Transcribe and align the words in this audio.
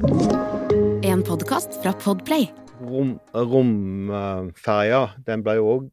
En 0.00 1.20
podkast 1.26 1.82
fra 1.82 1.92
Podplay. 1.92 2.46
Rom, 2.80 3.10
romferja, 3.36 5.00
den 5.28 5.42
ble 5.44 5.58
jo 5.58 5.66
òg 5.74 5.88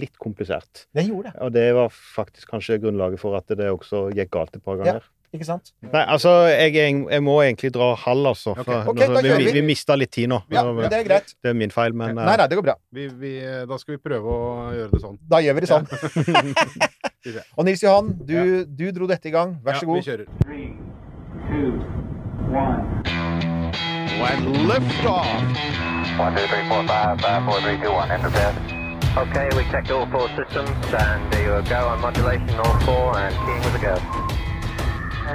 litt 0.00 0.14
komplisert. 0.22 0.86
Den 0.96 1.10
gjorde 1.10 1.28
det, 1.34 1.40
Og 1.44 1.52
det 1.52 1.64
var 1.76 1.90
faktisk 1.92 2.48
kanskje 2.54 2.78
grunnlaget 2.80 3.20
for 3.20 3.36
at 3.36 3.52
det 3.52 3.68
også 3.68 4.06
gikk 4.16 4.30
galt 4.32 4.56
et 4.56 4.64
par 4.64 4.80
ganger. 4.80 5.04
ikke 5.36 5.44
sant? 5.44 5.74
Nei, 5.84 6.06
altså, 6.08 6.32
jeg, 6.48 6.72
jeg 7.12 7.22
må 7.22 7.36
egentlig 7.44 7.72
dra 7.76 7.90
halv, 8.00 8.30
altså. 8.32 8.54
For, 8.56 8.88
Okay, 8.94 9.06
da 9.12 9.20
altså, 9.20 9.36
vi, 9.36 9.44
vi. 9.44 9.52
vi 9.60 9.66
mista 9.68 9.94
litt 10.00 10.10
tid 10.16 10.32
nå. 10.32 10.40
Ja, 10.50 10.64
men 10.64 10.88
det 10.88 11.02
er 11.02 11.06
greit. 11.10 11.36
Det 11.44 11.52
er 11.52 11.60
min 11.60 11.70
feil, 11.76 11.92
men 11.92 12.16
Nei, 12.16 12.36
nei, 12.40 12.48
det 12.48 12.56
går 12.56 12.64
bra. 12.70 12.78
Vi, 12.96 13.08
vi, 13.20 13.34
da 13.68 13.76
skal 13.82 13.98
vi 13.98 14.02
prøve 14.08 14.24
å 14.40 14.50
gjøre 14.78 14.90
det 14.96 15.04
sånn. 15.04 15.20
Da 15.36 15.44
gjør 15.44 15.60
vi 15.60 15.66
det 15.66 15.72
sånn. 15.74 15.90
Ja. 17.28 17.44
Og 17.60 17.66
Nils 17.68 17.84
Johan, 17.84 18.14
du, 18.24 18.32
Ja. 18.40 18.64
du 18.64 18.86
dro 18.96 19.06
dette 19.12 19.28
i 19.28 19.36
gang. 19.36 19.58
Vær 19.60 19.76
så 19.76 19.84
Ja, 19.84 20.00
vi 20.00 20.06
kjører. 20.08 20.28
Three, 20.48 20.72
two, 21.52 21.76
one. 22.56 23.19
When 24.20 24.68
liftoff. 24.68 25.24
One, 26.18 26.36
two, 26.36 26.46
three, 26.46 26.68
four, 26.68 26.86
five, 26.86 27.18
five, 27.22 27.42
four, 27.42 27.58
three, 27.62 27.80
two, 27.80 27.90
one. 27.90 28.10
Enter 28.10 28.28
bed. 28.28 28.54
Okay, 29.16 29.48
we 29.56 29.64
checked 29.72 29.90
all 29.90 30.04
four 30.06 30.28
systems, 30.36 30.68
and 30.92 31.32
there 31.32 31.56
you 31.56 31.68
go 31.68 31.88
on 31.88 32.02
modulation, 32.02 32.50
all 32.60 32.78
four, 32.80 33.16
and 33.16 33.34
keying 33.34 33.64
with 33.64 33.74
a 33.74 33.78
go. 33.80 33.96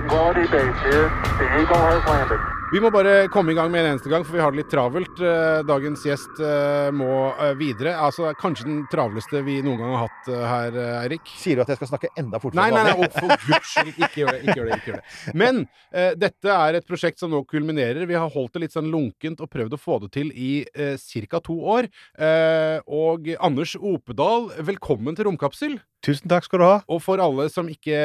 Quality 0.07 0.45
base 0.51 0.77
here. 0.85 1.09
The 1.39 1.61
Eagle 1.61 1.81
has 1.81 2.05
landed. 2.05 2.39
Vi 2.75 2.81
må 2.83 2.89
bare 2.91 3.29
komme 3.31 3.53
i 3.53 3.55
gang 3.55 3.69
med 3.71 3.85
en 3.85 3.93
eneste 3.93 4.09
gang, 4.11 4.25
for 4.27 4.35
vi 4.35 4.41
har 4.43 4.51
det 4.51 4.59
litt 4.59 4.67
travelt. 4.73 5.19
Eh, 5.23 5.61
Dagens 5.63 6.01
gjest 6.03 6.41
eh, 6.43 6.89
må 6.91 7.29
eh, 7.31 7.53
videre. 7.55 7.93
Altså 8.03 8.33
kanskje 8.35 8.65
den 8.67 8.81
travleste 8.91 9.39
vi 9.45 9.61
noen 9.63 9.79
gang 9.79 9.93
har 9.95 10.09
hatt 10.09 10.27
her, 10.51 10.75
Eirik. 11.05 11.31
Sier 11.39 11.55
du 11.55 11.63
at 11.63 11.71
jeg 11.71 11.79
skal 11.79 11.93
snakke 11.93 12.11
enda 12.19 12.41
fortere? 12.43 12.65
Nei, 12.65 12.75
nei, 12.75 12.83
nei, 12.89 12.97
oh, 12.99 13.07
for 13.15 13.31
guds 13.45 13.71
skyld, 13.71 13.93
ikke 13.95 14.19
gjør 14.25 14.33
det. 14.33 14.41
Ikke 14.43 14.57
gjør 14.59 14.67
det, 14.67 14.81
ikke 14.81 14.91
gjør 14.91 14.99
det. 14.99 15.37
Men 15.45 15.63
eh, 15.63 16.11
dette 16.19 16.59
er 16.67 16.81
et 16.81 16.91
prosjekt 16.91 17.23
som 17.23 17.31
nå 17.31 17.45
kulminerer. 17.47 18.03
Vi 18.11 18.19
har 18.19 18.35
holdt 18.35 18.57
det 18.57 18.65
litt 18.65 18.75
sånn 18.75 18.91
lunkent 18.91 19.47
og 19.47 19.53
prøvd 19.55 19.79
å 19.79 19.83
få 19.85 20.01
det 20.03 20.11
til 20.19 20.35
i 20.35 20.53
eh, 20.75 20.99
ca. 21.31 21.45
to 21.47 21.55
år. 21.79 21.87
Eh, 22.19 22.83
og 22.91 23.31
Anders 23.39 23.79
Opedal, 23.79 24.51
velkommen 24.67 25.15
til 25.15 25.31
Romkapsel. 25.31 25.79
Tusen 26.03 26.27
takk 26.27 26.51
skal 26.51 26.59
du 26.59 26.67
ha. 26.67 26.77
Og 26.91 26.99
for 27.07 27.23
alle 27.23 27.47
som 27.49 27.71
ikke 27.71 28.03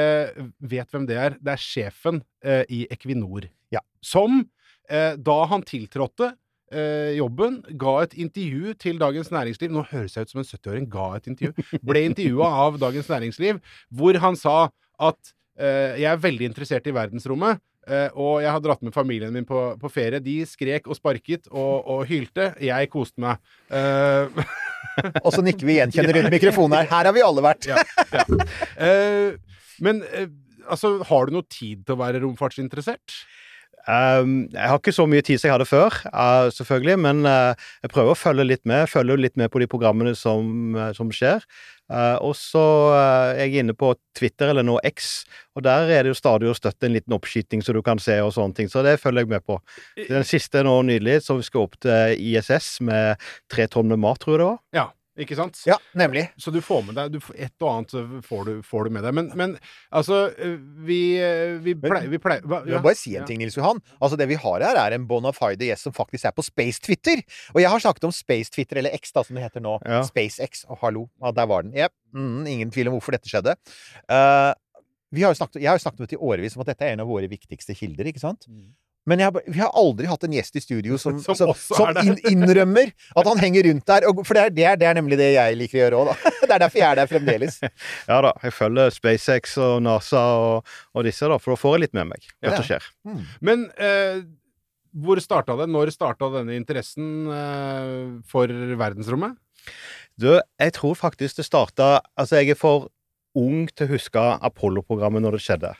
vet 0.62 0.94
hvem 0.94 1.10
det 1.10 1.18
er, 1.26 1.40
det 1.42 1.58
er 1.58 1.64
sjefen 1.66 2.22
eh, 2.46 2.62
i 2.70 2.86
Equinor. 2.86 3.50
Ja. 3.74 3.82
Som, 4.02 4.40
eh, 4.40 4.59
da 4.90 5.36
han 5.46 5.62
tiltrådte 5.62 6.32
eh, 6.74 7.16
jobben, 7.18 7.60
ga 7.78 7.96
et 8.04 8.14
intervju 8.18 8.74
til 8.80 9.00
Dagens 9.00 9.30
Næringsliv 9.30 9.72
Nå 9.74 9.84
høres 9.90 10.16
jeg 10.16 10.26
ut 10.26 10.34
som 10.34 10.42
en 10.42 10.48
70-åring 10.48 10.86
ga 10.90 11.08
et 11.18 11.30
intervju. 11.30 11.66
Ble 11.86 12.04
intervjua 12.08 12.50
av 12.66 12.78
Dagens 12.82 13.10
Næringsliv, 13.10 13.60
hvor 13.94 14.18
han 14.22 14.38
sa 14.38 14.56
at 15.00 15.34
eh, 15.60 16.00
jeg 16.02 16.08
er 16.12 16.24
veldig 16.24 16.50
interessert 16.50 16.88
i 16.90 16.96
verdensrommet. 16.96 17.62
Uh, 17.90 18.12
og 18.12 18.34
jeg 18.44 18.52
har 18.52 18.60
dratt 18.62 18.82
med 18.84 18.92
familien 18.94 19.32
min 19.34 19.46
på, 19.48 19.56
på 19.80 19.88
ferie. 19.90 20.20
De 20.22 20.34
skrek 20.46 20.84
og 20.86 20.98
sparket 20.98 21.48
og, 21.48 21.86
og 21.88 22.02
hylte. 22.06 22.50
Jeg 22.62 22.90
koste 22.92 23.22
meg. 23.24 23.40
Uh, 23.72 24.28
Og 25.24 25.32
så 25.32 25.42
nikker 25.42 25.66
vi 25.66 25.78
gjenkjenner 25.78 26.18
rundt 26.18 26.34
mikrofonen 26.34 26.76
her. 26.76 26.90
Her 26.90 27.08
har 27.08 27.16
vi 27.16 27.24
alle 27.24 27.42
vært. 27.44 27.70
ja, 27.70 27.80
ja. 28.12 28.26
Uh, 28.76 29.56
men 29.80 30.02
eh, 30.12 30.28
altså, 30.68 30.98
har 31.08 31.26
du 31.26 31.38
noe 31.38 31.46
tid 31.48 31.86
til 31.86 31.96
å 31.96 32.00
være 32.02 32.20
romfartsinteressert? 32.24 33.16
Um, 33.90 34.44
jeg 34.52 34.70
har 34.70 34.78
ikke 34.78 34.94
så 34.94 35.06
mye 35.10 35.24
tid 35.24 35.40
som 35.40 35.48
jeg 35.48 35.56
hadde 35.56 35.66
før, 35.66 35.96
uh, 36.12 36.46
selvfølgelig, 36.54 36.96
men 37.02 37.24
uh, 37.26 37.58
jeg 37.82 37.90
prøver 37.90 38.14
å 38.14 38.18
følge 38.18 38.46
litt 38.46 38.62
med. 38.68 38.86
Følger 38.92 39.18
litt 39.18 39.38
med 39.40 39.50
på 39.50 39.62
de 39.62 39.68
programmene 39.70 40.14
som, 40.18 40.76
uh, 40.78 40.90
som 40.96 41.10
skjer. 41.14 41.46
Og 42.22 42.36
så 42.38 42.60
er 42.94 43.48
jeg 43.48 43.64
inne 43.64 43.74
på 43.74 43.88
Twitter, 44.14 44.52
eller 44.52 44.62
nå 44.62 44.76
X, 44.86 45.24
og 45.58 45.64
der 45.66 45.88
er 45.90 46.06
det 46.06 46.12
jo 46.12 46.18
stadig 46.20 46.46
å 46.46 46.54
støtte 46.54 46.86
en 46.86 46.94
liten 46.94 47.16
oppskyting 47.16 47.64
så 47.66 47.74
du 47.74 47.80
kan 47.82 47.98
se 47.98 48.14
og 48.22 48.30
sånne 48.36 48.54
ting. 48.54 48.70
Så 48.70 48.84
det 48.86 48.92
følger 49.02 49.24
jeg 49.24 49.32
med 49.32 49.42
på. 49.42 49.56
Den 50.06 50.22
siste 50.22 50.62
nå 50.62 50.76
nylig, 50.86 51.16
så 51.26 51.34
vi 51.40 51.48
skal 51.48 51.66
opp 51.66 51.74
til 51.82 52.14
ISS 52.14 52.76
med 52.86 53.18
tre 53.50 53.66
tonn 53.66 53.90
med 53.90 53.98
mat, 54.06 54.22
tror 54.22 54.36
jeg 54.36 54.38
det 54.38 54.48
var. 54.52 54.62
Ja, 54.78 54.86
ikke 55.18 55.36
sant? 55.36 55.58
Ja, 55.66 55.76
nemlig. 55.98 56.28
Så 56.38 56.52
du 56.54 56.60
får 56.62 56.84
med 56.86 56.94
deg 56.96 57.12
du, 57.12 57.18
Et 57.34 57.64
og 57.64 57.68
annet 57.70 58.24
får 58.24 58.44
du, 58.46 58.52
får 58.62 58.86
du 58.86 58.90
med 58.94 59.02
deg. 59.04 59.14
Men, 59.18 59.30
men 59.36 59.56
altså 59.90 60.20
eh, 60.38 60.54
Vi, 60.86 61.00
eh, 61.18 61.56
vi 61.64 61.74
pleier, 61.74 62.06
vi 62.12 62.20
pleier 62.22 62.46
hva- 62.46 62.62
Jeg 62.64 62.76
ja, 62.76 62.82
bare 62.84 62.96
si 62.98 63.14
en 63.16 63.22
ja. 63.22 63.26
ting, 63.28 63.40
Nils 63.42 63.58
Johan. 63.58 63.82
Altså 64.00 64.16
Det 64.16 64.28
vi 64.30 64.38
har 64.40 64.64
her, 64.64 64.78
er 64.78 64.96
en 64.96 65.06
bona 65.10 65.32
fide 65.36 65.66
gjest 65.66 65.88
som 65.88 65.96
faktisk 65.96 66.30
er 66.30 66.36
på 66.36 66.44
Space-Twitter. 66.46 67.24
Og 67.54 67.60
jeg 67.60 67.70
har 67.74 67.82
snakket 67.82 68.06
om 68.08 68.14
Space-Twitter, 68.14 68.80
eller 68.80 68.94
X, 68.96 69.12
da, 69.16 69.24
som 69.26 69.36
det 69.36 69.44
heter 69.48 69.64
nå. 69.64 69.76
Ja. 69.84 70.02
SpaceX. 70.06 70.64
Å, 70.70 70.78
hallo. 70.84 71.08
ah, 71.20 71.34
der 71.36 71.50
var 71.50 71.66
den. 71.66 71.74
Yep. 71.76 71.92
Mm, 72.14 72.46
ingen 72.46 72.70
tvil 72.74 72.88
om 72.90 72.96
hvorfor 72.98 73.14
dette 73.18 73.28
skjedde. 73.30 73.56
Uh, 74.10 74.52
vi 75.10 75.24
har 75.26 75.34
jo 75.34 75.38
snakket, 75.40 75.60
jeg 75.62 75.68
har 75.70 75.78
jo 75.78 75.82
snakket 75.82 76.04
med 76.04 76.12
til 76.14 76.22
årevis 76.22 76.54
om 76.56 76.62
at 76.62 76.70
dette 76.72 76.86
er 76.86 76.94
en 76.94 77.02
av 77.02 77.10
våre 77.10 77.26
viktigste 77.30 77.74
kilder, 77.74 78.06
ikke 78.10 78.22
sant? 78.22 78.46
Men 79.08 79.22
jeg, 79.22 79.42
vi 79.48 79.60
har 79.62 79.70
aldri 79.78 80.08
hatt 80.10 80.24
en 80.26 80.34
gjest 80.36 80.58
i 80.58 80.62
studio 80.62 80.98
som, 81.00 81.16
Som 81.24 81.38
som, 81.38 81.52
som 81.56 82.00
inn, 82.02 82.18
innrømmer 82.28 82.90
at 82.90 83.30
han 83.30 83.40
henger 83.40 83.68
rundt 83.70 83.86
der. 83.88 84.06
Og, 84.10 84.22
for 84.26 84.36
det 84.36 84.42
er, 84.42 84.54
det, 84.56 84.66
er, 84.72 84.80
det 84.80 84.90
er 84.90 84.98
nemlig 85.00 85.18
det 85.20 85.30
jeg 85.34 85.60
liker 85.60 85.78
å 85.78 85.82
gjøre 85.84 86.02
òg, 86.02 86.10
da. 86.12 86.34
Det 86.50 86.56
er 86.56 86.62
derfor 86.64 86.80
jeg 86.80 86.88
er 86.88 86.98
der 86.98 87.10
fremdeles. 87.10 87.60
Ja 88.10 88.18
da, 88.24 88.34
jeg 88.42 88.54
følger 88.56 88.92
SpaceX 88.94 89.54
og 89.62 89.78
NASA 89.86 90.20
og, 90.42 90.76
og 90.96 91.06
disse, 91.06 91.28
da, 91.30 91.38
for 91.40 91.54
da 91.54 91.60
får 91.62 91.76
jeg 91.76 91.84
litt 91.86 91.96
med 92.00 92.10
meg 92.10 92.28
hva 92.42 92.56
som 92.58 92.66
skjer. 92.66 92.88
Men 93.46 93.68
eh, 93.78 94.22
hvor 95.04 95.20
starta 95.22 95.54
det? 95.60 95.68
Når 95.70 95.92
starta 95.94 96.30
denne 96.34 96.56
interessen 96.58 97.30
eh, 97.30 98.06
for 98.28 98.50
verdensrommet? 98.80 99.38
Du, 100.20 100.32
jeg 100.34 100.74
tror 100.76 100.96
faktisk 100.98 101.38
det 101.38 101.46
starta 101.46 102.00
Altså, 102.18 102.40
jeg 102.40 102.56
er 102.56 102.58
for 102.58 102.90
ung 103.38 103.68
til 103.70 103.86
å 103.86 103.92
huske 103.92 104.22
Apollo-programmet 104.42 105.22
når 105.22 105.36
det 105.38 105.44
skjedde. 105.44 105.70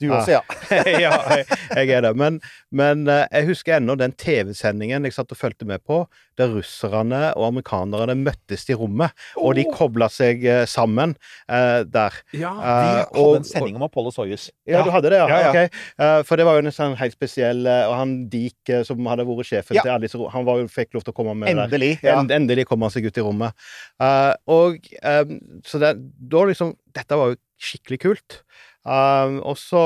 Du 0.00 0.08
også, 0.12 0.36
ja. 0.38 0.40
ja, 1.04 1.10
jeg, 1.36 1.46
jeg 1.76 1.90
er 1.98 2.04
det. 2.06 2.12
Men, 2.16 2.38
men 2.72 3.06
eh, 3.10 3.26
jeg 3.32 3.48
husker 3.50 3.76
ennå 3.78 3.96
den 4.00 4.12
TV-sendingen 4.18 5.04
jeg 5.08 5.14
satt 5.16 5.32
og 5.34 5.38
fulgte 5.40 5.66
med 5.68 5.82
på, 5.86 6.02
der 6.40 6.48
russerne 6.54 7.34
og 7.36 7.44
amerikanerne 7.50 8.14
møttes 8.16 8.64
i 8.72 8.76
rommet, 8.80 9.12
og 9.36 9.54
de 9.58 9.66
kobla 9.76 10.08
seg 10.12 10.44
eh, 10.48 10.62
sammen 10.70 11.12
eh, 11.50 11.82
der. 11.84 12.16
Ja, 12.32 12.54
Vi 12.56 12.68
Eh, 12.70 12.96
hadde 13.04 13.20
og- 13.20 13.36
en 13.36 13.44
sending 13.44 13.76
om 13.76 13.82
Apollo 13.86 14.10
Soyuz. 14.14 14.48
Ja, 14.68 14.82
du 14.86 14.90
hadde 14.94 15.10
det, 15.12 15.18
ja? 15.20 15.26
Ja, 15.28 15.40
ja. 15.40 15.50
Okay. 15.50 15.68
Eh, 16.00 16.22
for 16.28 16.36
det 16.40 16.46
var 16.48 16.56
jo 16.58 16.64
en 16.64 16.72
sånn 16.74 16.96
helt 17.00 17.14
spesiell 17.16 17.66
eh, 17.66 17.84
Og 17.90 17.94
han 17.98 18.12
Diek, 18.30 18.56
eh, 18.70 18.82
som 18.86 19.00
hadde 19.10 19.24
vært 19.28 19.48
sjefen 19.48 19.76
Ja. 19.76 19.82
til 19.84 20.04
disse 20.06 20.20
Han 20.32 20.44
var 20.46 20.62
fikk 20.70 20.94
lov 20.94 21.04
til 21.04 21.12
å 21.12 21.16
komme 21.16 21.34
med 21.36 21.50
der. 21.50 21.64
Endelig. 21.66 21.92
Ja. 22.06 22.16
Endelig 22.22 22.66
kom 22.70 22.82
han 22.86 22.92
seg 22.94 23.06
ut 23.10 23.18
i 23.18 23.24
rommet. 23.24 23.52
Uh, 24.00 24.32
og 24.48 24.78
um, 25.02 25.36
Så 25.66 25.80
det, 25.82 25.94
da 26.30 26.44
liksom 26.48 26.74
Dette 26.96 27.18
var 27.18 27.32
jo 27.34 27.40
skikkelig 27.60 27.98
kult. 28.00 28.38
Eh, 28.86 29.38
og 29.44 29.56
så, 29.60 29.84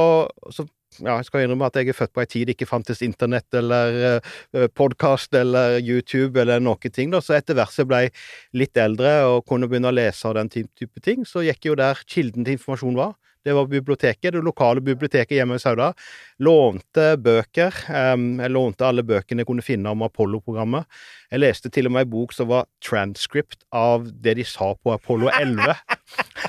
så 0.51 0.67
ja, 1.03 1.17
jeg 1.19 1.27
skal 1.27 1.45
innrømme 1.45 1.67
at 1.67 1.79
jeg 1.79 1.91
er 1.91 1.97
født 1.97 2.13
på 2.15 2.23
ei 2.23 2.29
tid 2.31 2.49
det 2.49 2.55
ikke 2.55 2.69
fantes 2.71 3.03
internett 3.03 3.57
eller 3.59 4.21
uh, 4.55 4.67
podkast 4.79 5.35
eller 5.35 5.81
YouTube 5.81 6.39
eller 6.41 6.63
noen 6.63 6.93
ting. 6.95 7.11
da, 7.11 7.19
Så 7.19 7.35
etter 7.35 7.59
hvert 7.59 7.75
som 7.75 7.83
jeg 7.85 7.91
ble 7.91 8.61
litt 8.61 8.79
eldre 8.79 9.17
og 9.27 9.45
kunne 9.49 9.67
begynne 9.71 9.91
å 9.91 9.97
lese 9.97 10.29
og 10.31 10.39
den 10.39 10.53
type 10.53 11.03
ting, 11.03 11.27
så 11.27 11.43
gikk 11.43 11.71
jo 11.71 11.79
der 11.79 11.99
kilden 12.07 12.47
til 12.47 12.55
informasjon 12.59 12.99
var. 12.99 13.17
Det 13.45 13.53
var 13.53 13.67
biblioteket, 13.69 14.33
det 14.33 14.41
lokale 14.41 14.81
biblioteket 14.81 15.37
hjemme 15.37 15.59
i 15.59 15.61
Sauda. 15.61 15.91
Lånte 16.41 17.11
bøker. 17.21 17.75
em, 17.93 18.41
jeg 18.41 18.51
lånte 18.55 18.87
alle 18.87 19.05
bøkene 19.05 19.45
jeg 19.45 19.51
kunne 19.51 19.65
finne 19.67 19.91
om 19.91 20.03
Apollo-programmet. 20.07 20.87
Jeg 21.31 21.43
leste 21.43 21.69
til 21.69 21.91
og 21.91 21.93
med 21.93 22.07
ei 22.07 22.11
bok 22.15 22.33
som 22.33 22.49
var 22.49 22.65
transcript 22.81 23.67
av 23.69 24.09
det 24.09 24.39
de 24.39 24.47
sa 24.49 24.73
på 24.81 24.95
Apollo 24.95 25.29
11. 25.29 25.77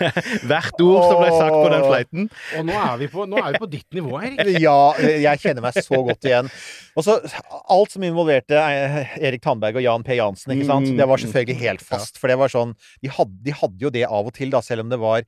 Hvert 0.50 0.82
ord 0.84 1.06
som 1.06 1.20
ble 1.22 1.32
sagt 1.34 1.56
på 1.56 1.72
den 1.74 1.86
fleiten. 1.86 2.30
Og 2.60 2.68
nå 2.68 2.76
er 2.80 3.00
vi 3.02 3.10
på, 3.12 3.26
nå 3.30 3.42
er 3.42 3.56
vi 3.56 3.62
på 3.64 3.70
ditt 3.72 4.00
nivå, 4.00 4.20
Erik. 4.22 4.54
Ja, 4.66 4.78
jeg 5.00 5.42
kjenner 5.42 5.66
meg 5.66 5.78
så 5.78 6.00
godt 6.06 6.28
igjen. 6.28 6.50
Og 6.96 7.06
så 7.06 7.18
alt 7.74 7.94
som 7.94 8.06
involverte 8.08 8.60
eh, 8.60 9.18
Erik 9.28 9.44
Tandberg 9.44 9.82
og 9.82 9.86
Jan 9.86 10.06
P. 10.06 10.16
Jansen, 10.20 10.56
ikke 10.56 10.70
sant. 10.70 10.92
Mm. 10.92 11.02
Det 11.02 11.10
var 11.12 11.22
selvfølgelig 11.24 11.60
helt 11.62 11.86
fast. 11.86 12.22
For 12.22 12.32
det 12.32 12.40
var 12.42 12.54
sånn 12.54 12.74
de 13.04 13.12
hadde, 13.12 13.38
de 13.46 13.56
hadde 13.56 13.88
jo 13.88 13.94
det 13.94 14.06
av 14.08 14.32
og 14.32 14.36
til, 14.36 14.54
da, 14.54 14.64
selv 14.66 14.86
om 14.86 14.94
det 14.94 15.02
var 15.02 15.26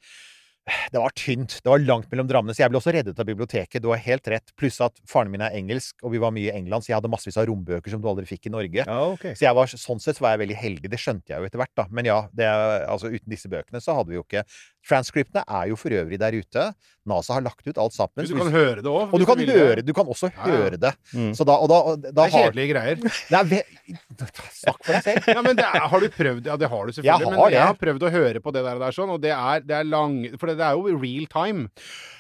det 0.92 1.00
var 1.00 1.14
tynt. 1.16 1.60
Det 1.64 1.70
var 1.72 1.84
langt 1.84 2.10
mellom 2.12 2.28
drammene. 2.30 2.56
Så 2.56 2.64
jeg 2.64 2.72
ble 2.72 2.80
også 2.80 2.94
reddet 2.96 3.20
av 3.20 3.28
biblioteket. 3.28 3.82
Du 3.84 3.90
har 3.92 4.02
helt 4.04 4.28
rett. 4.32 4.54
Pluss 4.60 4.80
at 4.84 4.98
faren 5.10 5.32
min 5.34 5.44
er 5.46 5.56
engelsk, 5.58 5.96
og 6.04 6.14
vi 6.16 6.22
var 6.24 6.34
mye 6.36 6.50
i 6.50 6.56
England, 6.56 6.86
så 6.86 6.92
jeg 6.92 7.00
hadde 7.00 7.12
massevis 7.12 7.40
av 7.40 7.48
rombøker 7.50 7.94
som 7.94 8.04
du 8.04 8.10
aldri 8.12 8.28
fikk 8.30 8.50
i 8.50 8.54
Norge. 8.54 8.84
Ja, 8.84 9.00
okay. 9.14 9.38
Så 9.38 9.48
jeg 9.48 9.58
var, 9.58 9.72
sånn 9.72 10.04
sett 10.04 10.22
var 10.24 10.36
jeg 10.36 10.44
veldig 10.46 10.60
heldig. 10.60 10.92
Det 10.92 11.02
skjønte 11.02 11.34
jeg 11.34 11.44
jo 11.44 11.50
etter 11.50 11.64
hvert, 11.64 11.76
da. 11.80 11.88
Men 11.92 12.10
ja, 12.10 12.20
det, 12.36 12.50
altså, 12.88 13.12
uten 13.14 13.32
disse 13.32 13.52
bøkene 13.52 13.84
så 13.84 13.98
hadde 13.98 14.14
vi 14.14 14.20
jo 14.20 14.26
ikke 14.28 14.46
Transcriptene 14.88 15.42
er 15.52 15.66
jo 15.68 15.76
for 15.76 15.92
øvrig 15.92 16.20
der 16.22 16.36
ute. 16.38 16.62
NASA 17.08 17.34
har 17.38 17.42
lagt 17.46 17.66
ut 17.68 17.78
alt 17.82 17.94
sammen. 17.96 18.28
Du 18.28 18.36
kan 18.38 18.52
høre 18.52 18.82
det 18.84 18.92
òg. 18.92 19.14
og 19.14 19.20
du 19.20 19.26
kan 19.26 19.40
høre 19.40 19.84
Du 19.86 19.94
kan 19.96 20.06
også 20.06 20.30
Ja, 20.32 20.46
ja. 20.46 20.58
høre 20.58 20.78
det. 20.82 20.94
Mm. 21.14 21.32
Så 21.38 21.46
da, 21.48 21.56
og 21.58 21.70
da, 21.72 21.76
og 21.92 22.02
da 22.02 22.12
Det 22.12 22.26
er 22.28 22.32
har 22.36 22.48
kjedelige 22.52 22.74
greier. 22.74 22.96
det 23.02 23.38
er 23.40 23.44
ve 23.52 23.62
Snakk 24.58 24.80
for 24.84 24.94
deg 24.94 25.04
selv. 25.06 25.28
Ja, 25.32 25.42
men 25.46 25.56
det 25.58 25.66
er, 25.66 25.80
Har 25.88 26.00
du 26.04 26.08
prøvd 26.12 26.46
Ja, 26.50 26.56
det 26.60 26.70
har 26.72 26.86
du 26.88 26.92
selvfølgelig. 26.92 27.08
Jeg 27.08 27.28
har 27.28 27.38
men 27.48 27.54
jeg 27.54 27.62
har 27.68 27.78
prøvd 27.80 28.04
å 28.08 28.12
høre 28.12 28.42
på 28.44 28.54
det 28.56 28.64
der, 28.66 28.80
der 28.82 28.96
sånn, 28.96 29.12
og 29.14 29.22
det 29.24 29.32
er, 29.34 29.62
det 29.64 29.76
er 29.80 29.88
lang 29.88 30.18
For 30.40 30.52
det 30.52 30.60
er 30.68 30.76
jo 30.78 30.98
real 30.98 31.26
time. 31.32 31.68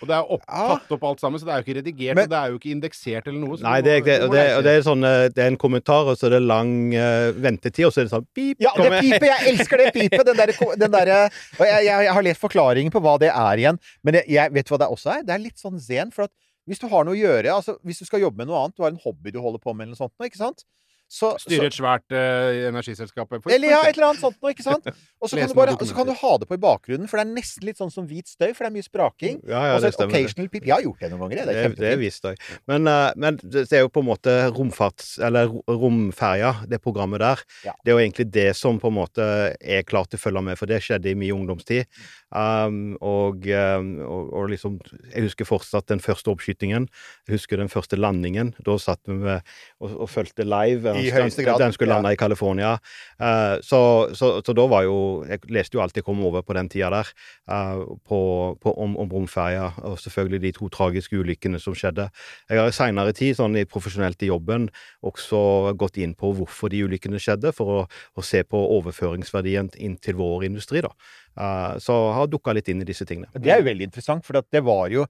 Og 0.01 0.07
det 0.07 0.15
er 0.15 0.31
opp, 0.37 0.43
Ja. 0.47 0.67
tatt 0.77 0.91
opp 0.97 1.03
alt 1.09 1.19
sammen, 1.23 1.39
så 1.41 1.45
det 1.47 1.53
er 1.55 1.61
jo 1.61 1.65
ikke 1.65 1.77
redigert, 1.81 2.15
Men- 2.15 2.23
og 2.27 2.29
det 2.29 2.37
er 2.37 2.47
jo 2.53 2.57
ikke 2.59 2.71
indeksert 2.75 3.27
eller 3.27 3.39
noe. 3.41 3.57
så 3.57 3.63
Nei, 3.67 3.81
det 3.81 3.91
er, 3.97 4.01
det, 4.07 4.17
du 4.21 4.35
det, 4.35 4.45
og 4.57 4.63
det 4.63 4.73
er 4.77 4.81
sånn 4.85 5.03
eh, 5.03 5.27
Det 5.29 5.43
er 5.43 5.47
en 5.51 5.57
kommentar, 5.57 6.05
og 6.07 6.17
så 6.17 6.27
er 6.29 6.37
det 6.37 6.41
lang 6.47 6.93
uh, 6.93 7.31
ventetid, 7.33 7.85
og 7.87 7.93
så 7.93 8.01
er 8.01 8.07
det 8.07 8.13
sånn 8.13 8.27
pip. 8.35 8.57
Ja, 8.63 8.71
det 8.77 9.01
pipet! 9.01 9.27
Jeg 9.27 9.53
elsker 9.53 9.77
det 9.83 9.93
pipet! 9.93 10.25
Den 10.27 10.91
der, 10.91 11.29
Og 11.59 11.65
jeg, 11.65 11.85
jeg, 11.85 12.03
jeg 12.07 12.13
har 12.13 12.21
lest 12.23 12.41
forklaringen 12.41 12.91
på 12.93 13.01
hva 13.01 13.17
det 13.19 13.29
er 13.33 13.57
igjen, 13.57 13.79
men 14.03 14.13
jeg, 14.19 14.29
jeg 14.29 14.53
vet 14.53 14.67
du 14.67 14.76
det 14.81 14.89
også 14.93 15.13
er? 15.17 15.25
Det 15.27 15.33
er 15.35 15.43
litt 15.43 15.61
sånn 15.61 15.79
zen, 15.81 16.13
for 16.15 16.27
at 16.27 16.33
Hvis 16.67 16.81
du 16.83 16.87
har 16.91 17.05
noe 17.07 17.15
å 17.15 17.19
gjøre, 17.19 17.47
altså 17.53 17.77
hvis 17.87 18.01
du 18.01 18.05
skal 18.09 18.19
jobbe 18.19 18.41
med 18.41 18.49
noe 18.49 18.57
annet, 18.59 18.75
du 18.75 18.83
har 18.83 18.91
en 18.91 18.99
hobby 18.99 19.31
du 19.31 19.37
holder 19.39 19.61
på 19.63 19.71
med, 19.71 19.85
eller 19.85 19.95
noe 19.95 20.01
sånt, 20.01 20.25
ikke 20.27 20.41
sant? 20.41 20.65
Så, 21.07 21.33
Styre 21.39 21.69
et 21.69 21.75
svært 21.75 22.11
uh, 22.11 22.67
energiselskap. 22.67 23.31
eller 23.47 23.69
ja, 23.71 23.79
et 23.87 23.95
eller 23.95 24.09
annet 24.09 24.19
sånt 24.19 24.41
noe, 24.41 24.51
ikke 24.51 24.65
sant? 24.65 24.89
Og 25.23 25.31
så 25.31 25.39
kan, 25.39 25.49
du 25.79 25.93
kan 25.95 26.09
ha 26.13 26.31
det 26.37 26.45
på 26.49 26.57
i 26.57 26.61
bakgrunnen, 26.61 27.07
for 27.09 27.17
det 27.17 27.23
er 27.25 27.31
nesten 27.33 27.63
litt 27.65 27.79
sånn 27.79 27.89
som 27.89 28.05
hvit 28.05 28.27
støy, 28.29 28.51
for 28.51 28.65
det 28.65 28.69
er 28.69 28.75
mye 28.75 28.85
spraking. 28.85 29.39
Ja, 29.47 29.61
ja, 29.65 29.77
og 29.77 29.79
så 29.79 29.87
det 29.87 29.93
et 29.93 29.97
stemmer. 29.97 30.13
occasional 30.13 30.49
pip. 30.53 30.67
Jeg 30.67 30.75
har 30.75 30.83
gjort 30.85 31.01
det 31.01 31.09
noen 31.13 31.23
ganger. 31.23 31.39
Det 31.39 31.45
Det, 31.47 31.53
er 31.53 31.55
det 31.55 31.69
kjempefint. 31.71 32.01
visste 32.03 32.33
jeg. 32.33 32.59
Men, 32.69 32.91
uh, 32.91 33.07
men 33.15 33.39
det 33.41 33.63
det 33.71 33.79
er 33.79 33.85
jo 33.85 33.91
på 33.93 34.03
en 34.03 34.09
måte 34.09 34.35
romfarts... 34.53 35.15
Eller 35.27 35.51
romferja, 35.67 36.53
det 36.69 36.81
programmet 36.83 37.23
der. 37.23 37.41
Ja. 37.65 37.73
Det 37.83 37.91
er 37.91 37.97
jo 37.97 38.03
egentlig 38.03 38.27
det 38.33 38.47
som 38.59 38.79
på 38.81 38.91
en 38.91 38.97
måte 38.99 39.25
er 39.57 39.87
klart 39.87 40.11
til 40.11 40.19
å 40.19 40.23
følge 40.27 40.43
med, 40.49 40.59
for 40.59 40.69
det 40.69 40.81
skjedde 40.85 41.11
i 41.11 41.17
min 41.17 41.33
ungdomstid. 41.35 41.87
Um, 42.27 42.97
og, 42.99 43.45
um, 43.47 43.91
og, 44.03 44.33
og 44.35 44.49
liksom 44.51 44.73
Jeg 45.13 45.23
husker 45.29 45.47
fortsatt 45.47 45.87
den 45.87 46.01
første 46.03 46.31
oppskytingen. 46.33 46.89
Jeg 47.27 47.37
husker 47.37 47.59
den 47.61 47.71
første 47.71 47.99
landingen. 47.99 48.53
Da 48.67 48.75
satt 48.81 49.01
vi 49.07 49.15
med 49.21 49.39
og, 49.79 49.93
og 50.03 50.09
fulgte 50.11 50.43
live. 50.47 50.96
I 50.99 51.11
høyeste 51.13 51.43
grad, 51.45 51.59
Den 51.61 51.73
skulle 51.75 51.93
lande 51.93 52.11
i 52.13 52.19
California. 52.19 52.75
Uh, 53.19 53.57
så, 53.65 53.79
så, 54.17 54.31
så 54.45 54.55
da 54.57 54.65
var 54.69 54.85
jo 54.85 54.97
Jeg 55.27 55.41
leste 55.53 55.77
jo 55.77 55.81
alt 55.83 55.95
jeg 55.97 56.05
kom 56.05 56.19
over 56.25 56.43
på 56.45 56.55
den 56.57 56.69
tida 56.71 56.89
der, 56.93 57.11
uh, 57.51 57.83
på, 58.07 58.19
på, 58.61 58.73
om, 58.73 58.97
om 58.97 59.11
romferja, 59.13 59.71
og 59.87 59.97
selvfølgelig 60.01 60.41
de 60.45 60.53
to 60.57 60.69
tragiske 60.73 61.17
ulykkene 61.17 61.59
som 61.61 61.75
skjedde. 61.77 62.09
Jeg 62.49 62.61
har 62.61 62.71
i 62.71 62.75
seinere 62.75 63.15
tid, 63.17 63.35
sånn 63.39 63.57
i 63.59 63.65
profesjonelt 63.69 64.21
i 64.23 64.31
jobben, 64.31 64.69
også 65.05 65.73
gått 65.79 65.99
inn 66.01 66.15
på 66.17 66.33
hvorfor 66.37 66.73
de 66.73 66.83
ulykkene 66.87 67.21
skjedde, 67.21 67.53
for 67.55 67.73
å, 67.73 67.81
å 68.17 68.25
se 68.25 68.43
på 68.43 68.61
overføringsverdien 68.77 69.73
inn 69.81 69.97
til 70.01 70.19
vår 70.19 70.47
industri, 70.51 70.83
da. 70.85 70.93
Uh, 71.37 71.75
så 71.81 71.95
har 72.17 72.31
dukka 72.31 72.55
litt 72.57 72.69
inn 72.71 72.81
i 72.81 72.87
disse 72.87 73.05
tingene. 73.05 73.29
Det 73.37 73.53
er 73.53 73.61
jo 73.61 73.69
veldig 73.69 73.91
interessant, 73.91 74.25
for 74.25 74.41
det 74.41 74.63
var 74.65 74.87
jo 74.93 75.05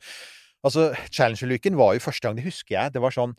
Altså, 0.66 0.90
Challenge-ulykken 1.13 1.78
var 1.78 1.94
jo 1.95 2.01
første 2.04 2.25
gang, 2.25 2.36
det 2.36 2.48
husker 2.48 2.74
jeg. 2.74 2.94
Det 2.95 3.01
var 3.04 3.13
sånn 3.13 3.36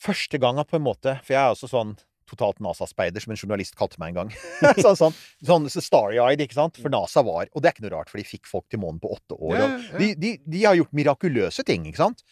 Første 0.00 0.40
ganga, 0.40 0.64
på 0.64 0.78
en 0.78 0.86
måte 0.86 1.18
For 1.26 1.36
jeg 1.36 1.42
er 1.42 1.52
også 1.54 1.68
sånn 1.70 1.98
totalt 2.30 2.60
NASA-speider, 2.62 3.18
som 3.18 3.32
en 3.34 3.40
journalist 3.40 3.74
kalte 3.74 3.98
meg 3.98 4.12
en 4.12 4.20
gang. 4.20 4.28
sånn, 4.84 4.94
sånn, 4.94 5.16
sånn 5.42 5.66
starry-eyed, 5.72 6.42
ikke 6.44 6.58
sant? 6.60 6.78
For 6.78 6.92
NASA 6.92 7.24
var 7.26 7.50
Og 7.50 7.62
det 7.62 7.70
er 7.70 7.74
ikke 7.74 7.86
noe 7.88 7.96
rart, 7.96 8.12
for 8.12 8.22
de 8.22 8.28
fikk 8.28 8.46
folk 8.46 8.68
til 8.70 8.82
månen 8.84 9.00
på 9.02 9.10
åtte 9.16 9.34
år. 9.34 9.74
De, 9.98 10.12
de, 10.14 10.36
de 10.46 10.62
har 10.62 10.78
gjort 10.78 10.94
mirakuløse 10.94 11.66
ting, 11.66 11.88
ikke 11.90 12.04
sant? 12.04 12.22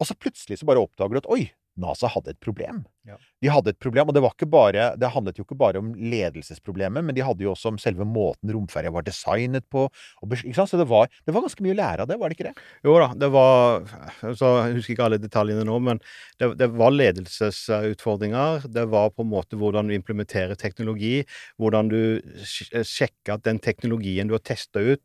Og 0.00 0.08
så 0.08 0.16
plutselig 0.16 0.60
så 0.60 0.68
bare 0.68 0.82
oppdager 0.84 1.16
du 1.16 1.22
at 1.22 1.32
oi, 1.32 1.42
NASA 1.80 2.10
hadde 2.12 2.34
et 2.34 2.40
problem. 2.42 2.82
Ja. 3.08 3.16
De 3.40 3.48
hadde 3.48 3.72
et 3.72 3.78
problem, 3.80 4.10
og 4.10 4.16
det 4.16 4.20
var 4.20 4.34
ikke 4.34 4.48
bare 4.52 4.90
Det 5.00 5.08
handlet 5.14 5.38
jo 5.38 5.44
ikke 5.46 5.56
bare 5.56 5.80
om 5.80 5.94
ledelsesproblemet, 5.96 7.04
men 7.06 7.16
de 7.16 7.24
hadde 7.24 7.46
jo 7.46 7.54
også 7.54 7.72
om 7.72 7.78
selve 7.80 8.04
måten 8.04 8.52
romferja 8.52 8.92
var 8.92 9.06
designet 9.06 9.64
på. 9.72 9.86
Og, 9.88 10.34
ikke 10.36 10.52
sant? 10.58 10.68
Så 10.68 10.80
det 10.80 10.88
var, 10.90 11.08
det 11.24 11.32
var 11.32 11.46
ganske 11.46 11.64
mye 11.64 11.72
å 11.72 11.78
lære 11.78 12.04
av 12.04 12.10
det, 12.10 12.18
var 12.20 12.28
det 12.28 12.36
ikke 12.36 12.50
det? 12.50 12.66
Jo 12.84 12.98
da, 13.00 13.08
det 13.16 13.30
var 13.32 13.80
altså, 14.28 14.52
Jeg 14.66 14.76
husker 14.76 14.94
ikke 14.96 15.08
alle 15.08 15.20
detaljene 15.22 15.64
nå, 15.64 15.78
men 15.88 16.02
det, 16.42 16.52
det 16.60 16.68
var 16.76 16.92
ledelsesutfordringer. 16.92 18.68
Det 18.68 18.86
var 18.92 19.14
på 19.14 19.24
en 19.24 19.32
måte 19.32 19.58
hvordan 19.60 19.88
du 19.88 19.96
implementerer 19.96 20.60
teknologi, 20.60 21.22
hvordan 21.60 21.88
du 21.88 22.00
sjekker 22.44 23.38
at 23.38 23.48
den 23.48 23.62
teknologien 23.64 24.28
du 24.28 24.36
har 24.36 24.44
testa 24.44 24.84
ut, 24.84 25.00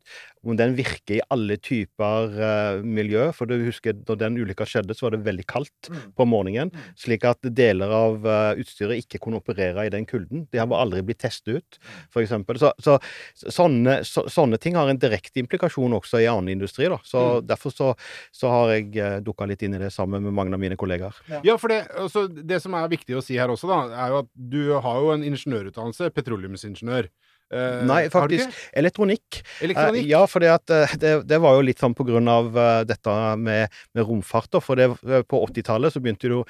om 0.46 0.56
den 0.58 0.76
virker 0.78 1.16
i 1.16 1.24
alle 1.32 1.56
typer 1.58 2.36
uh, 2.36 2.84
miljø. 2.84 3.28
For 3.34 3.50
du 3.50 3.56
husker, 3.66 3.96
når 4.06 4.20
den 4.20 4.38
ulykka 4.38 4.66
skjedde, 4.68 4.94
så 4.94 5.08
var 5.08 5.16
det 5.16 5.24
veldig 5.26 5.46
kaldt 5.50 5.90
på 5.90 6.28
morgenen, 6.28 6.70
slik 6.98 7.26
at 7.26 7.42
deler 7.56 7.85
av 7.94 8.26
eh, 8.26 8.60
utstyret 8.62 9.02
ikke 9.02 9.20
kunne 9.22 9.40
operere 9.40 9.86
i 9.86 9.92
den 9.92 10.06
kulden. 10.08 10.46
De 10.52 10.60
har 10.60 10.72
aldri 10.74 11.02
blitt 11.06 11.20
testet 11.22 11.60
ut, 11.60 11.78
for 12.12 12.22
eksempel. 12.24 12.58
Så, 12.60 12.72
så 12.82 12.96
sånne, 13.34 14.00
så, 14.06 14.26
sånne 14.32 14.58
ting 14.62 14.78
har 14.78 14.90
en 14.90 15.00
direkte 15.00 15.42
implikasjon 15.42 15.96
også 15.98 16.22
i 16.22 16.28
annen 16.30 16.54
industri. 16.56 16.88
Da. 16.92 17.00
Så 17.06 17.24
Derfor 17.46 17.74
så, 17.74 17.92
så 18.34 18.50
har 18.52 18.72
jeg 18.74 18.90
uh, 18.96 19.18
dukka 19.24 19.46
litt 19.48 19.62
inn 19.66 19.76
i 19.76 19.82
det 19.82 19.92
sammen 19.94 20.24
med 20.24 20.34
mange 20.36 20.56
av 20.56 20.62
mine 20.62 20.78
kollegaer. 20.78 21.16
Ja, 21.46 21.56
for 21.60 21.72
det, 21.72 21.84
altså, 21.98 22.26
det 22.26 22.60
som 22.64 22.74
er 22.78 22.90
viktig 22.92 23.18
å 23.18 23.24
si 23.24 23.38
her 23.38 23.52
også, 23.52 23.70
da, 23.70 23.80
er 24.06 24.14
jo 24.14 24.22
at 24.24 24.30
du 24.34 24.60
har 24.74 25.00
jo 25.02 25.12
en 25.14 25.26
ingeniørutdannelse, 25.26 26.10
petroleumsingeniør. 26.16 27.10
Eh, 27.54 27.82
Nei, 27.86 28.06
faktisk 28.10 28.50
elektronikk. 28.74 29.40
Elektronikk? 29.62 30.02
Uh, 30.04 30.10
ja, 30.10 30.22
for 30.26 30.42
det, 30.42 30.54
det, 30.98 31.12
det 31.30 31.38
var 31.42 31.54
jo 31.54 31.66
litt 31.68 31.82
sånn 31.82 31.94
på 31.94 32.06
grunn 32.08 32.26
av 32.30 32.48
uh, 32.56 32.80
dette 32.86 33.14
med, 33.38 33.76
med 33.94 34.08
romfart. 34.08 34.58
For 34.64 34.78
det, 34.78 34.88
eh, 35.06 35.22
på 35.26 35.42
80-tallet 35.46 35.94
så 35.94 36.02
begynte 36.02 36.26
det 36.26 36.34
jo 36.34 36.42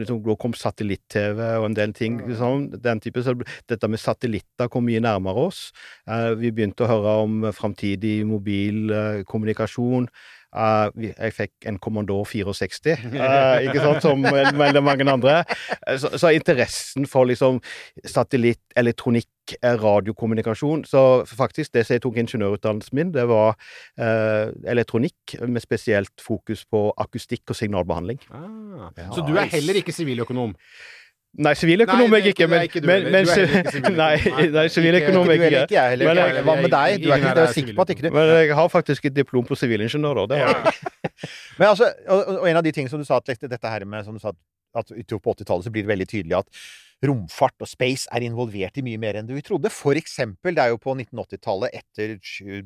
liksom, 0.00 0.22
Da 0.24 0.36
kom 0.40 0.56
satellitt-TV 0.56 1.42
og 1.58 1.68
en 1.68 1.76
del 1.76 1.92
ting. 1.96 2.20
Liksom, 2.24 2.70
den 2.84 3.02
type, 3.04 3.24
så 3.24 3.36
Dette 3.68 3.90
med 3.90 4.00
satellitter 4.00 4.70
kom 4.72 4.86
mye 4.88 5.02
nærmere 5.04 5.48
oss. 5.50 5.66
Eh, 6.08 6.32
vi 6.40 6.54
begynte 6.54 6.86
å 6.86 6.90
høre 6.90 7.18
om 7.26 7.44
framtidig 7.56 8.22
mobil 8.28 8.94
Uh. 9.28 10.08
Eh, 10.54 11.10
jeg 11.18 11.34
fikk 11.34 11.66
en 11.66 11.78
Commodore 11.82 12.26
64, 12.54 12.94
uh, 13.10 13.58
ikke 13.66 13.82
sant, 13.82 14.04
som 14.04 14.22
veldig 14.62 14.82
mange 14.86 15.06
andre. 15.10 15.40
Eh, 15.86 15.98
Så, 15.98 16.12
så 16.18 16.30
interessen 16.34 17.08
for 17.10 17.26
liksom 17.26 17.60
satellitt, 18.06 18.62
elektronikk, 18.76 19.28
eh, 19.62 19.76
radiokommunikasjon 19.80 20.84
Så 20.88 21.24
faktisk, 21.28 21.72
det 21.74 21.84
som 21.86 21.94
jeg 21.94 22.02
tok 22.02 22.16
ingeniørutdannelsen 22.22 22.94
min, 22.98 23.12
det 23.12 23.26
var 23.28 23.54
eh, 23.98 24.50
elektronikk, 24.72 25.36
med 25.46 25.60
spesielt 25.62 26.12
fokus 26.22 26.64
på 26.70 26.92
akustikk 26.98 27.50
og 27.50 27.56
signalbehandling. 27.56 28.18
Ah, 28.30 28.90
Ja, 28.96 29.08
så 29.12 29.24
du 29.26 29.34
er 29.36 29.48
heller 29.52 29.74
ikke 29.80 29.92
siviløkonom? 29.92 30.54
Nei, 31.34 31.50
siviløkonom 31.58 32.12
er 32.14 32.20
jeg 32.22 32.34
ikke, 32.34 32.44
er 32.44 32.48
men, 32.52 32.62
ikke 32.68 32.80
men, 32.86 33.02
men 33.10 33.26
er. 33.26 34.50
Nei, 34.54 34.68
siviløkonom 34.70 35.26
er 35.26 35.32
Ikke 35.34 35.44
jeg 35.44 35.52
ikke. 35.52 35.62
ikke 35.62 35.74
jeg. 35.74 35.98
Men 35.98 36.16
jeg- 36.20 36.44
Hva 36.46 36.54
med 36.60 36.70
deg? 36.70 37.00
Du 37.02 37.08
er 37.10 37.16
ikke, 37.18 37.32
er 37.34 37.40
er 37.42 37.52
sikker 37.56 37.74
på 37.74 37.82
at 37.82 37.90
ikke 37.90 38.02
du 38.06 38.10
Men 38.14 38.28
jeg 38.36 38.54
har 38.54 38.68
faktisk 38.70 39.04
et 39.10 39.16
diplom 39.16 39.44
på 39.48 39.56
sivilingeniør, 39.58 40.14
da. 40.14 40.26
Det 40.34 40.38
har 40.44 40.54
jeg. 40.54 40.72
Men 41.58 41.68
altså, 41.72 41.90
og, 42.08 42.22
og 42.38 42.46
en 42.50 42.56
av 42.56 42.62
de 42.62 42.70
tingene 42.72 42.90
som 42.92 43.02
du 43.02 43.04
sa, 43.08 43.16
at 43.18 43.26
dette- 43.50 43.68
her 43.74 43.84
med 43.84 44.04
som 44.06 44.14
du 44.14 44.20
sa, 44.22 44.30
at- 44.74 44.94
på 44.94 45.34
80-tallet 45.34 45.64
så 45.66 45.70
blir 45.74 45.82
det 45.82 45.90
veldig 45.90 46.06
tydelig 46.10 46.38
at 46.38 46.46
romfart 47.04 47.60
og 47.62 47.68
space 47.68 48.08
er 48.14 48.24
involvert 48.24 48.78
i 48.78 48.84
mye 48.84 49.00
mer 49.00 49.18
enn 49.18 49.28
du 49.28 49.34
trodde. 49.44 49.70
For 49.72 49.98
eksempel, 49.98 50.54
det 50.56 50.62
er 50.62 50.72
jo 50.72 50.80
på 50.80 50.94
1980-tallet, 50.94 51.74
etter 51.80 52.14
sky- 52.24 52.62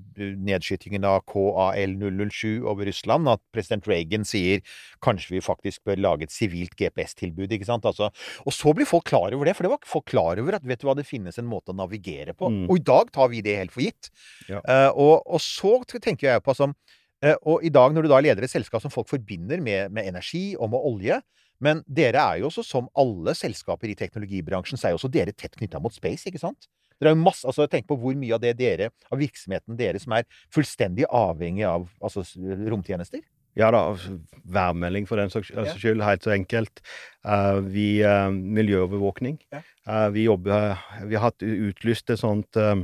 nedskytingen 0.49 1.07
av 1.09 1.23
KAL-007 1.31 2.67
over 2.69 2.89
Russland, 2.89 3.31
at 3.33 3.43
president 3.55 3.89
Reagan 3.91 4.27
sier 4.29 4.63
kanskje 5.05 5.37
vi 5.37 5.45
faktisk 5.45 5.85
bør 5.89 6.03
lage 6.05 6.29
et 6.29 6.35
sivilt 6.35 6.77
GPS-tilbud, 6.79 7.55
ikke 7.55 7.69
sant? 7.69 7.89
Altså, 7.89 8.11
og 8.45 8.55
så 8.55 8.75
blir 8.77 8.89
folk 8.89 9.09
klar 9.09 9.35
over 9.35 9.49
det, 9.49 9.57
for 9.59 9.67
det 9.67 9.73
var 9.75 9.89
folk 9.89 10.09
klar 10.11 10.43
over 10.43 10.59
at 10.59 10.69
vet 10.69 10.83
du 10.83 10.89
hva, 10.89 10.97
det 10.99 11.09
finnes 11.09 11.39
en 11.41 11.49
måte 11.49 11.75
å 11.75 11.79
navigere 11.79 12.37
på. 12.39 12.53
Mm. 12.53 12.63
Og 12.69 12.79
i 12.79 12.87
dag 12.93 13.11
tar 13.15 13.33
vi 13.33 13.43
det 13.45 13.59
helt 13.59 13.75
for 13.75 13.85
gitt. 13.85 14.13
Ja. 14.51 14.63
Uh, 14.63 14.91
og, 14.93 15.15
og 15.27 15.43
så 15.43 15.79
tenker 15.99 16.33
jeg 16.33 16.45
på 16.45 16.55
som 16.57 16.73
uh, 16.75 17.37
Og 17.49 17.65
i 17.67 17.71
dag, 17.73 17.93
når 17.95 18.07
du 18.07 18.11
da 18.13 18.21
leder 18.23 18.45
et 18.45 18.53
selskap 18.53 18.83
som 18.83 18.93
folk 18.93 19.09
forbinder 19.11 19.63
med, 19.65 19.93
med 19.95 20.09
energi 20.11 20.53
og 20.59 20.71
med 20.73 20.87
olje 20.91 21.21
Men 21.65 21.83
dere 21.87 22.23
er 22.23 22.43
jo 22.43 22.51
også, 22.51 22.65
som 22.67 22.91
alle 22.99 23.35
selskaper 23.35 23.91
i 23.91 23.97
teknologibransjen, 23.99 24.79
så 24.79 24.89
er 24.89 24.95
jo 24.95 25.01
også 25.01 25.11
dere 25.13 25.35
tett 25.35 25.57
knytta 25.59 25.81
mot 25.83 25.95
space, 25.95 26.29
ikke 26.31 26.43
sant? 26.43 26.69
Dere 26.99 27.13
er 27.13 27.17
jo 27.17 27.23
masse, 27.23 27.47
altså 27.47 27.67
Tenk 27.71 27.87
på 27.89 27.99
hvor 27.99 28.15
mye 28.19 28.35
av 28.35 28.43
det 28.43 28.57
dere, 28.59 28.91
av 29.11 29.21
virksomheten 29.23 29.79
dere 29.79 30.01
som 30.03 30.15
er 30.19 30.27
fullstendig 30.55 31.07
avhengig 31.11 31.67
av 31.69 31.89
altså, 32.03 32.25
romtjenester. 32.71 33.23
Ja 33.59 33.73
da, 33.75 33.81
altså, 33.91 34.19
værmelding 34.47 35.09
for 35.09 35.19
den 35.19 35.33
saks 35.33 35.51
Ja. 35.51 35.65
skyld, 35.75 36.03
helt 36.05 36.23
så 36.23 36.31
enkelt. 36.31 36.83
Uh, 37.27 37.59
vi, 37.65 38.05
uh, 38.07 38.31
miljøovervåkning. 38.31 39.41
Ja. 39.51 39.63
Eh, 39.89 40.09
vi 40.13 40.25
jobber 40.27 40.77
Vi 41.07 41.17
har 41.17 41.31
hatt 41.31 41.43
utlyst 41.43 42.11
et 42.11 42.21
sånt 42.21 42.57
eh, 42.61 42.83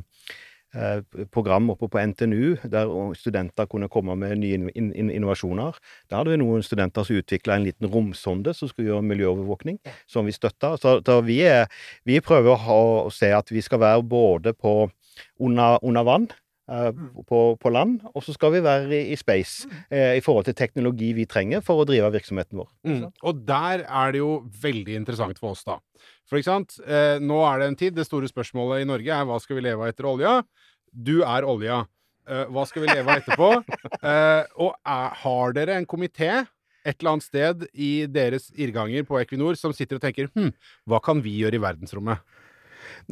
program 1.32 1.70
oppe 1.70 1.88
på 1.88 2.00
NTNU, 2.10 2.56
der 2.70 2.90
studenter 3.18 3.68
kunne 3.70 3.88
komme 3.88 4.16
med 4.18 4.38
nye 4.42 4.58
in 4.58 4.68
in 4.74 4.92
in 4.92 5.10
innovasjoner. 5.10 5.76
Der 6.10 6.16
hadde 6.16 6.34
vi 6.34 6.40
noen 6.42 6.62
studenter 6.62 7.04
som 7.06 7.16
utvikla 7.16 7.56
en 7.56 7.66
liten 7.66 7.86
romsonde 7.90 8.54
som 8.54 8.68
skulle 8.68 8.90
gjøre 8.90 9.06
miljøovervåkning, 9.06 9.78
som 10.06 10.26
vi 10.26 10.32
støtta. 10.32 10.76
Så, 10.76 11.00
så 11.06 11.20
vi, 11.20 11.40
er, 11.46 11.66
vi 12.04 12.20
prøver 12.20 12.54
å, 12.54 12.62
ha, 12.66 12.80
å 13.06 13.12
se 13.14 13.30
at 13.34 13.52
vi 13.52 13.62
skal 13.62 13.82
være 13.84 14.02
både 14.02 14.54
på 14.54 14.88
under, 15.38 15.78
under 15.82 16.06
vann, 16.06 16.26
eh, 16.70 16.90
på, 17.28 17.40
på 17.60 17.72
land, 17.72 18.00
og 18.14 18.24
så 18.24 18.34
skal 18.36 18.54
vi 18.56 18.64
være 18.64 18.90
i, 18.94 19.02
i 19.14 19.18
space 19.20 19.68
eh, 19.90 20.16
i 20.18 20.24
forhold 20.24 20.48
til 20.48 20.58
teknologi 20.58 21.12
vi 21.16 21.28
trenger 21.30 21.64
for 21.64 21.82
å 21.82 21.88
drive 21.88 22.12
virksomheten 22.14 22.60
vår. 22.62 22.70
Mm. 22.88 23.04
Og 23.22 23.44
der 23.46 23.86
er 23.86 24.14
det 24.14 24.22
jo 24.22 24.36
veldig 24.62 24.98
interessant 25.02 25.40
for 25.42 25.54
oss, 25.54 25.64
da. 25.66 25.78
For 26.34 26.42
ikke 26.42 26.50
sant, 26.50 26.72
eh, 26.82 27.20
nå 27.22 27.36
er 27.46 27.60
det 27.60 27.66
en 27.70 27.76
tid. 27.78 27.94
Det 27.94 28.08
store 28.08 28.26
spørsmålet 28.26 28.82
i 28.82 28.86
Norge 28.90 29.06
er 29.14 29.26
hva 29.28 29.36
skal 29.38 29.54
vi 29.54 29.62
leve 29.62 29.84
av 29.84 29.92
etter 29.92 30.08
olja? 30.10 30.32
Du 30.90 31.20
er 31.22 31.46
olja. 31.46 31.76
Eh, 32.26 32.48
hva 32.50 32.64
skal 32.66 32.82
vi 32.82 32.88
leve 32.90 33.06
av 33.06 33.22
etterpå? 33.22 33.50
Eh, 34.04 34.42
og 34.60 34.74
er, 34.84 35.14
har 35.22 35.54
dere 35.56 35.78
en 35.78 35.86
komité 35.88 36.28
et 36.84 36.98
eller 36.98 37.14
annet 37.14 37.24
sted 37.24 37.62
i 37.72 38.04
deres 38.10 38.50
irrganger 38.52 39.06
på 39.08 39.16
Equinor 39.16 39.56
som 39.56 39.72
sitter 39.72 39.96
og 39.96 40.02
tenker 40.02 40.28
hm, 40.34 40.50
hva 40.90 40.98
kan 41.00 41.22
vi 41.24 41.38
gjøre 41.38 41.56
i 41.56 41.62
verdensrommet? 41.62 42.20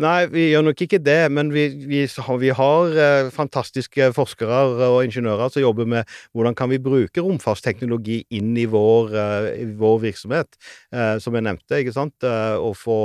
Nei, 0.01 0.27
vi 0.33 0.47
gjør 0.51 0.65
nok 0.69 0.83
ikke 0.87 0.99
det, 1.05 1.19
men 1.33 1.51
vi, 1.53 1.67
vi, 1.89 2.03
har- 2.07 2.39
vi 2.41 2.51
har 2.57 2.97
eh, 3.05 3.31
fantastiske 3.35 4.11
forskere 4.17 4.61
og 4.89 4.99
ingeniører 5.07 5.53
som 5.53 5.63
jobber 5.65 5.89
med 5.89 6.09
hvordan 6.33 6.57
kan 6.59 6.71
vi 6.73 6.79
bruke 6.83 7.25
romfartsteknologi 7.25 8.23
inn 8.39 8.53
i 8.59 8.67
vår, 8.71 9.13
eh, 9.17 9.49
i 9.63 9.67
vår 9.79 9.99
virksomhet, 10.07 10.59
eh, 10.93 11.17
som 11.23 11.35
jeg 11.39 11.47
nevnte. 11.49 11.81
ikke 11.83 11.95
sant? 11.97 12.29
Få, 12.83 12.97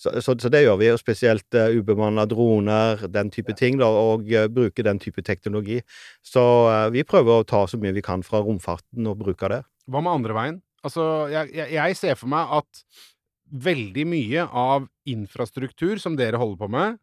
så, 0.00 0.12
så, 0.22 0.34
så 0.38 0.50
det 0.52 0.62
gjør 0.64 0.78
vi, 0.80 0.90
og 0.92 1.00
spesielt 1.00 1.56
uh, 1.58 1.68
ubemanna 1.74 2.24
droner, 2.30 3.02
den 3.12 3.30
type 3.34 3.54
ting, 3.58 3.78
da, 3.80 3.88
og 3.88 4.28
bruke 4.54 4.84
den 4.86 5.00
type 5.02 5.22
teknologi. 5.26 5.80
Så 6.24 6.42
vi 6.94 7.02
prøver 7.06 7.40
å 7.42 7.46
ta 7.48 7.64
så 7.68 7.78
mye 7.80 7.94
vi 7.96 8.04
kan 8.04 8.22
fra 8.26 8.40
romfarten 8.44 9.06
og 9.10 9.18
bruke 9.20 9.50
det. 9.52 9.62
Hva 9.90 10.02
med 10.02 10.18
andre 10.20 10.36
veien? 10.36 10.56
Altså, 10.86 11.02
jeg, 11.32 11.50
jeg, 11.56 11.72
jeg 11.74 11.96
ser 11.98 12.18
for 12.18 12.30
meg 12.30 12.52
at 12.60 12.82
veldig 13.52 14.06
mye 14.08 14.46
av 14.46 14.88
infrastruktur 15.08 16.00
som 16.02 16.16
dere 16.18 16.40
holder 16.40 16.60
på 16.60 16.68
med, 16.72 16.98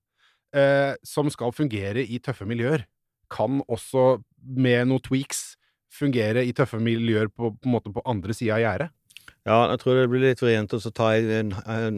eh, 0.56 0.94
som 1.04 1.30
skal 1.32 1.56
fungere 1.56 2.04
i 2.04 2.20
tøffe 2.20 2.48
miljøer, 2.50 2.86
kan 3.30 3.62
også 3.68 4.22
med 4.44 4.90
noen 4.90 5.02
tweaks 5.02 5.56
fungere 5.94 6.44
i 6.46 6.54
tøffe 6.54 6.80
miljøer 6.82 7.30
på, 7.30 7.54
på 7.62 7.80
på 7.94 8.06
andre 8.10 8.34
sida 8.34 8.58
av 8.58 8.64
gjerdet. 8.64 8.92
Ja, 9.44 9.58
jeg 9.74 9.80
tror 9.82 9.98
det 9.98 10.06
blir 10.08 10.22
litt 10.24 10.40
vrient 10.40 10.72
å 10.72 10.80
ta 10.96 11.10
en, 11.20 11.50
en 11.68 11.98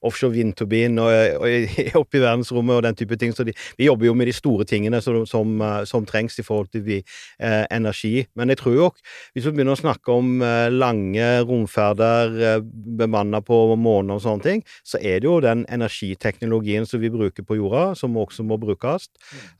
offshore 0.00 0.32
vindturbin 0.32 0.96
og, 1.02 1.10
og 1.36 1.74
opp 2.00 2.16
i 2.16 2.22
verdensrommet 2.22 2.78
og 2.78 2.86
den 2.86 2.96
type 2.96 3.18
ting. 3.20 3.34
Så 3.36 3.44
de, 3.44 3.52
vi 3.76 3.90
jobber 3.90 4.08
jo 4.08 4.14
med 4.16 4.30
de 4.30 4.32
store 4.32 4.64
tingene 4.68 5.02
som, 5.04 5.18
som, 5.28 5.52
eh, 5.60 5.82
som 5.90 6.06
trengs 6.08 6.40
i 6.40 6.44
forhold 6.46 6.70
til 6.72 6.86
vi, 6.86 6.98
eh, 7.44 7.64
energi. 7.76 8.24
Men 8.40 8.54
jeg 8.54 8.62
tror 8.62 8.76
jo 8.78 8.86
hvis 9.34 9.44
vi 9.44 9.52
begynner 9.52 9.76
å 9.76 9.82
snakke 9.82 10.16
om 10.16 10.40
eh, 10.40 10.70
lange 10.72 11.26
romferder 11.50 12.38
eh, 12.54 12.64
bemanna 13.02 13.42
på 13.44 13.60
månen 13.76 14.16
og 14.16 14.24
sånne 14.24 14.46
ting, 14.48 14.64
så 14.80 14.96
er 15.02 15.20
det 15.20 15.28
jo 15.28 15.36
den 15.44 15.66
energiteknologien 15.68 16.88
som 16.88 17.04
vi 17.04 17.12
bruker 17.12 17.44
på 17.44 17.60
jorda, 17.60 17.90
som 18.00 18.16
også 18.16 18.48
må 18.48 18.56
brukes. 18.64 19.10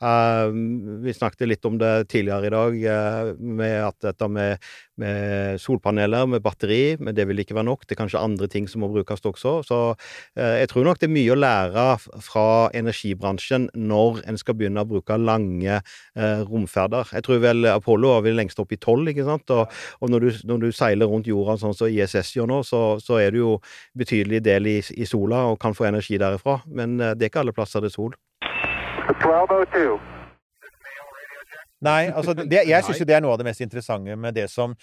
Eh, 0.00 0.46
vi 1.04 1.16
snakket 1.16 1.52
litt 1.52 1.68
om 1.68 1.76
det 1.76 1.92
tidligere 2.08 2.48
i 2.48 2.56
dag, 2.56 2.80
eh, 2.96 3.34
med 3.36 3.78
at 3.90 4.00
dette 4.08 4.32
med, 4.32 4.64
med 4.96 5.60
solpaneler, 5.60 6.24
med 6.24 6.44
batteri, 6.48 6.96
men 6.96 7.17
det 7.18 7.26
vil 7.28 7.42
ikke 7.42 7.56
være 7.58 7.68
nok. 7.68 7.84
Det 7.86 7.96
er 7.96 8.00
kanskje 8.02 8.22
andre 8.22 8.48
ting 8.50 8.68
som 8.70 8.82
må 8.84 8.90
brukes 8.92 9.24
også. 9.26 9.54
Så 9.66 9.78
eh, 10.38 10.60
jeg 10.62 10.70
tror 10.72 10.86
nok 10.86 11.00
det 11.00 11.08
er 11.08 11.14
mye 11.14 11.34
å 11.34 11.38
lære 11.38 11.86
fra 12.24 12.46
energibransjen 12.78 13.68
når 13.74 14.22
en 14.30 14.40
skal 14.40 14.56
begynne 14.58 14.84
å 14.84 14.88
bruke 14.88 15.18
lange 15.18 15.80
eh, 15.80 16.42
romferder. 16.48 17.10
Jeg 17.12 17.26
tror 17.26 17.42
vel 17.42 17.68
Apollo 17.72 18.14
var 18.16 18.26
vel 18.26 18.38
lengst 18.38 18.60
opp 18.62 18.72
i 18.74 18.80
tolv, 18.80 19.10
ikke 19.10 19.26
sant. 19.28 19.50
Og, 19.54 19.80
og 20.00 20.12
når, 20.14 20.26
du, 20.26 20.42
når 20.52 20.66
du 20.66 20.68
seiler 20.74 21.10
rundt 21.10 21.30
jorda 21.30 21.58
sånn 21.60 21.76
som 21.76 21.90
ISS 21.90 22.36
gjør 22.36 22.50
nå, 22.50 22.62
så, 22.66 22.82
så 23.02 23.20
er 23.22 23.34
du 23.34 23.42
jo 23.42 23.56
betydelig 23.98 24.42
del 24.46 24.70
i, 24.70 24.78
i 24.96 25.08
sola 25.08 25.46
og 25.50 25.58
kan 25.62 25.76
få 25.76 25.88
energi 25.90 26.20
derifra. 26.20 26.60
Men 26.70 26.98
eh, 27.00 27.16
det 27.18 27.28
er 27.28 27.34
ikke 27.34 27.44
alle 27.44 27.56
plasser 27.56 27.84
det 27.84 27.92
er 27.92 27.98
sol. 27.98 28.14
1202. 29.08 29.98
Nei, 31.86 32.08
altså 32.10 32.34
det, 32.34 32.64
jeg 32.66 32.84
syns 32.84 32.98
jo 32.98 33.06
det 33.06 33.14
er 33.14 33.22
noe 33.22 33.36
av 33.36 33.38
det 33.38 33.46
mest 33.46 33.62
interessante 33.62 34.16
med 34.18 34.34
det 34.34 34.48
som 34.50 34.74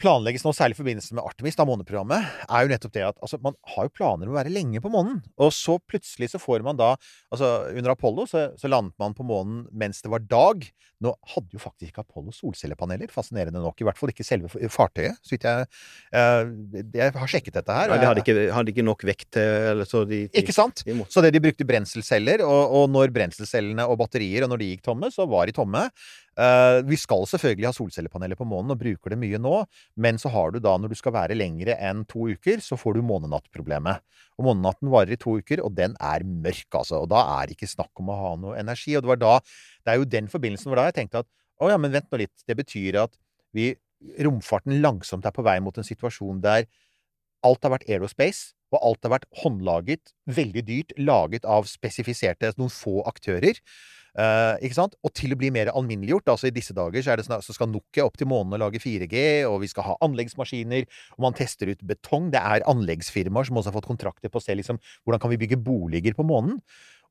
planlegges 0.00 0.44
nå, 0.46 0.52
særlig 0.56 0.76
i 0.76 0.80
forbindelse 0.80 1.16
med 1.16 1.24
Artemis, 1.24 1.58
da 1.58 1.66
måneprogrammet, 1.68 2.28
er 2.48 2.64
jo 2.64 2.72
nettopp 2.72 2.94
det 2.96 3.06
at 3.06 3.18
altså, 3.20 3.40
man 3.44 3.56
har 3.74 3.86
jo 3.86 3.94
planer 3.94 4.28
om 4.28 4.34
å 4.34 4.38
være 4.38 4.52
lenge 4.54 4.82
på 4.82 4.92
månen. 4.92 5.20
Og 5.40 5.52
så 5.54 5.76
plutselig 5.80 6.32
så 6.32 6.42
får 6.42 6.64
man 6.66 6.80
da 6.80 6.94
Altså, 7.30 7.46
under 7.76 7.92
Apollo 7.92 8.24
så, 8.26 8.48
så 8.58 8.68
landet 8.70 8.96
man 8.98 9.14
på 9.14 9.24
månen 9.26 9.62
mens 9.70 10.02
det 10.02 10.10
var 10.10 10.24
dag. 10.26 10.64
Nå 11.00 11.14
hadde 11.32 11.56
jo 11.56 11.60
faktisk 11.62 11.88
ikke 11.88 12.02
Apollo 12.04 12.34
solcellepaneler, 12.36 13.08
fascinerende 13.12 13.62
nok. 13.62 13.78
I 13.80 13.86
hvert 13.88 13.96
fall 13.96 14.12
ikke 14.12 14.26
selve 14.26 14.50
fartøyet, 14.68 15.16
så 15.24 15.32
vidt 15.32 15.46
jeg 15.48 15.68
eh, 16.12 16.50
Jeg 16.98 17.14
har 17.16 17.30
sjekket 17.32 17.56
dette 17.56 17.76
her. 17.76 17.94
Ja, 17.94 18.00
de 18.02 18.08
hadde 18.10 18.24
ikke, 18.24 18.48
hadde 18.52 18.74
ikke 18.74 18.84
nok 18.84 19.04
vekt 19.08 19.30
til 19.38 19.80
Ikke 20.36 20.56
sant? 20.56 20.84
de 20.84 20.98
Så 21.08 21.24
det 21.24 21.32
de 21.32 21.40
brukte 21.40 21.64
brenselceller, 21.68 22.44
og, 22.44 22.76
og 22.82 22.90
når 22.92 23.14
brenselcellene 23.16 23.88
og 23.88 23.96
batterier, 24.02 24.44
og 24.44 24.52
når 24.52 24.60
de 24.60 24.74
gikk 24.74 24.84
tomme, 24.90 25.08
så 25.14 25.24
var 25.30 25.48
de 25.48 25.56
tomme. 25.56 25.86
Uh, 26.40 26.80
vi 26.86 26.96
skal 27.00 27.26
selvfølgelig 27.28 27.66
ha 27.68 27.74
solcellepaneler 27.74 28.38
på 28.38 28.46
månen, 28.48 28.72
og 28.72 28.80
bruker 28.80 29.12
det 29.12 29.18
mye 29.20 29.40
nå, 29.40 29.56
men 30.00 30.20
så 30.20 30.30
har 30.32 30.52
du 30.52 30.60
da, 30.62 30.76
når 30.78 30.92
du 30.92 31.00
skal 31.00 31.16
være 31.16 31.36
lengre 31.36 31.74
enn 31.80 32.04
to 32.08 32.30
uker, 32.30 32.62
så 32.64 32.78
får 32.80 32.96
du 32.96 33.06
månenattproblemet. 33.08 34.04
Og 34.40 34.46
månenatten 34.46 34.88
varer 34.92 35.12
i 35.12 35.20
to 35.20 35.36
uker, 35.40 35.60
og 35.64 35.74
den 35.76 35.96
er 36.00 36.24
mørk, 36.24 36.68
altså. 36.72 37.02
Og 37.02 37.10
da 37.12 37.20
er 37.36 37.48
det 37.48 37.58
ikke 37.58 37.68
snakk 37.68 38.00
om 38.00 38.08
å 38.08 38.16
ha 38.16 38.30
noe 38.40 38.56
energi. 38.60 38.94
Og 38.96 39.04
det 39.04 39.10
var 39.10 39.20
da 39.20 39.34
Det 39.84 39.92
er 39.92 40.00
jo 40.00 40.08
den 40.08 40.30
forbindelsen 40.32 40.70
hvor 40.70 40.80
da 40.80 40.88
jeg 40.88 40.98
tenkte 41.00 41.24
at 41.24 41.30
å 41.60 41.68
ja, 41.68 41.76
men 41.80 41.92
vent 41.92 42.08
nå 42.10 42.22
litt. 42.22 42.44
Det 42.48 42.56
betyr 42.56 43.02
at 43.04 43.16
vi 43.56 43.72
Romfarten 44.24 44.78
langsomt 44.80 45.26
er 45.28 45.34
på 45.36 45.44
vei 45.44 45.58
mot 45.60 45.76
en 45.76 45.84
situasjon 45.84 46.38
der 46.40 46.64
alt 47.44 47.66
har 47.66 47.74
vært 47.74 47.88
aerospace, 47.88 48.54
og 48.72 48.80
alt 48.86 49.04
har 49.04 49.12
vært 49.12 49.26
håndlaget, 49.42 50.12
veldig 50.30 50.62
dyrt, 50.64 50.94
laget 50.96 51.44
av 51.48 51.66
spesifiserte 51.68 52.52
noen 52.56 52.72
få 52.72 53.00
aktører. 53.10 53.58
Uh, 54.10 54.56
ikke 54.64 54.74
sant? 54.74 54.96
Og 55.06 55.12
til 55.14 55.34
å 55.34 55.38
bli 55.38 55.52
mer 55.54 55.70
alminneliggjort. 55.70 56.32
Altså 56.32 56.48
I 56.48 56.54
disse 56.54 56.74
dager 56.74 57.02
så, 57.02 57.12
er 57.12 57.20
det 57.20 57.26
snak- 57.28 57.44
så 57.46 57.54
skal 57.54 57.70
Nokia 57.70 58.06
opp 58.06 58.16
til 58.18 58.30
månen 58.30 58.56
og 58.56 58.62
lage 58.64 58.82
4G, 58.82 59.44
og 59.46 59.60
vi 59.62 59.70
skal 59.70 59.86
ha 59.86 59.98
anleggsmaskiner, 60.06 60.86
og 61.16 61.26
man 61.26 61.36
tester 61.38 61.70
ut 61.70 61.84
betong. 61.86 62.30
Det 62.34 62.40
er 62.40 62.66
anleggsfirmaer 62.70 63.46
som 63.46 63.60
også 63.60 63.70
har 63.70 63.78
fått 63.78 63.90
kontrakter 63.90 64.32
på 64.32 64.42
å 64.42 64.44
se 64.44 64.56
liksom, 64.58 64.80
hvordan 65.04 65.22
kan 65.22 65.34
vi 65.34 65.40
bygge 65.44 65.60
boliger 65.62 66.16
på 66.18 66.26
månen. 66.26 66.58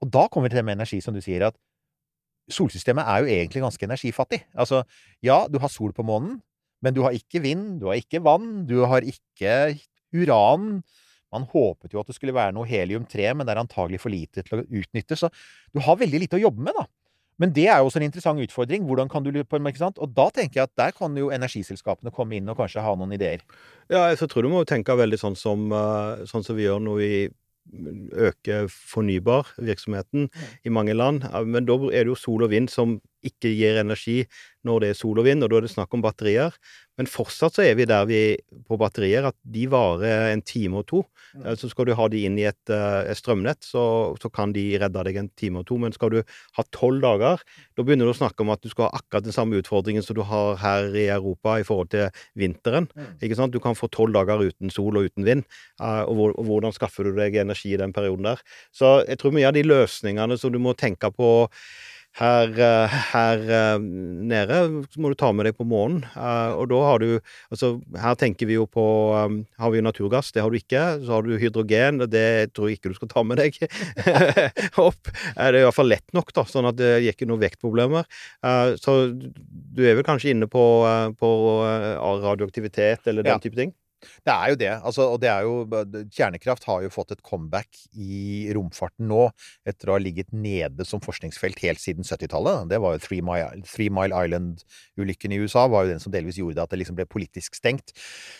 Og 0.03 0.11
da 0.11 0.27
kommer 0.27 0.47
vi 0.47 0.55
til 0.55 0.61
det 0.61 0.67
med 0.67 0.79
energi, 0.79 1.01
som 1.03 1.15
du 1.15 1.21
sier, 1.23 1.47
at 1.47 1.59
solsystemet 2.53 3.07
er 3.07 3.23
jo 3.23 3.33
egentlig 3.33 3.63
ganske 3.63 3.87
energifattig. 3.87 4.43
Altså, 4.53 4.83
ja, 5.25 5.43
du 5.51 5.59
har 5.61 5.71
sol 5.71 5.93
på 5.95 6.05
månen, 6.05 6.39
men 6.83 6.95
du 6.95 7.03
har 7.05 7.15
ikke 7.15 7.41
vind, 7.43 7.79
du 7.81 7.89
har 7.89 7.99
ikke 7.99 8.23
vann, 8.23 8.65
du 8.69 8.79
har 8.89 9.05
ikke 9.05 9.75
uran. 10.15 10.79
Man 11.33 11.45
håpet 11.51 11.93
jo 11.93 12.01
at 12.01 12.09
det 12.09 12.15
skulle 12.17 12.33
være 12.35 12.55
noe 12.55 12.67
helium-3, 12.69 13.33
men 13.35 13.45
det 13.45 13.53
er 13.53 13.61
antagelig 13.61 14.01
for 14.01 14.13
lite 14.13 14.45
til 14.45 14.61
å 14.61 14.63
utnytte. 14.65 15.17
Så 15.19 15.29
du 15.73 15.81
har 15.85 15.99
veldig 15.99 16.23
lite 16.25 16.39
å 16.39 16.45
jobbe 16.47 16.65
med, 16.65 16.77
da. 16.77 16.87
Men 17.39 17.53
det 17.55 17.69
er 17.71 17.79
jo 17.79 17.87
også 17.87 18.01
en 18.01 18.07
interessant 18.09 18.43
utfordring. 18.43 18.83
Hvordan 18.87 19.09
kan 19.11 19.23
du 19.23 19.31
på 19.31 19.59
ikke 19.61 19.79
sant? 19.79 19.99
Og 20.03 20.11
da 20.11 20.27
tenker 20.35 20.59
jeg 20.59 20.67
at 20.67 20.79
der 20.79 20.95
kan 20.95 21.15
jo 21.15 21.29
energiselskapene 21.31 22.11
komme 22.11 22.35
inn 22.35 22.49
og 22.51 22.59
kanskje 22.59 22.83
ha 22.83 22.95
noen 22.99 23.15
ideer. 23.15 23.45
Ja, 23.87 24.09
jeg 24.11 24.27
tror 24.27 24.43
du 24.43 24.51
må 24.51 24.65
tenke 24.67 24.97
veldig 24.99 25.19
sånn 25.21 25.37
som, 25.39 25.69
eh, 25.71 26.25
sånn 26.27 26.43
som 26.43 26.57
vi 26.57 26.67
gjør 26.67 26.83
nå 26.83 26.97
vi 26.99 27.29
øker 28.13 28.67
fornybarvirksomheten 28.67 30.29
i 30.65 30.69
mange 30.69 30.93
land. 30.93 31.23
Men 31.45 31.65
da 31.65 31.73
er 31.73 32.03
det 32.03 32.13
jo 32.13 32.15
sol 32.15 32.43
og 32.43 32.49
vind 32.49 32.69
som 32.69 32.99
ikke 33.25 33.51
gir 33.51 33.79
energi 33.81 34.23
når 34.67 34.83
det 34.83 34.91
er 34.91 34.97
sol 34.99 35.19
og 35.21 35.27
vind, 35.27 35.43
og 35.43 35.51
da 35.51 35.59
er 35.59 35.65
det 35.65 35.71
snakk 35.71 35.93
om 35.95 36.03
batterier. 36.03 36.55
Men 36.99 37.07
fortsatt 37.07 37.55
så 37.55 37.63
er 37.63 37.77
vi 37.79 37.85
der 37.87 38.03
vi 38.09 38.19
på 38.67 38.75
batterier 38.79 39.29
at 39.29 39.37
de 39.47 39.63
varer 39.71 40.33
en 40.33 40.41
time 40.43 40.81
og 40.81 40.87
to. 40.89 40.99
Så 41.55 41.69
skal 41.71 41.87
du 41.87 41.93
ha 41.95 42.07
de 42.11 42.25
inn 42.27 42.35
i 42.41 42.43
et, 42.49 42.59
eh, 42.73 43.07
et 43.07 43.19
strømnett, 43.19 43.63
så, 43.63 43.83
så 44.19 44.31
kan 44.33 44.51
de 44.51 44.65
redde 44.81 45.03
deg 45.07 45.19
en 45.21 45.29
time 45.39 45.61
og 45.61 45.67
to. 45.69 45.77
Men 45.79 45.95
skal 45.95 46.11
du 46.11 46.17
ha 46.57 46.65
tolv 46.75 46.99
dager, 47.05 47.43
da 47.77 47.85
begynner 47.87 48.09
du 48.09 48.11
å 48.11 48.17
snakke 48.19 48.43
om 48.43 48.51
at 48.51 48.65
du 48.65 48.67
skal 48.73 48.89
ha 48.89 48.99
akkurat 48.99 49.23
den 49.29 49.35
samme 49.35 49.61
utfordringen 49.61 50.03
som 50.03 50.17
du 50.17 50.25
har 50.27 50.59
her 50.59 50.89
i 50.91 51.07
Europa 51.07 51.55
i 51.61 51.67
forhold 51.67 51.93
til 51.95 52.09
vinteren. 52.35 52.89
Ikke 53.23 53.39
sant? 53.39 53.55
Du 53.55 53.63
kan 53.63 53.79
få 53.79 53.87
tolv 53.95 54.17
dager 54.17 54.43
uten 54.49 54.73
sol 54.73 54.99
og 54.99 55.07
uten 55.07 55.27
vind. 55.29 55.47
eh, 55.79 56.03
og 56.03 56.35
hvordan 56.43 56.75
skaffer 56.75 57.07
du 57.07 57.15
deg 57.15 57.39
energi 57.39 57.71
i 57.77 57.79
den 57.79 57.95
perioden 57.95 58.27
der? 58.27 58.43
Så 58.75 59.07
jeg 59.07 59.21
tror 59.21 59.31
mye 59.31 59.47
av 59.47 59.55
de 59.55 59.63
løsningene 59.63 60.35
som 60.37 60.51
du 60.51 60.59
må 60.59 60.75
tenke 60.75 61.13
på 61.15 61.47
her, 62.17 62.49
eh, 62.59 62.93
her 63.13 63.37
eh, 63.53 63.77
nede, 63.79 64.57
må 64.97 65.11
du 65.11 65.15
ta 65.15 65.29
med 65.31 65.45
deg 65.45 65.55
på 65.55 65.63
månen. 65.69 66.01
Eh, 66.17 66.51
Og 66.57 66.67
da 66.71 66.79
har 66.83 66.99
du 66.99 67.19
Altså, 67.51 67.69
her 67.95 68.15
tenker 68.19 68.45
vi 68.49 68.57
jo 68.57 68.65
på 68.67 68.83
Har 69.59 69.71
vi 69.71 69.77
jo 69.79 69.85
naturgass? 69.85 70.31
Det 70.33 70.41
har 70.41 70.49
du 70.51 70.57
ikke. 70.57 70.81
Så 71.05 71.13
har 71.13 71.21
du 71.23 71.37
hydrogen, 71.37 71.99
det 72.09 72.51
tror 72.53 72.67
jeg 72.69 72.79
ikke 72.79 72.89
du 72.91 72.97
skal 72.97 73.07
ta 73.13 73.23
med 73.23 73.37
deg 73.39 73.55
opp. 74.89 75.11
Det 75.13 75.37
er 75.47 75.59
i 75.61 75.63
hvert 75.63 75.75
fall 75.77 75.89
lett 75.93 76.13
nok, 76.13 76.33
da, 76.35 76.43
sånn 76.49 76.67
at 76.69 76.77
det 76.79 76.91
gir 77.03 77.13
ikke 77.13 77.27
noen 77.29 77.41
vektproblemer. 77.45 78.07
Så 78.81 78.95
du 79.13 79.83
er 79.85 79.95
vel 79.99 80.03
kanskje 80.07 80.33
inne 80.33 80.47
på, 80.51 80.63
på 81.19 81.29
radioaktivitet 82.25 83.07
eller 83.07 83.23
den 83.23 83.37
Ja. 83.37 83.39
type 83.39 83.55
ting? 83.59 83.73
Det 83.99 84.33
er 84.33 84.53
jo 84.53 84.59
det. 84.59 84.71
Altså, 84.77 85.07
og 85.13 85.19
det 85.23 85.29
er 85.31 85.45
jo 85.47 85.55
Kjernekraft 86.15 86.65
har 86.69 86.83
jo 86.85 86.91
fått 86.93 87.13
et 87.15 87.23
comeback 87.25 87.81
i 87.93 88.49
romfarten 88.55 89.09
nå, 89.09 89.27
etter 89.67 89.89
å 89.91 89.97
ha 89.97 90.01
ligget 90.01 90.31
nede 90.35 90.85
som 90.87 91.01
forskningsfelt 91.03 91.59
helt 91.65 91.81
siden 91.83 92.07
70-tallet. 92.07 92.69
Det 92.71 92.79
var 92.81 92.95
jo 92.95 93.03
Three 93.03 93.25
Mile, 93.25 93.63
Mile 93.95 94.23
Island-ulykken 94.25 95.35
i 95.35 95.41
USA 95.43 95.65
var 95.71 95.85
jo 95.85 95.93
den 95.93 96.03
som 96.03 96.13
delvis 96.13 96.39
gjorde 96.39 96.63
at 96.63 96.71
det 96.73 96.81
liksom 96.81 96.97
ble 96.99 97.07
politisk 97.09 97.57
stengt. 97.59 97.93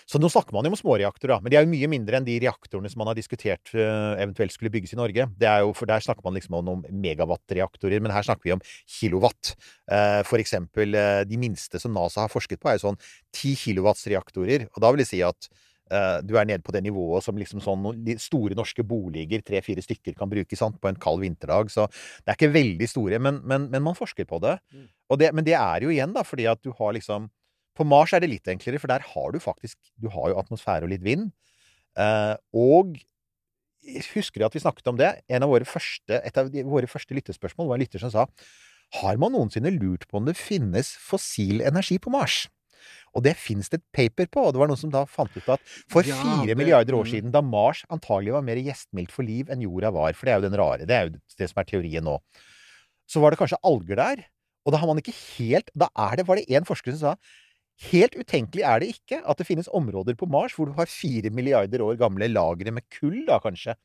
Så 0.10 0.22
nå 0.22 0.30
snakker 0.32 0.56
man 0.56 0.68
jo 0.68 0.74
om 0.74 0.80
småreaktorer. 0.80 1.44
Men 1.44 1.54
de 1.54 1.60
er 1.60 1.66
jo 1.66 1.72
mye 1.74 1.92
mindre 1.92 2.20
enn 2.20 2.28
de 2.28 2.40
reaktorene 2.44 2.92
som 2.92 3.04
man 3.04 3.12
har 3.12 3.20
diskutert 3.20 3.74
eh, 3.76 4.16
eventuelt 4.24 4.56
skulle 4.56 4.74
bygges 4.74 4.96
i 4.96 5.00
Norge. 5.02 5.28
Det 5.40 5.50
er 5.50 5.64
jo, 5.66 5.74
for 5.78 5.90
der 5.90 6.04
snakker 6.04 6.26
man 6.26 6.38
liksom 6.38 6.58
om 6.60 6.68
noen 6.70 7.02
megawatt-reaktorer, 7.04 8.02
men 8.04 8.14
her 8.16 8.26
snakker 8.28 8.48
vi 8.50 8.56
om 8.58 8.64
kilowatt. 9.00 9.56
Eh, 9.92 10.22
For 10.28 10.42
eksempel 10.42 10.96
eh, 10.98 11.24
de 11.30 11.40
minste 11.42 11.82
som 11.82 11.94
NASA 11.96 12.26
har 12.26 12.34
forsket 12.34 12.62
på, 12.62 12.72
er 12.72 12.80
jo 12.80 12.88
sånn 12.90 13.02
10 13.36 13.56
kilowatts-reaktorer. 13.64 14.70
Og 14.74 14.84
da 14.84 14.92
vil 14.94 15.04
det 15.04 15.10
si 15.10 15.22
at 15.26 15.50
du 15.90 16.36
er 16.38 16.46
nede 16.46 16.62
på 16.62 16.74
det 16.76 16.84
nivået 16.86 17.26
som 17.26 17.38
liksom 17.40 17.64
sånn 17.66 17.88
store 18.22 18.58
norske 18.58 18.84
boliger, 18.86 19.42
tre-fire 19.46 19.82
stykker, 19.82 20.14
kan 20.18 20.30
bruke 20.30 20.58
sant, 20.60 20.78
på 20.82 20.92
en 20.92 21.00
kald 21.02 21.24
vinterdag. 21.24 21.72
Så 21.74 21.88
det 21.90 22.34
er 22.34 22.38
ikke 22.38 22.54
veldig 22.54 22.90
store, 22.92 23.20
men, 23.24 23.42
men, 23.42 23.66
men 23.74 23.86
man 23.88 23.98
forsker 23.98 24.28
på 24.30 24.42
det. 24.44 24.60
Og 25.10 25.20
det. 25.22 25.32
Men 25.34 25.48
det 25.48 25.58
er 25.58 25.86
jo 25.86 25.94
igjen, 25.94 26.14
da, 26.14 26.24
fordi 26.28 26.46
at 26.52 26.62
du 26.66 26.72
har 26.78 26.96
liksom 26.98 27.30
På 27.80 27.86
Mars 27.88 28.12
er 28.14 28.20
det 28.20 28.28
litt 28.30 28.48
enklere, 28.52 28.80
for 28.82 28.92
der 28.92 29.06
har 29.08 29.32
du 29.32 29.40
faktisk 29.40 29.78
Du 29.96 30.10
har 30.12 30.30
jo 30.30 30.40
atmosfære 30.42 30.84
og 30.84 30.92
litt 30.92 31.06
vind. 31.06 31.30
Eh, 31.98 32.36
og 32.54 32.98
husker 34.14 34.42
du 34.42 34.46
at 34.48 34.56
vi 34.56 34.62
snakket 34.64 34.90
om 34.92 35.00
det? 35.00 35.14
En 35.32 35.46
av 35.46 35.52
våre 35.52 35.68
første, 35.68 36.20
et 36.20 36.38
av 36.38 36.52
våre 36.68 36.90
første 36.90 37.16
lyttespørsmål 37.16 37.70
var 37.70 37.80
en 37.80 37.86
lytter 37.86 38.04
som 38.04 38.14
sa 38.14 38.28
Har 39.00 39.18
man 39.22 39.34
noensinne 39.34 39.72
lurt 39.76 40.08
på 40.10 40.20
om 40.20 40.28
det 40.28 40.38
finnes 40.38 40.92
fossil 41.00 41.64
energi 41.66 42.00
på 42.02 42.14
Mars? 42.14 42.48
Og 43.18 43.26
det 43.26 43.36
fins 43.40 43.72
det 43.72 43.82
et 43.82 43.86
paper 43.96 44.30
på, 44.32 44.46
og 44.48 44.56
det 44.56 44.62
var 44.62 44.72
noen 44.72 44.80
som 44.80 44.94
da 44.94 45.06
fant 45.10 45.34
ut 45.36 45.52
at 45.56 45.64
for 45.92 46.08
Ja, 46.08 46.18
fire 46.20 46.58
milliarder 46.60 46.98
år 46.98 47.08
mm. 47.08 47.12
siden, 47.14 47.34
da 47.36 47.44
Mars 47.46 47.84
antagelig 47.90 48.36
var 48.36 48.46
mer 48.46 48.62
gjestmildt 48.62 49.14
for 49.14 49.28
liv 49.28 49.50
enn 49.50 49.66
jorda 49.66 49.94
var, 49.96 50.16
for 50.18 50.30
det 50.30 50.36
er 50.36 50.42
jo 50.42 50.48
den 50.50 50.60
rare, 50.62 50.88
det 50.90 50.96
er 50.96 51.08
jo 51.08 51.16
det 51.40 51.50
som 51.52 51.62
er 51.62 51.70
teorien 51.70 52.06
nå, 52.06 52.18
så 53.10 53.24
var 53.24 53.34
det 53.34 53.42
kanskje 53.42 53.62
alger 53.66 54.00
der, 54.00 54.26
og 54.68 54.76
da 54.76 54.82
har 54.82 54.90
man 54.90 55.00
ikke 55.00 55.16
helt 55.16 55.70
Da 55.72 55.88
er 55.98 56.20
det, 56.20 56.28
var 56.28 56.38
det 56.38 56.50
én 56.52 56.68
forsker 56.68 56.94
som 56.94 57.00
sa 57.00 57.14
Helt 57.80 58.16
utenkelig 58.20 58.64
er 58.68 58.82
det 58.84 58.90
ikke 58.92 59.22
at 59.24 59.40
det 59.40 59.46
finnes 59.48 59.70
områder 59.72 60.18
på 60.20 60.28
Mars 60.28 60.52
hvor 60.58 60.68
du 60.68 60.74
har 60.76 60.90
fire 60.92 61.32
milliarder 61.32 61.80
år 61.86 61.96
gamle 62.02 62.28
lagre 62.28 62.74
med 62.76 62.84
kull, 62.92 63.22
da 63.30 63.38
kanskje, 63.40 63.78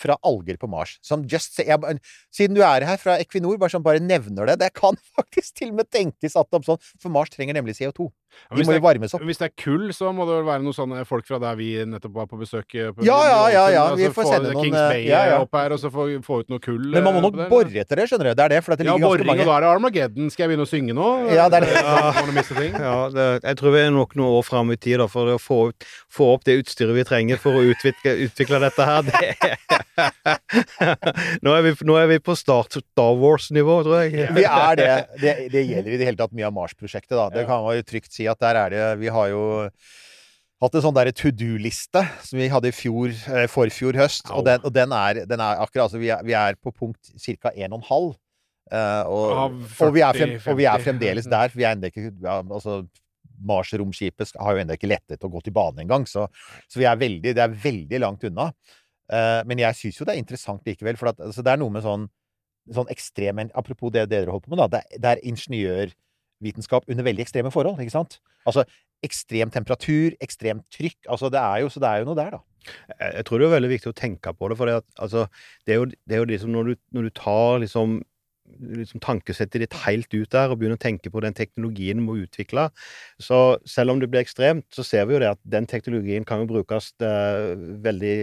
fra 0.00 0.16
alger 0.24 0.56
på 0.56 0.70
Mars. 0.72 0.96
Som 1.04 1.26
just 1.28 1.52
say, 1.58 1.66
jeg, 1.68 1.98
Siden 2.32 2.56
du 2.56 2.62
er 2.64 2.86
her 2.88 2.96
fra 2.96 3.18
Equinor, 3.20 3.58
bare, 3.60 3.74
sånn, 3.74 3.84
bare 3.84 4.00
nevner 4.00 4.48
det. 4.48 4.58
Det 4.64 4.72
kan 4.78 4.96
faktisk 5.18 5.60
til 5.60 5.74
og 5.74 5.82
med 5.82 5.90
tenkes 5.92 6.38
at 6.40 6.48
om 6.56 6.64
sånn 6.64 6.80
For 6.96 7.12
Mars 7.12 7.28
trenger 7.34 7.58
nemlig 7.60 7.76
CO2. 7.76 8.08
Ja, 8.32 8.56
De 8.56 8.64
må 8.64 8.72
jo 8.72 8.80
varmes 8.80 9.12
opp. 9.12 9.20
Hvis 9.28 9.36
det 9.42 9.50
er 9.50 9.52
kull, 9.60 9.90
så 9.92 10.08
må 10.16 10.24
det 10.24 10.38
vel 10.38 10.46
være 10.46 10.64
noen 10.64 10.72
sånne 10.72 11.02
folk 11.04 11.26
fra 11.28 11.36
der 11.36 11.52
vi 11.58 11.66
nettopp 11.84 12.14
var 12.16 12.28
på 12.30 12.38
besøk. 12.40 12.64
eh, 12.80 12.88
På 12.96 13.04
Ja, 13.04 13.18
ja, 13.28 13.40
ja, 13.52 13.64
ja, 13.74 13.82
vi 13.92 14.06
Altså, 14.06 14.14
får 14.16 14.28
sende 14.30 14.54
noen, 14.54 14.64
Kings 14.70 14.78
eh, 14.80 14.88
Bay 14.88 15.02
ja, 15.10 15.20
ja. 15.28 15.40
opp 15.44 15.52
her, 15.58 15.74
og 15.76 15.82
så 15.82 15.90
få, 15.92 16.06
få 16.24 16.38
ut 16.40 16.48
noe 16.48 16.62
kull. 16.64 16.86
Men 16.94 17.04
man 17.04 17.18
må 17.18 17.20
eh, 17.20 17.26
nok 17.26 17.36
på 17.42 17.48
bore 17.50 17.82
etter 17.84 18.00
det, 18.00 18.06
skjønner 18.08 18.30
du. 18.30 18.38
Det 18.40 18.46
er 18.46 18.54
det, 18.54 18.62
for 18.64 18.72
det 18.80 18.86
Ja, 18.88 18.94
ligger 18.96 19.12
boring, 19.12 19.34
og 19.34 19.44
da 19.44 19.58
er 19.58 19.66
det 19.66 19.70
Armageddon. 19.74 20.32
Skal 20.32 20.46
jeg 20.46 20.52
begynne 20.54 20.64
å 20.64 20.70
synge 20.72 20.96
nå? 20.96 21.10
Ja, 21.28 21.50
det 21.52 21.60
er 21.60 21.68
det. 21.68 21.76
Ja, 22.86 22.96
det, 23.12 23.28
jeg 23.42 23.58
tror 23.58 23.74
vi 23.74 23.80
er 23.82 23.90
nok 23.94 24.14
noen 24.18 24.36
år 24.38 24.44
fram 24.46 24.70
i 24.74 24.76
tid 24.80 25.00
da, 25.02 25.06
for 25.10 25.30
å 25.34 25.38
få, 25.42 25.58
ut- 25.72 25.86
få 26.12 26.28
opp 26.36 26.44
det 26.48 26.58
utstyret 26.62 26.94
vi 26.96 27.04
trenger 27.08 27.40
for 27.42 27.58
å 27.58 27.64
utvikle, 27.72 28.14
utvikle 28.28 28.60
dette 28.62 28.86
her. 28.86 29.02
Det, 29.08 29.32
nå, 31.44 31.54
er 31.56 31.64
vi, 31.66 31.72
nå 31.88 31.96
er 32.00 32.08
vi 32.12 32.18
på 32.24 32.36
start, 32.38 32.78
Star 32.82 33.16
Wars-nivå, 33.20 33.78
tror 33.86 34.04
jeg. 34.04 34.28
Vi 34.36 34.44
er 34.46 34.78
det. 34.80 34.88
det. 35.22 35.34
Det 35.52 35.64
gjelder 35.68 35.90
i 35.96 35.98
det 36.00 36.08
hele 36.10 36.20
tatt 36.20 36.34
mye 36.36 36.48
av 36.48 36.54
Mars-prosjektet, 36.56 37.14
da. 37.18 37.26
Det 37.34 37.44
kan 37.48 37.64
man 37.66 37.76
jo 37.78 37.86
trygt 37.88 38.12
si 38.14 38.28
at 38.30 38.40
der 38.42 38.58
er 38.66 38.72
det 38.74 38.86
Vi 39.02 39.10
har 39.12 39.28
jo 39.32 39.44
hatt 40.62 40.76
en 40.78 40.84
sånn 40.84 40.94
derre 40.94 41.10
to 41.16 41.32
do-liste 41.34 42.04
som 42.22 42.38
vi 42.38 42.46
hadde 42.52 42.70
i 42.70 42.74
fjor, 42.76 43.10
eh, 43.34 43.48
forfjor 43.50 43.96
høst, 43.98 44.28
og 44.30 44.44
den, 44.46 44.60
og 44.62 44.70
den, 44.76 44.92
er, 44.94 45.24
den 45.26 45.40
er 45.42 45.58
akkurat 45.64 45.88
Altså, 45.88 45.98
vi 45.98 46.12
er, 46.14 46.22
vi 46.22 46.36
er 46.38 46.54
på 46.62 46.70
punkt 46.70 47.10
ca. 47.18 47.50
1,5. 47.50 48.12
eh, 48.70 49.02
og, 49.10 49.56
40, 49.72 49.88
og, 49.88 49.94
vi 49.96 50.04
er 50.06 50.20
frem, 50.20 50.36
og 50.52 50.60
vi 50.60 50.68
er 50.70 50.84
fremdeles 50.86 51.26
der. 51.32 51.50
Vi 51.58 51.66
er 51.66 51.74
ennå 51.74 51.90
ikke 51.90 52.04
ja, 52.22 52.36
altså, 52.46 52.76
Mars-romskipet 53.48 54.34
har 54.38 54.54
jo 54.54 54.62
ennå 54.62 54.76
ikke 54.78 54.90
lettet 54.90 55.24
å 55.26 55.30
gå 55.32 55.42
til 55.44 55.54
bane 55.56 55.84
engang, 55.84 56.06
så, 56.08 56.28
så 56.70 56.80
vi 56.80 56.88
er 56.88 57.00
veldig, 57.00 57.34
det 57.36 57.44
er 57.44 57.58
veldig 57.64 58.02
langt 58.04 58.26
unna. 58.28 58.50
Uh, 59.12 59.42
men 59.48 59.60
jeg 59.60 59.78
syns 59.78 59.98
jo 59.98 60.06
det 60.08 60.14
er 60.14 60.22
interessant 60.22 60.68
likevel, 60.68 60.96
for 61.00 61.12
at, 61.12 61.18
altså, 61.20 61.44
det 61.44 61.52
er 61.52 61.60
noe 61.60 61.74
med 61.74 61.84
sånn, 61.84 62.06
sånn 62.72 62.92
ekstrem 62.94 63.42
Apropos 63.50 63.92
det 63.92 64.06
dere 64.12 64.30
holder 64.30 64.46
på 64.46 64.54
med, 64.54 64.62
da. 64.62 64.78
Det, 64.78 65.02
det 65.02 65.10
er 65.10 65.26
ingeniørvitenskap 65.32 66.88
under 66.88 67.06
veldig 67.10 67.26
ekstreme 67.26 67.52
forhold, 67.52 67.82
ikke 67.82 67.96
sant? 67.98 68.20
Altså 68.48 68.64
ekstrem 69.02 69.50
temperatur, 69.50 70.14
ekstremt 70.22 70.64
trykk. 70.70 71.00
Altså, 71.10 71.30
det 71.32 71.40
er 71.42 71.64
jo, 71.64 71.70
så 71.72 71.82
det 71.82 71.90
er 71.90 72.02
jo 72.02 72.08
noe 72.08 72.18
der, 72.18 72.36
da. 72.36 72.42
Jeg 73.18 73.26
tror 73.26 73.42
det 73.42 73.48
er 73.48 73.54
veldig 73.56 73.70
viktig 73.72 73.90
å 73.90 73.98
tenke 73.98 74.32
på 74.38 74.50
det, 74.50 74.56
for 74.60 74.70
det, 74.70 74.78
at, 74.82 74.88
altså, 75.02 75.26
det 75.66 75.74
er 75.74 75.80
jo, 75.80 75.88
det 75.90 76.14
er 76.14 76.22
jo 76.22 76.28
liksom 76.30 76.52
når 76.54 76.70
du, 76.70 76.74
når 76.94 77.08
du 77.08 77.14
tar 77.18 77.62
liksom, 77.64 77.96
liksom 78.60 79.02
tankesettet 79.04 79.64
ditt 79.64 79.76
helt 79.84 80.12
ut 80.14 80.30
der 80.32 80.52
og 80.52 80.60
begynner 80.60 80.78
å 80.78 80.82
tenke 80.82 81.12
på 81.12 81.22
den 81.24 81.36
teknologien 81.36 82.00
du 82.00 82.06
må 82.06 82.16
utvikle, 82.22 82.68
så 83.22 83.58
selv 83.68 83.94
om 83.94 84.02
det 84.02 84.10
blir 84.12 84.22
ekstremt, 84.24 84.66
så 84.74 84.84
ser 84.86 85.06
vi 85.08 85.16
jo 85.16 85.22
det 85.22 85.32
at 85.34 85.42
den 85.48 85.68
teknologien 85.70 86.26
kan 86.28 86.42
jo 86.42 86.50
brukes 86.50 86.92
eh, 87.02 87.52
veldig 87.84 88.16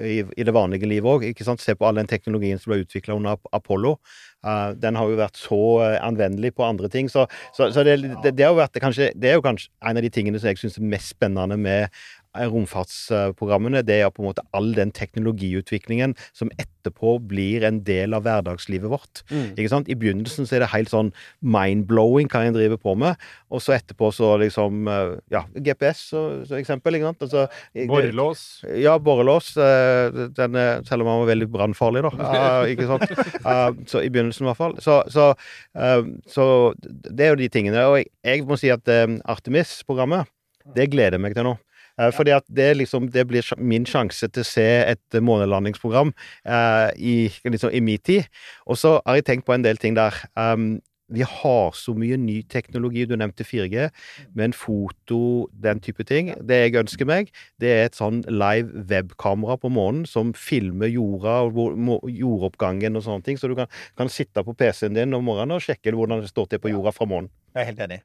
i, 0.00 0.20
i 0.22 0.46
det 0.46 0.54
vanlige 0.54 0.88
livet 0.90 1.10
òg. 1.10 1.26
Se 1.64 1.74
på 1.78 1.86
all 1.86 1.98
den 2.00 2.10
teknologien 2.10 2.58
som 2.60 2.72
ble 2.72 2.82
utvikla 2.82 3.16
under 3.16 3.40
Apollo. 3.54 3.96
Uh, 4.44 4.74
den 4.76 4.96
har 4.98 5.08
jo 5.08 5.16
vært 5.16 5.38
så 5.40 5.58
eh, 5.86 5.94
anvendelig 6.04 6.50
på 6.58 6.66
andre 6.66 6.90
ting. 6.92 7.08
Så, 7.08 7.24
så, 7.56 7.70
så 7.72 7.84
det, 7.86 7.96
det, 8.22 8.34
det, 8.36 8.44
har 8.44 8.56
vært, 8.58 8.76
kanskje, 8.82 9.08
det 9.16 9.30
er 9.30 9.38
jo 9.38 9.44
kanskje 9.46 9.70
en 9.80 9.96
av 9.96 10.04
de 10.04 10.10
tingene 10.12 10.40
som 10.40 10.50
jeg 10.50 10.60
syns 10.60 10.76
er 10.76 10.90
mest 10.92 11.14
spennende 11.14 11.56
med 11.56 12.02
romfartsprogrammene. 12.34 13.82
Det 13.86 14.00
er 14.02 14.10
på 14.14 14.22
en 14.22 14.28
måte 14.30 14.44
all 14.56 14.72
den 14.76 14.90
teknologiutviklingen 14.94 16.14
som 16.36 16.50
etterpå 16.60 17.16
blir 17.30 17.64
en 17.66 17.80
del 17.86 18.14
av 18.16 18.24
hverdagslivet 18.26 18.90
vårt. 18.92 19.22
Ikke 19.54 19.70
sant? 19.72 19.88
I 19.88 19.96
begynnelsen 19.98 20.46
så 20.48 20.56
er 20.58 20.64
det 20.64 20.70
helt 20.74 20.92
sånn 20.92 21.12
mind-blowing 21.40 22.28
hva 22.32 22.44
en 22.48 22.56
driver 22.56 22.80
på 22.82 22.94
med, 23.00 23.20
og 23.54 23.62
så 23.64 23.76
etterpå 23.78 24.10
så 24.14 24.34
liksom 24.42 24.88
eh, 24.90 25.14
Ja, 25.32 25.44
GPS 25.54 26.02
så 26.12 26.24
eksempel. 26.58 26.96
Ikke 26.98 27.10
sant? 27.12 27.24
Altså, 27.24 27.46
Borrelås. 27.88 28.44
ja, 28.80 28.96
borrelås. 28.98 29.52
eh, 29.56 30.10
Den, 30.36 30.58
selv 30.86 31.02
om 31.04 31.10
han 31.12 31.22
var 31.24 31.30
veldig 31.32 31.50
brannfarlig, 31.54 32.04
da. 32.08 32.12
Eh, 32.34 32.72
ikke 32.74 32.86
sant? 32.88 33.04
Eh, 33.44 33.70
så 33.88 34.02
I 34.04 34.10
begynnelsen, 34.12 34.44
i 34.44 34.48
hvert 34.50 34.58
fall. 34.60 34.74
Så, 34.82 34.98
så, 35.12 35.30
eh, 35.78 36.02
så 36.30 36.46
det 36.84 37.26
er 37.28 37.32
jo 37.34 37.40
de 37.40 37.48
tingene. 37.52 37.84
Og 37.90 37.98
jeg, 38.00 38.10
jeg 38.26 38.44
må 38.48 38.58
si 38.60 38.70
at 38.74 38.88
eh, 38.90 39.06
Artemis-programmet, 39.30 40.28
det 40.76 40.88
gleder 40.92 41.18
jeg 41.18 41.24
meg 41.24 41.34
til 41.36 41.44
nå. 41.48 41.54
Eh, 42.00 42.10
Fordi 42.14 42.34
at 42.34 42.46
det, 42.48 42.76
liksom, 42.76 43.10
det 43.12 43.26
blir 43.28 43.54
min 43.58 43.86
sjanse 43.86 44.28
til 44.28 44.44
å 44.44 44.48
se 44.48 44.66
et 44.94 45.20
månelandingsprogram 45.20 46.14
eh, 46.46 46.88
i, 46.96 47.16
liksom, 47.44 47.70
i 47.74 47.84
min 47.84 48.02
tid. 48.02 48.26
Og 48.66 48.80
så 48.80 48.98
har 49.04 49.20
jeg 49.20 49.28
tenkt 49.30 49.46
på 49.46 49.54
en 49.56 49.64
del 49.64 49.80
ting 49.80 49.96
der. 49.98 50.16
Um, 50.34 50.80
vi 51.12 51.22
har 51.28 51.74
så 51.76 51.92
mye 51.96 52.16
ny 52.16 52.38
teknologi. 52.48 53.04
Du 53.04 53.14
nevnte 53.16 53.44
4G, 53.44 53.88
men 54.34 54.54
foto, 54.56 55.50
den 55.52 55.82
type 55.84 56.06
ting. 56.08 56.32
Det 56.40 56.60
jeg 56.62 56.78
ønsker 56.80 57.08
meg, 57.08 57.28
det 57.60 57.70
er 57.70 57.84
et 57.88 57.98
sånn 57.98 58.22
live 58.30 58.86
webkamera 58.88 59.58
på 59.60 59.70
månen 59.74 60.08
som 60.08 60.32
filmer 60.38 60.88
jorda 60.90 61.42
og 61.44 62.08
jordoppgangen 62.08 62.96
og 62.96 63.04
sånne 63.06 63.28
ting. 63.28 63.40
Så 63.40 63.52
du 63.52 63.56
kan, 63.58 63.70
kan 64.00 64.10
sitte 64.12 64.44
på 64.46 64.56
PC-en 64.56 64.96
din 64.96 65.14
om 65.14 65.28
morgenen 65.28 65.58
og 65.58 65.64
sjekke 65.66 65.92
hvordan 65.94 66.24
det 66.24 66.32
står 66.32 66.50
til 66.50 66.64
på 66.64 66.72
jorda 66.72 66.94
fra 66.96 67.08
månen. 67.10 67.30
Jeg 67.54 67.62
er 67.62 67.72
helt 67.72 67.86
enig. 67.86 68.02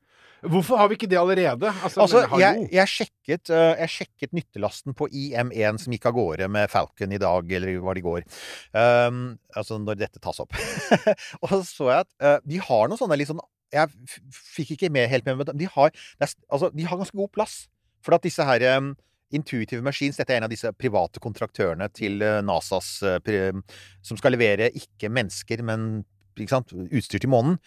Hvorfor 0.47 0.79
har 0.79 0.87
vi 0.87 0.95
ikke 0.95 1.09
det 1.09 1.19
allerede? 1.19 1.71
Altså, 1.83 2.01
Altså, 2.05 2.21
jeg, 2.39 2.67
jeg, 2.71 2.87
sjekket, 2.87 3.49
eh, 3.51 3.81
jeg 3.81 3.91
sjekket 3.93 4.35
nyttelasten 4.35 4.95
på 4.95 5.09
IM1 5.11 5.81
som 5.83 5.95
gikk 5.95 6.07
av 6.09 6.15
gårde 6.15 6.47
med 6.51 6.71
Falcon 6.71 7.15
i 7.15 7.19
dag, 7.19 7.51
eller 7.57 7.81
var 7.83 7.97
det 7.97 8.03
i 8.03 8.07
går. 8.07 8.27
Um, 8.71 9.23
altså 9.55 9.79
når 9.81 9.99
dette 9.99 10.21
tas 10.23 10.39
opp. 10.39 10.55
og 11.41 11.51
så 11.51 11.61
så 11.67 11.89
jeg 11.91 12.05
at 12.05 12.11
uh, 12.23 12.37
de 12.47 12.61
har 12.63 12.87
noen 12.87 13.01
sånne 13.01 13.17
litt 13.19 13.31
sånn 13.31 13.43
Jeg 13.75 13.91
fikk 14.55 14.75
ikke 14.77 14.91
med 14.93 15.09
helt 15.11 15.27
med 15.27 15.41
meg, 15.41 15.51
de 15.59 15.67
har, 15.75 15.91
er, 15.91 16.33
altså, 16.49 16.71
de 16.73 16.87
har 16.87 17.01
ganske 17.01 17.19
god 17.19 17.33
plass. 17.35 17.59
For 18.05 18.15
at 18.15 18.23
disse 18.23 18.45
her 18.45 18.63
um, 18.79 18.93
Intuitive 19.35 19.83
Machines, 19.85 20.17
dette 20.17 20.33
er 20.33 20.39
en 20.39 20.47
av 20.47 20.53
disse 20.53 20.71
private 20.79 21.21
kontraktørene 21.21 21.85
til 21.93 22.23
eh, 22.25 22.39
NASAs 22.41 22.87
Som 24.01 24.17
skal 24.17 24.33
levere 24.33 24.71
ikke 24.73 25.11
mennesker, 25.13 25.61
men 25.61 25.83
ikke 26.39 26.55
sant, 26.55 26.73
utstyr 26.73 27.21
til 27.21 27.29
månen. 27.29 27.59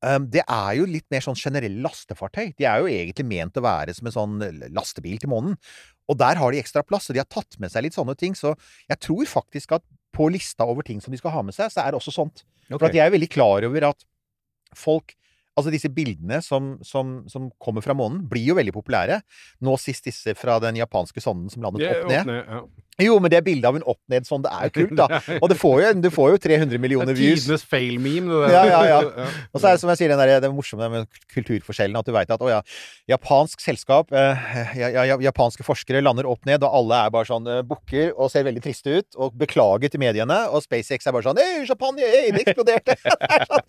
Um, 0.00 0.26
det 0.32 0.42
er 0.46 0.74
jo 0.78 0.86
litt 0.88 1.04
mer 1.12 1.24
sånn 1.24 1.38
generelle 1.38 1.82
lastefartøy. 1.84 2.54
De 2.56 2.64
er 2.64 2.80
jo 2.80 2.88
egentlig 2.88 3.26
ment 3.28 3.58
å 3.60 3.64
være 3.64 3.94
som 3.96 4.08
en 4.08 4.16
sånn 4.16 4.36
lastebil 4.72 5.20
til 5.20 5.32
månen. 5.32 5.58
Og 6.10 6.18
der 6.18 6.40
har 6.40 6.52
de 6.52 6.60
ekstra 6.62 6.82
plass, 6.86 7.10
og 7.10 7.16
de 7.16 7.22
har 7.22 7.28
tatt 7.30 7.58
med 7.60 7.72
seg 7.72 7.84
litt 7.84 7.98
sånne 7.98 8.16
ting. 8.18 8.34
Så 8.38 8.54
jeg 8.88 9.00
tror 9.04 9.28
faktisk 9.28 9.76
at 9.76 9.84
på 10.16 10.26
lista 10.32 10.66
over 10.66 10.86
ting 10.86 11.02
som 11.04 11.14
de 11.14 11.20
skal 11.20 11.34
ha 11.36 11.44
med 11.46 11.54
seg, 11.54 11.70
så 11.72 11.84
er 11.84 11.92
det 11.92 12.00
også 12.00 12.16
sånt. 12.16 12.44
For 12.70 12.88
at 12.88 12.96
jeg 12.96 13.04
er 13.06 13.14
veldig 13.14 13.30
klar 13.30 13.66
over 13.68 13.90
at 13.92 14.06
folk 14.78 15.16
Altså 15.58 15.72
disse 15.74 15.90
bildene 15.92 16.38
som, 16.46 16.76
som, 16.86 17.08
som 17.28 17.48
kommer 17.60 17.82
fra 17.84 17.92
månen, 17.98 18.22
blir 18.30 18.52
jo 18.52 18.54
veldig 18.56 18.72
populære. 18.72 19.18
Nå 19.66 19.74
sist 19.82 20.06
disse 20.06 20.32
fra 20.38 20.54
den 20.62 20.78
japanske 20.78 21.20
sonden 21.20 21.50
som 21.52 21.66
landet 21.66 21.88
opp 21.90 22.06
ned. 22.08 22.20
opp 22.22 22.30
ned, 22.30 22.52
ja. 22.54 22.60
Jo, 23.02 23.16
men 23.22 23.32
det 23.32 23.40
bildet 23.46 23.68
av 23.70 23.76
en 23.78 23.84
opp-ned-sånn, 23.88 24.42
det 24.44 24.52
er 24.52 24.68
jo 24.68 24.74
kult, 24.78 24.94
da. 24.98 25.20
Og 25.40 25.48
det 25.52 25.56
får 25.60 25.76
jo, 25.82 25.92
du 26.04 26.10
får 26.14 26.34
jo 26.34 26.40
300 26.46 26.70
Det 26.74 26.80
millioner 26.82 27.12
er 27.14 27.18
views. 27.18 27.44
tidenes 27.46 27.64
fail-meme, 27.68 28.28
det 28.30 28.40
der. 28.50 28.54
Ja, 28.54 28.64
ja, 28.68 28.80
ja. 28.92 29.26
Og 29.52 29.60
så 29.62 29.70
er 29.70 29.76
det 29.78 29.82
som 29.84 29.92
jeg 29.92 30.00
sier, 30.02 30.12
den 30.14 30.20
der, 30.22 30.40
det 30.44 30.50
morsomme 30.54 30.90
med 30.92 31.20
kulturforskjellen, 31.34 31.98
at 32.00 32.08
du 32.08 32.12
veit 32.14 32.30
at 32.34 32.44
å 32.44 32.50
ja, 32.52 32.60
japansk 33.10 33.62
selskap, 33.64 34.12
eh, 34.16 34.74
ja, 34.80 34.90
ja, 35.12 35.18
japanske 35.24 35.64
forskere 35.66 36.02
lander 36.04 36.28
opp 36.30 36.44
ned, 36.48 36.62
og 36.66 36.76
alle 36.82 37.00
er 37.06 37.14
bare 37.14 37.28
sånn 37.30 37.48
eh, 37.50 37.62
bukker 37.66 38.12
og 38.16 38.30
ser 38.32 38.44
veldig 38.48 38.62
triste 38.64 38.98
ut, 39.00 39.08
og 39.20 39.36
beklager 39.40 39.92
til 39.92 40.02
mediene, 40.02 40.40
og 40.52 40.62
SpaceX 40.64 41.06
er 41.08 41.16
bare 41.16 41.26
sånn 41.30 41.40
Hei, 41.40 41.64
champagne! 41.68 42.04
ei, 42.04 42.30
det 42.34 42.44
eksploderte! 42.46 42.96
Det 43.10 43.38
er 43.38 43.46
sånn. 43.48 43.64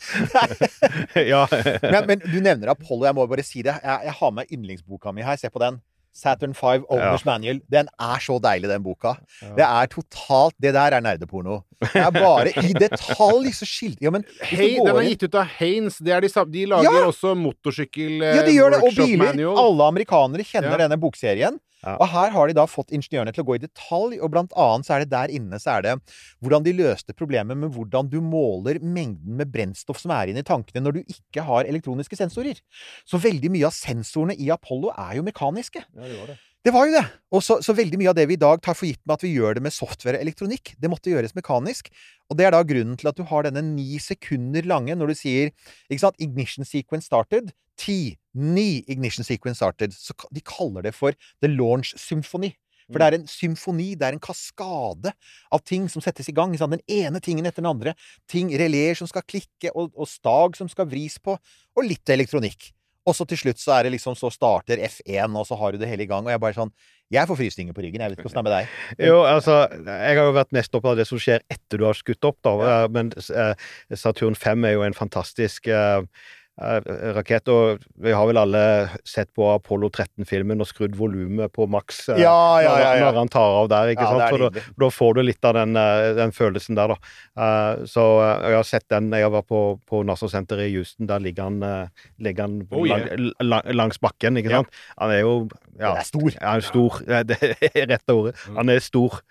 ja. 1.34 1.42
men, 1.84 2.06
men 2.10 2.22
du 2.26 2.38
nevner 2.44 2.72
Apollo, 2.74 3.06
jeg 3.08 3.18
må 3.18 3.26
bare 3.30 3.44
si 3.46 3.64
det. 3.66 3.74
Jeg, 3.84 4.08
jeg 4.10 4.16
har 4.20 4.32
med 4.36 4.52
yndlingsboka 4.54 5.14
mi 5.16 5.24
her, 5.26 5.38
se 5.40 5.50
på 5.52 5.62
den. 5.62 5.80
Saturn 6.14 6.54
5 6.54 6.84
Owners 6.92 7.24
Manual. 7.26 7.62
Den 7.72 7.88
er 8.00 8.20
så 8.20 8.36
deilig, 8.44 8.68
den 8.70 8.84
boka. 8.84 9.14
Det 9.56 9.64
er 9.64 9.88
totalt 9.88 10.56
Det 10.62 10.74
der 10.76 10.92
er 10.98 11.02
nerdeporno. 11.02 11.62
Det 11.82 11.96
er 12.04 12.12
bare 12.12 12.52
i 12.62 12.74
detalj 12.86 13.54
så 13.58 13.66
skildrer 13.66 14.04
Ja, 14.10 14.12
men 14.12 14.26
går 14.52 14.86
den 14.92 15.00
er 15.00 15.08
gitt 15.08 15.24
ut 15.24 15.36
av 15.40 15.48
Haines. 15.58 15.98
De, 16.04 16.12
de 16.52 16.66
lager 16.68 16.92
Ja! 17.00 17.06
også 17.08 17.32
motorsykkel 17.40 18.22
eh, 18.22 18.36
Ja, 18.38 18.44
de 18.46 18.54
gjør 18.58 18.76
det. 18.76 18.82
Og 18.84 18.96
biler. 19.00 19.26
manual. 19.32 19.58
Alle 19.64 19.88
amerikanere 19.96 20.44
kjenner 20.46 20.76
Ja. 20.76 20.82
denne 20.84 21.00
bokserien. 21.02 21.60
Ja. 21.82 21.96
Og 21.98 22.08
her 22.12 22.34
har 22.36 22.50
de 22.50 22.56
da 22.58 22.68
fått 22.70 22.94
ingeniørene 22.94 23.34
til 23.34 23.44
å 23.44 23.48
gå 23.48 23.58
i 23.58 23.64
detalj, 23.64 24.20
og 24.22 24.34
blant 24.34 24.54
annet 24.60 24.88
så 24.88 24.96
er 24.96 25.04
det 25.04 25.12
der 25.14 25.34
inne 25.34 25.60
så 25.62 25.78
er 25.78 25.86
det 25.86 25.96
hvordan 26.44 26.66
de 26.66 26.76
løste 26.78 27.16
problemet 27.18 27.58
med 27.58 27.74
hvordan 27.76 28.10
du 28.12 28.20
måler 28.22 28.82
mengden 28.82 29.40
med 29.40 29.52
brennstoff 29.54 30.02
som 30.02 30.14
er 30.16 30.32
inne 30.32 30.46
i 30.46 30.48
tankene 30.48 30.84
når 30.86 31.00
du 31.00 31.02
ikke 31.16 31.46
har 31.48 31.70
elektroniske 31.70 32.20
sensorer. 32.20 32.62
Så 33.06 33.22
veldig 33.22 33.52
mye 33.54 33.68
av 33.70 33.76
sensorene 33.76 34.38
i 34.38 34.52
Apollo 34.54 34.94
er 34.94 35.18
jo 35.18 35.28
mekaniske. 35.28 35.84
Ja, 35.84 36.08
Det 36.08 36.18
var 36.20 36.36
jo 36.70 36.94
det. 36.94 37.04
Og 37.34 37.42
så, 37.42 37.58
så 37.64 37.74
veldig 37.74 37.98
mye 37.98 38.12
av 38.12 38.18
det 38.18 38.28
vi 38.30 38.36
i 38.38 38.42
dag 38.42 38.62
tar 38.62 38.76
for 38.78 38.86
gitt 38.86 39.02
med 39.06 39.16
at 39.16 39.24
vi 39.26 39.34
gjør 39.34 39.58
det 39.58 39.64
med 39.66 39.74
software 39.74 40.20
og 40.20 40.22
elektronikk, 40.22 40.76
det 40.78 40.90
måtte 40.92 41.10
gjøres 41.10 41.34
mekanisk. 41.34 41.90
Og 42.30 42.38
det 42.38 42.46
er 42.46 42.54
da 42.54 42.62
grunnen 42.62 42.98
til 43.00 43.10
at 43.10 43.18
du 43.18 43.24
har 43.26 43.48
denne 43.48 43.64
ni 43.66 43.98
sekunder 44.00 44.68
lange 44.70 44.96
når 44.96 45.12
du 45.12 45.18
sier 45.18 45.52
ikke 45.90 46.04
sant, 46.04 46.20
ignition 46.22 46.68
sequence 46.68 47.10
started. 47.10 47.50
Ti, 47.82 48.18
ni 48.38 48.84
ignition 48.88 49.26
sequence 49.26 49.58
started. 49.58 49.96
Så 49.96 50.14
de 50.30 50.44
kaller 50.46 50.86
det 50.86 50.94
for 50.94 51.18
the 51.42 51.50
launch 51.50 51.96
symphony. 51.98 52.54
For 52.92 53.00
det 53.00 53.08
er 53.08 53.18
en 53.18 53.28
symfoni, 53.30 53.94
det 53.96 54.08
er 54.08 54.18
en 54.18 54.24
kaskade 54.24 55.14
av 55.54 55.64
ting 55.64 55.88
som 55.90 56.04
settes 56.04 56.28
i 56.30 56.36
gang. 56.36 56.54
Den 56.60 56.84
ene 56.92 57.22
tingen 57.24 57.48
etter 57.48 57.64
den 57.64 57.72
andre. 57.72 57.96
Ting, 58.30 58.52
Releer 58.60 59.00
som 59.00 59.10
skal 59.10 59.24
klikke, 59.24 59.72
og, 59.72 59.96
og 59.96 60.10
stag 60.12 60.60
som 60.60 60.70
skal 60.72 60.90
vris 60.92 61.18
på, 61.24 61.38
og 61.38 61.88
litt 61.88 62.12
elektronikk. 62.12 62.72
Og 63.08 63.16
så 63.18 63.26
til 63.26 63.40
slutt 63.40 63.62
så 63.62 63.74
er 63.78 63.88
det 63.88 63.96
liksom 63.96 64.14
Så 64.18 64.30
starter 64.34 64.82
F1, 64.86 65.38
og 65.38 65.48
så 65.48 65.58
har 65.58 65.74
du 65.74 65.82
det 65.82 65.90
hele 65.90 66.06
i 66.06 66.10
gang. 66.10 66.26
Og 66.26 66.34
jeg 66.34 66.42
bare 66.42 66.58
sånn 66.58 66.74
Jeg 67.12 67.28
får 67.28 67.40
frysninger 67.40 67.76
på 67.76 67.84
ryggen. 67.86 68.04
Jeg 68.04 68.14
vet 68.14 68.20
ikke 68.22 68.30
åssen 68.30 68.40
det 68.40 68.44
er 68.44 68.50
med 68.50 68.54
deg. 68.56 69.08
Jo, 69.10 69.18
altså, 69.28 69.56
jeg 69.90 70.20
har 70.20 70.30
jo 70.30 70.36
vært 70.38 70.54
mest 70.56 70.78
opptatt 70.78 70.94
av 70.94 71.02
det 71.02 71.08
som 71.10 71.20
skjer 71.20 71.44
etter 71.52 71.82
du 71.82 71.88
har 71.88 71.98
skutt 71.98 72.30
opp, 72.30 72.38
da. 72.46 72.54
Ja. 72.62 72.78
Men 72.94 73.12
eh, 73.18 73.66
Saturn 74.00 74.38
5 74.40 74.70
er 74.70 74.78
jo 74.78 74.86
en 74.88 74.96
fantastisk 74.96 75.68
eh, 75.68 76.06
eh, 76.06 76.30
rakett, 76.60 77.48
og 77.50 77.82
vi 78.04 78.12
har 78.14 78.28
vel 78.28 78.38
alle 78.38 78.64
sett 79.08 79.32
på 79.34 79.48
Apollo 79.54 79.90
13-filmen 79.90 80.62
og 80.62 80.68
skrudd 80.70 80.98
volumet 81.00 81.52
på 81.56 81.66
maks 81.72 82.04
eh, 82.12 82.22
Ja, 82.22 82.60
ja, 82.62 82.74
ja, 82.78 82.90
ja. 83.00 83.06
når 83.08 83.20
han 83.22 83.32
tar 83.32 83.56
av 83.62 83.70
der, 83.72 83.94
ikke 83.94 84.06
sant? 84.06 84.26
Så 84.30 84.42
da, 84.42 84.66
da 84.84 84.90
får 84.92 85.16
du 85.18 85.22
litt 85.26 85.48
av 85.48 85.56
den, 85.58 85.80
eh, 85.80 86.12
den 86.20 86.36
følelsen 86.36 86.78
der, 86.78 86.94
da. 86.94 87.14
Uh, 87.40 87.86
så 87.90 88.06
eh, 88.20 88.50
jeg 88.52 88.60
har 88.60 88.68
sett 88.68 88.88
den 88.92 89.10
Jeg 89.16 89.32
vært 89.32 89.48
på, 89.50 89.62
på 89.88 90.04
NASA-senteret 90.08 90.70
i 90.70 90.76
Houston. 90.76 91.08
Der 91.10 91.24
ligger 91.24 91.50
han, 91.50 91.62
eh, 91.64 92.08
ligger 92.20 92.50
han 92.50 92.60
Oh, 92.72 92.86
yeah. 92.86 93.08
lang, 93.18 93.34
lang, 93.42 93.72
langs 93.74 94.00
bakken, 94.04 94.38
ikke 94.40 94.54
sant? 94.54 94.82
Han 95.00 95.12
er 95.16 95.24
jo 95.24 95.36
ja, 95.80 95.96
er 95.96 96.06
stor. 96.06 96.30
Han 96.42 96.60
er 96.60 96.68
stor. 96.68 97.00
Det 97.32 97.38
er 97.72 97.88
rett 97.90 98.14
ordet. 98.14 98.36
Han 98.58 98.70
er 98.70 98.84
stor. 98.84 99.22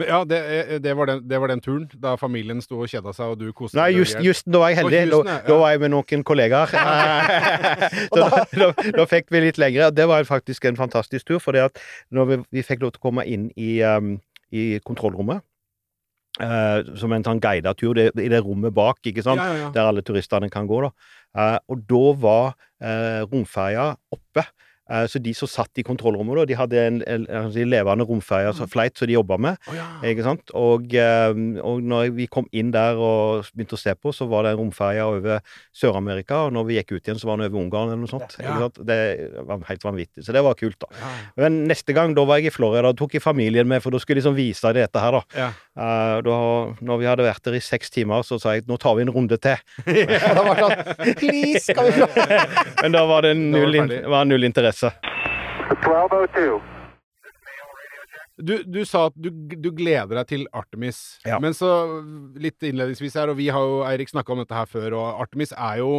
Men 0.00 0.10
ja, 0.12 0.20
det, 0.28 0.40
eh, 0.54 0.78
det, 0.82 0.94
var 0.98 1.10
den, 1.10 1.22
det 1.30 1.40
var 1.42 1.52
den 1.52 1.62
turen, 1.64 1.88
da 2.02 2.14
familien 2.20 2.62
sto 2.64 2.80
og 2.80 2.90
kjeda 2.90 3.14
seg, 3.16 3.34
og 3.34 3.40
du 3.40 3.52
koste 3.56 3.78
Nei, 3.78 3.90
deg 3.90 4.02
just, 4.02 4.18
i 4.20 4.30
just 4.30 4.48
da 4.48 4.62
var 4.62 4.72
jeg 4.72 4.80
heldig. 4.82 5.02
Houston, 5.04 5.30
Da, 5.30 5.36
ja. 5.36 5.44
da 5.48 5.58
var 5.62 5.74
jeg 5.74 5.84
med 5.84 5.94
noen 5.96 6.24
kollegaer. 6.30 6.74
da, 8.16 8.30
da, 8.54 8.72
da 9.00 9.06
fikk 9.10 9.30
vi 9.34 9.44
litt 9.46 9.60
lengre. 9.60 9.92
Det 9.94 10.08
var 10.10 10.26
faktisk 10.28 10.66
en 10.70 10.80
fantastisk 10.80 11.28
tur, 11.30 11.42
for 11.42 11.56
når 12.10 12.32
vi, 12.32 12.42
vi 12.58 12.66
fikk 12.66 12.84
lov 12.84 12.94
til 12.96 13.02
å 13.02 13.08
komme 13.10 13.26
inn 13.28 13.50
i, 13.56 13.78
um, 13.86 14.16
i 14.50 14.72
kontrollrommet 14.86 15.44
Uh, 16.40 16.94
som 16.96 17.12
en 17.12 17.24
sånn 17.26 17.40
guidet 17.42 17.74
tur 17.76 17.96
det, 17.98 18.06
i 18.22 18.28
det 18.30 18.38
rommet 18.40 18.72
bak, 18.72 19.00
ikke 19.04 19.24
sant? 19.26 19.42
Ja, 19.42 19.50
ja, 19.50 19.64
ja. 19.66 19.70
der 19.74 19.88
alle 19.90 20.04
turistene 20.06 20.48
kan 20.52 20.68
gå. 20.70 20.78
da. 20.86 20.90
Uh, 21.36 21.58
og 21.74 21.82
da 21.90 22.04
var 22.22 22.46
uh, 22.54 23.26
romferja 23.28 23.90
oppe. 24.14 24.46
Eh, 24.90 25.06
så 25.10 25.20
de 25.22 25.34
som 25.36 25.50
satt 25.50 25.80
i 25.80 25.84
kontrollrommet, 25.86 26.42
de 26.50 26.58
hadde 26.58 26.80
en, 26.82 27.00
en 27.06 27.50
levende 27.70 28.06
romferje, 28.08 28.52
som 28.58 28.70
flight 28.70 28.98
som 28.98 29.08
de 29.10 29.16
jobba 29.16 29.38
med. 29.40 29.60
Oh, 29.70 29.76
ja. 29.76 29.86
Ikke 30.10 30.26
sant? 30.26 30.52
Og, 30.58 30.90
eh, 30.98 31.30
og 31.62 31.84
når 31.86 32.14
vi 32.16 32.26
kom 32.30 32.48
inn 32.56 32.72
der 32.74 32.98
og 32.98 33.48
begynte 33.54 33.78
å 33.78 33.80
se 33.80 33.94
på, 33.94 34.14
så 34.16 34.26
var 34.30 34.46
det 34.46 34.54
en 34.54 34.62
romferje 34.64 35.06
over 35.06 35.40
Sør-Amerika, 35.76 36.46
og 36.46 36.56
når 36.56 36.68
vi 36.68 36.78
gikk 36.80 36.94
ut 36.96 37.02
igjen, 37.10 37.20
så 37.20 37.30
var 37.30 37.40
den 37.40 37.48
over 37.50 37.62
Ungarn 37.62 37.92
eller 37.92 38.02
noe 38.04 38.10
sånt. 38.10 38.36
Ja. 38.42 38.68
Det 38.76 39.00
var 39.46 39.64
helt 39.68 39.86
vanvittig. 39.86 40.24
Så 40.26 40.34
det 40.34 40.44
var 40.46 40.58
kult, 40.58 40.78
da. 40.82 40.90
Ja, 41.00 41.14
Men 41.44 41.62
neste 41.70 41.94
gang, 41.96 42.14
da 42.16 42.24
var 42.28 42.40
jeg 42.40 42.50
i 42.50 42.54
Florida, 42.54 42.90
og 42.90 42.98
tok 42.98 43.14
jeg 43.16 43.24
familien 43.24 43.68
med, 43.70 43.82
for 43.84 43.94
da 43.94 44.00
skulle 44.02 44.18
jeg 44.18 44.24
liksom 44.24 44.38
vise 44.38 44.66
deg 44.66 44.82
dette 44.84 45.02
her, 45.04 45.20
da. 45.20 45.50
Eh, 45.80 46.16
da. 46.26 46.38
Når 46.84 47.00
vi 47.00 47.08
hadde 47.08 47.24
vært 47.26 47.44
der 47.46 47.56
i 47.58 47.62
seks 47.62 47.92
timer, 47.94 48.24
så 48.26 48.38
sa 48.40 48.56
jeg 48.56 48.66
nå 48.68 48.76
tar 48.80 48.96
vi 48.98 49.06
en 49.06 49.12
runde 49.14 49.38
til. 49.40 49.56
Da 50.30 50.42
var 50.44 50.56
det 50.56 50.64
sånn 50.64 51.16
Please, 51.20 51.62
skal 51.72 51.88
vi 51.90 52.04
Men 52.82 52.94
da 52.94 53.02
var 53.08 53.26
det 53.26 53.32
null, 53.38 53.76
var 54.10 54.26
null 54.28 54.46
interesse. 54.46 54.79
1202. 54.88 56.60
Du, 58.40 58.54
du 58.64 58.80
sa 58.88 59.06
at 59.10 59.16
du, 59.20 59.28
du 59.60 59.68
gleder 59.76 60.14
deg 60.16 60.26
til 60.30 60.46
Artemis, 60.56 61.18
Ja. 61.28 61.36
men 61.44 61.52
så 61.52 61.68
litt 62.40 62.56
innledningsvis 62.64 63.18
her, 63.20 63.28
og 63.28 63.36
vi 63.36 63.50
har 63.52 63.60
jo 63.60 63.82
Eirik 63.84 64.08
snakka 64.08 64.32
om 64.32 64.40
dette 64.40 64.56
her 64.56 64.64
før, 64.70 64.96
og 64.96 65.20
Artemis 65.26 65.52
er 65.52 65.82
jo 65.82 65.90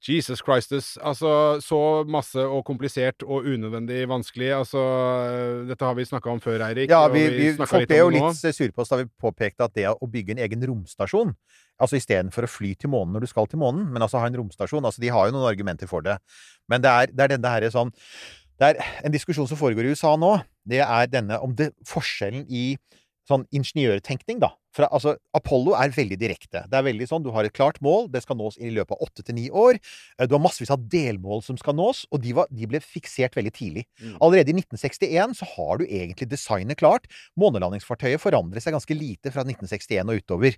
Jesus 0.00 0.40
Christus. 0.40 0.94
Altså, 0.96 1.60
så 1.60 1.78
masse 2.08 2.40
og 2.40 2.62
komplisert 2.64 3.24
og 3.26 3.44
unødvendig 3.44 4.06
vanskelig. 4.08 4.50
Altså, 4.56 4.84
dette 5.68 5.84
har 5.84 5.96
vi 5.98 6.06
snakka 6.08 6.32
om 6.32 6.40
før, 6.40 6.64
Eirik. 6.70 6.92
Ja, 6.92 7.02
vi, 7.12 7.26
vi, 7.34 7.50
snakket 7.56 7.74
folk 7.74 7.90
ble 7.90 7.98
jo 8.00 8.12
litt 8.14 8.44
sure 8.46 8.72
på 8.72 8.84
oss 8.84 8.92
da 8.92 9.00
vi 9.02 9.10
påpekte 9.20 9.68
at 9.68 9.76
det 9.76 9.88
å 9.92 10.08
bygge 10.08 10.36
en 10.36 10.44
egen 10.46 10.64
romstasjon 10.70 11.34
Altså 11.80 11.96
istedenfor 11.96 12.44
å 12.44 12.50
fly 12.50 12.74
til 12.76 12.92
månen 12.92 13.14
når 13.16 13.24
du 13.24 13.30
skal 13.30 13.48
til 13.48 13.60
månen, 13.62 13.86
men 13.88 14.04
altså 14.04 14.20
ha 14.20 14.28
en 14.28 14.36
romstasjon. 14.36 14.84
Altså, 14.84 15.00
de 15.00 15.12
har 15.12 15.28
jo 15.28 15.32
noen 15.32 15.48
argumenter 15.48 15.88
for 15.88 16.04
det. 16.04 16.18
Men 16.68 16.84
det 16.84 16.92
er, 16.92 17.14
det 17.14 17.24
er 17.24 17.34
denne 17.34 17.52
her 17.54 17.64
sånn 17.72 17.92
Det 18.60 18.68
er 18.68 18.80
en 19.00 19.14
diskusjon 19.14 19.48
som 19.48 19.56
foregår 19.56 19.88
i 19.88 19.94
USA 19.94 20.12
nå. 20.20 20.34
Det 20.68 20.82
er 20.84 21.08
denne 21.08 21.40
om 21.40 21.54
det, 21.56 21.70
forskjellen 21.88 22.44
i 22.52 22.74
sånn 23.28 23.44
ingeniørtenkning, 23.54 24.40
da. 24.42 24.52
For, 24.74 24.86
altså, 24.86 25.16
Apollo 25.34 25.74
er 25.74 25.90
veldig 25.90 26.16
direkte. 26.20 26.62
Det 26.70 26.78
er 26.78 26.84
veldig 26.86 27.08
sånn, 27.10 27.24
Du 27.24 27.30
har 27.34 27.44
et 27.44 27.52
klart 27.52 27.80
mål, 27.82 28.08
det 28.10 28.22
skal 28.22 28.36
nås 28.38 28.56
i 28.62 28.70
løpet 28.70 28.94
av 28.94 29.02
åtte 29.02 29.24
til 29.26 29.34
ni 29.34 29.48
år. 29.50 29.80
Eh, 30.18 30.26
Du 30.26 30.34
har 30.36 30.42
massevis 30.42 30.70
av 30.70 30.84
delmål 30.88 31.42
som 31.42 31.56
skal 31.58 31.74
nås, 31.74 32.06
og 32.12 32.22
de, 32.22 32.32
var, 32.32 32.46
de 32.50 32.66
ble 32.66 32.78
fiksert 32.80 33.34
veldig 33.34 33.52
tidlig. 33.52 33.84
Allerede 34.22 34.54
i 34.54 34.54
1961 34.62 35.34
så 35.40 35.48
har 35.56 35.78
du 35.78 35.84
egentlig 35.86 36.30
designet 36.30 36.78
klart. 36.78 37.10
Månelandingsfartøyet 37.36 38.22
forandrer 38.22 38.62
seg 38.62 38.72
ganske 38.76 38.94
lite 38.94 39.32
fra 39.34 39.42
1961 39.42 40.06
og 40.08 40.22
utover. 40.22 40.54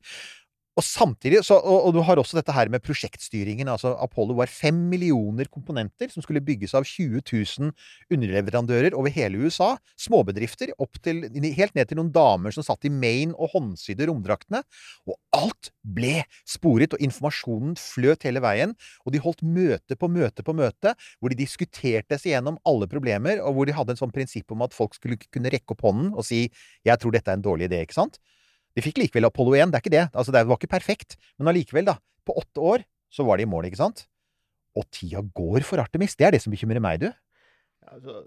Og 0.72 0.84
samtidig, 0.86 1.42
så, 1.44 1.58
og, 1.60 1.88
og 1.88 1.90
du 1.92 1.98
har 2.00 2.16
også 2.16 2.38
dette 2.38 2.52
her 2.56 2.70
med 2.72 2.80
prosjektstyringen. 2.80 3.68
altså 3.68 3.92
Apollo 4.00 4.38
var 4.38 4.48
fem 4.48 4.78
millioner 4.88 5.50
komponenter 5.52 6.08
som 6.08 6.24
skulle 6.24 6.40
bygges 6.40 6.72
av 6.78 6.86
20 6.88 7.20
000 7.20 7.74
underleverandører 8.14 8.96
over 8.96 9.12
hele 9.12 9.42
USA. 9.44 9.74
Småbedrifter, 10.00 10.72
til, 11.04 11.20
helt 11.58 11.76
ned 11.76 11.90
til 11.90 12.00
noen 12.00 12.08
damer 12.14 12.56
som 12.56 12.64
satt 12.64 12.88
i 12.88 12.92
Maine 12.92 13.36
og 13.36 13.52
håndsydde 13.52 14.08
romdraktene. 14.08 14.62
Og 15.04 15.18
alt 15.36 15.72
ble 15.84 16.22
sporet, 16.48 16.96
og 16.96 17.04
informasjonen 17.04 17.76
fløt 17.76 18.24
hele 18.24 18.40
veien. 18.40 18.72
Og 19.04 19.12
de 19.12 19.20
holdt 19.20 19.44
møte 19.44 19.98
på 20.00 20.08
møte 20.08 20.46
på 20.46 20.56
møte, 20.56 20.96
hvor 21.20 21.28
de 21.28 21.42
diskuterte 21.44 22.16
seg 22.16 22.38
gjennom 22.38 22.56
alle 22.64 22.88
problemer, 22.88 23.44
og 23.44 23.58
hvor 23.58 23.68
de 23.68 23.76
hadde 23.76 23.92
en 23.92 24.06
sånn 24.06 24.14
prinsipp 24.14 24.56
om 24.56 24.64
at 24.64 24.72
folk 24.72 24.96
skulle 24.96 25.20
kunne 25.28 25.52
rekke 25.52 25.76
opp 25.76 25.84
hånden 25.84 26.14
og 26.16 26.24
si 26.24 26.46
'jeg 26.84 26.96
tror 26.96 27.12
dette 27.12 27.28
er 27.28 27.36
en 27.36 27.44
dårlig 27.44 27.68
idé', 27.68 27.84
ikke 27.84 28.00
sant? 28.00 28.22
De 28.76 28.82
fikk 28.84 28.98
likevel 29.02 29.26
Apollo 29.28 29.54
1, 29.58 29.72
det 29.72 29.78
er 29.78 29.84
ikke 29.84 29.94
det. 29.96 30.04
Altså, 30.16 30.32
det 30.34 30.46
var 30.48 30.56
ikke 30.60 30.70
perfekt. 30.72 31.16
Men 31.38 31.52
allikevel, 31.52 31.84
da. 31.90 31.96
På 32.26 32.36
åtte 32.40 32.62
år 32.62 32.84
så 33.12 33.26
var 33.26 33.36
de 33.36 33.44
i 33.44 33.50
mål, 33.50 33.66
ikke 33.68 33.80
sant? 33.82 34.06
Og 34.78 34.86
tida 34.94 35.20
går 35.36 35.66
for 35.68 35.82
Artemis. 35.82 36.14
Det 36.16 36.24
er 36.26 36.32
det 36.36 36.40
som 36.44 36.52
bekymrer 36.54 36.80
meg, 36.80 37.02
du. 37.02 37.10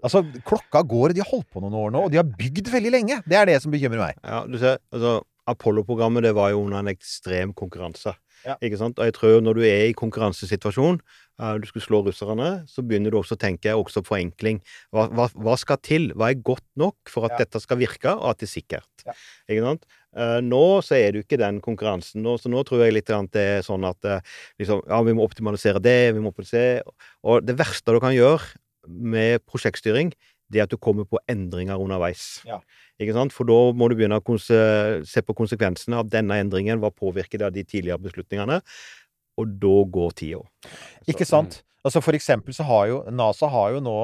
Altså, 0.04 0.20
klokka 0.46 0.82
går, 0.86 1.14
de 1.16 1.22
har 1.24 1.30
holdt 1.32 1.48
på 1.50 1.62
noen 1.64 1.74
år 1.80 1.94
nå, 1.94 2.04
og 2.06 2.12
de 2.12 2.20
har 2.20 2.28
bygd 2.38 2.68
veldig 2.70 2.92
lenge. 2.92 3.16
Det 3.26 3.38
er 3.40 3.48
det 3.50 3.56
som 3.64 3.72
bekymrer 3.74 3.98
meg. 4.02 4.20
Ja, 4.22 4.44
du 4.46 4.58
ser, 4.60 4.78
altså 4.94 5.16
Apollo-programmet 5.50 6.22
det 6.26 6.34
var 6.36 6.52
jo 6.52 6.60
under 6.66 6.82
en 6.82 6.90
ekstrem 6.92 7.52
konkurranse. 7.56 8.12
Ja. 8.46 8.54
Ikke 8.62 8.78
sant? 8.78 8.98
Og 9.00 9.08
jeg 9.08 9.14
tror 9.16 9.40
når 9.42 9.56
du 9.58 9.62
er 9.66 9.88
i 9.88 9.94
konkurransesituasjon, 9.96 10.98
eh, 11.40 11.54
du 11.58 11.66
skulle 11.66 11.86
slå 11.86 12.02
russerne, 12.06 12.50
så 12.70 12.84
begynner 12.86 13.10
du 13.14 13.18
også 13.18 13.34
å 13.34 13.40
tenke 13.42 13.72
også 13.74 14.04
forenkling. 14.06 14.60
Hva, 14.94 15.06
hva, 15.10 15.26
hva 15.34 15.54
skal 15.58 15.80
til? 15.82 16.10
Hva 16.14 16.28
er 16.30 16.42
godt 16.46 16.66
nok 16.78 17.10
for 17.10 17.26
at 17.26 17.34
Ja. 17.34 17.44
dette 17.44 17.62
skal 17.64 17.80
virke, 17.80 18.12
og 18.12 18.28
at 18.34 18.38
det 18.44 18.50
er 18.50 18.54
sikkert? 18.60 19.06
Ja. 19.06 19.16
Ikke 19.48 19.64
sant? 19.66 19.86
Eh, 20.16 20.38
nå 20.44 20.62
så 20.84 20.96
er 20.96 21.10
det 21.12 21.20
jo 21.20 21.26
ikke 21.26 21.40
den 21.40 21.58
konkurransen. 21.64 22.22
Nå, 22.24 22.36
så 22.40 22.50
nå 22.52 22.62
tror 22.66 22.86
jeg 22.86 22.94
litt 22.96 23.10
det 23.34 23.42
er 23.42 23.66
sånn 23.66 23.84
at 23.88 24.08
eh, 24.08 24.36
liksom, 24.62 24.80
ja, 24.88 25.00
vi 25.04 25.16
må 25.16 25.26
optimalisere 25.26 25.82
det, 25.82 26.14
vi 26.16 26.22
må 26.24 26.32
optimalisere 26.32 26.86
Og 27.26 27.44
det 27.44 27.58
verste 27.58 27.92
du 27.92 28.00
kan 28.00 28.16
gjøre 28.16 28.56
med 28.86 29.44
prosjektstyring, 29.44 30.14
det 30.48 30.60
er 30.60 30.68
at 30.68 30.72
du 30.72 30.78
kommer 30.78 31.04
på 31.10 31.18
endringer 31.28 31.80
underveis. 31.82 32.40
Ja. 32.46 32.60
Ikke 33.02 33.16
sant? 33.16 33.34
For 33.34 33.48
da 33.48 33.56
må 33.76 33.90
du 33.90 33.96
begynne 33.98 34.20
å 34.22 34.36
se 34.40 35.22
på 35.26 35.36
konsekvensene 35.36 35.98
av 36.00 36.08
denne 36.08 36.38
endringen. 36.40 36.78
Hva 36.80 36.92
påvirker 36.94 37.42
det 37.42 37.48
av 37.48 37.56
de 37.56 37.64
tidligere 37.66 37.98
beslutningene? 38.04 38.60
Og 39.36 39.56
da 39.60 39.74
går 39.98 40.14
tida. 40.16 40.44
Ikke 41.10 41.26
sant? 41.28 41.60
Altså, 41.86 42.00
for 42.02 42.16
eksempel 42.16 42.54
så 42.56 42.64
har 42.66 42.86
jo 42.90 43.02
NASA 43.14 43.50
har 43.50 43.74
jo 43.74 43.82
nå 43.84 43.98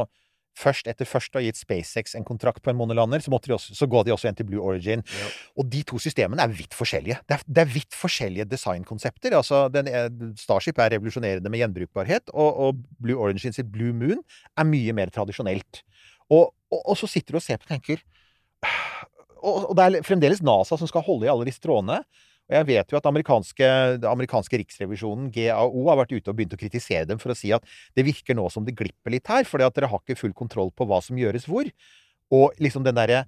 Først 0.59 0.89
etter 0.91 1.09
først 1.09 1.33
å 1.35 1.41
ha 1.41 1.45
gitt 1.47 1.57
SpaceX 1.57 2.13
en 2.19 2.27
kontrakt 2.29 2.61
på 2.63 2.71
en 2.73 2.77
månelander, 2.77 3.23
så, 3.25 3.33
også, 3.33 3.73
så 3.77 3.87
går 3.89 4.05
de 4.05 4.13
også 4.13 4.29
igjen 4.29 4.37
til 4.41 4.49
Blue 4.51 4.61
Origin. 4.61 5.03
Og 5.57 5.69
de 5.73 5.81
to 5.89 6.01
systemene 6.03 6.45
er 6.45 6.53
vidt 6.53 6.77
forskjellige. 6.77 7.21
Det 7.29 7.39
er, 7.39 7.45
det 7.49 7.63
er 7.65 7.71
vidt 7.73 7.97
forskjellige 7.97 8.49
designkonsepter. 8.51 9.37
Altså, 9.39 9.65
den, 9.73 9.89
er- 9.89 10.11
Starship 10.41 10.79
er 10.83 10.93
revolusjonerende 10.97 11.53
med 11.53 11.63
gjenbrukbarhet, 11.65 12.33
og, 12.35 12.61
og 12.67 12.83
Blue 13.01 13.17
Origin 13.17 13.55
sitt 13.57 13.71
Blue 13.73 13.95
Moon 13.97 14.21
er 14.59 14.69
mye 14.69 14.93
mer 14.97 15.13
tradisjonelt. 15.15 15.83
Og, 16.29 16.53
og, 16.73 16.81
og 16.85 16.99
så 17.01 17.09
sitter 17.11 17.35
du 17.37 17.41
og 17.41 17.45
ser 17.45 17.61
på 17.61 17.67
og 17.69 17.73
tenker 17.75 18.05
og, 19.43 19.71
og 19.71 19.73
det 19.79 19.89
er 19.89 20.07
fremdeles 20.07 20.43
NASA 20.45 20.79
som 20.79 20.91
skal 20.91 21.05
holde 21.07 21.27
i 21.27 21.33
alle 21.33 21.49
disse 21.49 21.63
trådene. 21.65 22.03
Og 22.53 22.59
jeg 22.59 22.69
vet 22.69 22.93
jo 22.93 22.99
at 22.99 23.07
amerikanske, 23.09 23.69
den 23.97 24.09
amerikanske 24.11 24.59
riksrevisjonen, 24.61 25.31
GAO, 25.33 25.87
har 25.89 26.03
vært 26.03 26.13
ute 26.13 26.29
og 26.29 26.37
begynt 26.37 26.53
å 26.53 26.61
kritisere 26.61 27.09
dem 27.09 27.21
for 27.23 27.33
å 27.33 27.37
si 27.39 27.49
at 27.57 27.65
det 27.97 28.05
virker 28.05 28.37
nå 28.37 28.45
som 28.53 28.67
det 28.67 28.77
glipper 28.77 29.15
litt 29.15 29.31
her, 29.33 29.47
fordi 29.49 29.65
at 29.65 29.79
dere 29.79 29.89
har 29.89 30.03
ikke 30.05 30.19
full 30.21 30.35
kontroll 30.37 30.69
på 30.77 30.85
hva 30.91 31.01
som 31.05 31.17
gjøres 31.17 31.49
hvor. 31.49 31.71
Og 32.33 32.61
liksom 32.61 32.85
den 32.85 32.99
derre 32.99 33.25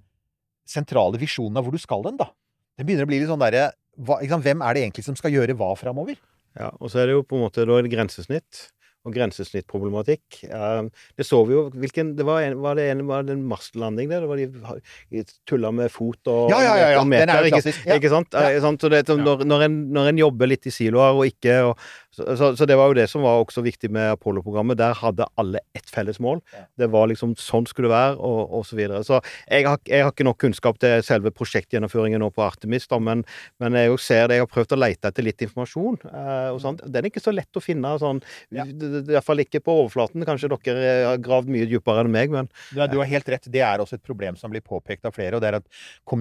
sentrale 0.69 1.17
visjonen 1.21 1.57
av 1.57 1.65
hvor 1.65 1.73
du 1.73 1.81
skal 1.81 2.05
hen, 2.05 2.21
da. 2.21 2.29
Det 2.77 2.85
begynner 2.85 3.07
å 3.07 3.09
bli 3.09 3.21
litt 3.23 3.31
sånn 3.31 3.41
derre 3.41 3.71
Hvem 3.95 4.59
er 4.59 4.75
det 4.75 4.81
egentlig 4.83 5.05
som 5.05 5.15
skal 5.15 5.31
gjøre 5.31 5.53
hva 5.55 5.69
framover? 5.79 6.17
Ja, 6.59 6.73
og 6.83 6.89
så 6.91 6.99
er 6.99 7.07
det 7.07 7.13
jo 7.15 7.21
på 7.23 7.37
en 7.37 7.45
måte 7.45 7.63
da 7.63 7.77
et 7.79 7.87
grensesnitt 7.87 8.65
og 9.05 9.13
grensesnittproblematikk. 9.13 10.39
Eh, 10.49 10.81
det 11.17 11.27
så 11.27 11.41
vi 11.45 11.53
jo 11.55 11.65
hvilken, 11.73 12.13
det 12.17 12.25
var, 12.27 12.41
en, 12.41 12.57
var 12.63 12.77
det 12.79 12.87
en, 12.91 13.03
var 13.09 13.25
det 13.27 13.35
en 13.37 13.45
Mars-landing 13.49 14.09
der? 14.09 14.25
Det 14.25 14.29
var 14.31 14.41
de 14.41 15.23
tulla 15.45 15.71
med 15.75 15.93
fot 15.93 16.31
og 16.31 16.49
Ja, 16.53 16.61
ja, 16.63 16.73
ja, 16.81 16.89
ja. 16.97 17.03
meter, 17.05 17.25
Den 17.25 17.35
er 17.35 17.45
jo 17.45 17.51
ikke. 17.53 17.75
Ja. 17.85 17.99
ikke 17.99 18.13
sant? 18.13 18.33
Ja. 18.33 18.49
Eh. 18.49 18.65
Så 18.65 18.89
det, 18.89 19.03
så 19.07 19.17
når, 19.19 19.45
når, 19.45 19.67
en, 19.67 19.77
når 19.93 20.11
en 20.11 20.23
jobber 20.25 20.49
litt 20.49 20.65
i 20.65 20.73
siloer 20.73 21.19
og 21.19 21.29
ikke 21.29 21.59
og, 21.69 21.85
Så, 22.15 22.25
så, 22.39 22.49
så 22.55 22.65
det 22.69 22.77
var 22.79 22.87
jo 22.91 22.95
det 22.95 23.09
som 23.11 23.23
var 23.25 23.41
også 23.43 23.61
viktig 23.65 23.89
med 23.91 24.13
Apollo-programmet. 24.15 24.77
Der 24.79 24.93
hadde 24.95 25.25
alle 25.41 25.59
ett 25.75 25.89
felles 25.91 26.19
mål. 26.23 26.39
Ja. 26.55 26.63
Det 26.79 26.87
var 26.93 27.09
liksom 27.11 27.33
sånn 27.39 27.67
skulle 27.67 27.89
det 27.89 27.95
være, 27.95 28.15
og, 28.23 28.53
og 28.55 28.63
så 28.69 28.77
videre. 28.79 29.01
Så 29.03 29.19
jeg 29.49 29.65
har, 29.67 29.81
jeg 29.89 30.05
har 30.05 30.13
ikke 30.13 30.27
nok 30.29 30.39
kunnskap 30.45 30.79
til 30.79 31.03
selve 31.03 31.33
prosjektgjennomføringen 31.35 32.23
nå 32.23 32.29
på 32.35 32.43
Artemis, 32.45 32.87
da, 32.87 32.99
men, 33.03 33.25
men 33.59 33.75
jeg 33.79 33.97
ser 33.99 34.29
det, 34.31 34.39
jeg 34.39 34.45
har 34.45 34.51
prøvd 34.53 34.75
å 34.77 34.79
lete 34.79 35.11
etter 35.11 35.27
litt 35.27 35.43
informasjon. 35.45 35.99
Eh, 36.07 36.49
og 36.55 36.61
sånt. 36.63 36.85
Den 36.87 37.03
er 37.03 37.11
ikke 37.11 37.23
så 37.25 37.33
lett 37.35 37.59
å 37.59 37.63
finne 37.63 37.95
sånn, 37.99 38.23
Ja. 38.55 38.63
iallfall 38.65 39.43
ikke 39.43 39.59
på 39.65 39.75
overflaten. 39.83 40.23
Kanskje 40.27 40.49
dere 40.55 40.93
har 41.09 41.19
gravd 41.23 41.51
mye 41.51 41.67
dypere 41.67 42.05
enn 42.05 42.11
meg, 42.15 42.31
men 42.31 42.47
Du, 42.71 42.79
er- 42.81 42.87
du 42.91 42.97
har 43.01 43.09
helt 43.11 43.27
rett. 43.35 43.51
Det 43.51 43.61
er 43.61 43.83
også 43.83 43.99
et 43.99 44.03
problem 44.07 44.35
som 44.39 44.51
blir 44.53 44.63
påpekt 44.63 45.03
av 45.05 45.13
flere. 45.17 45.35
og 45.35 45.41
det 45.43 45.51
er 45.51 45.59
at 45.59 45.67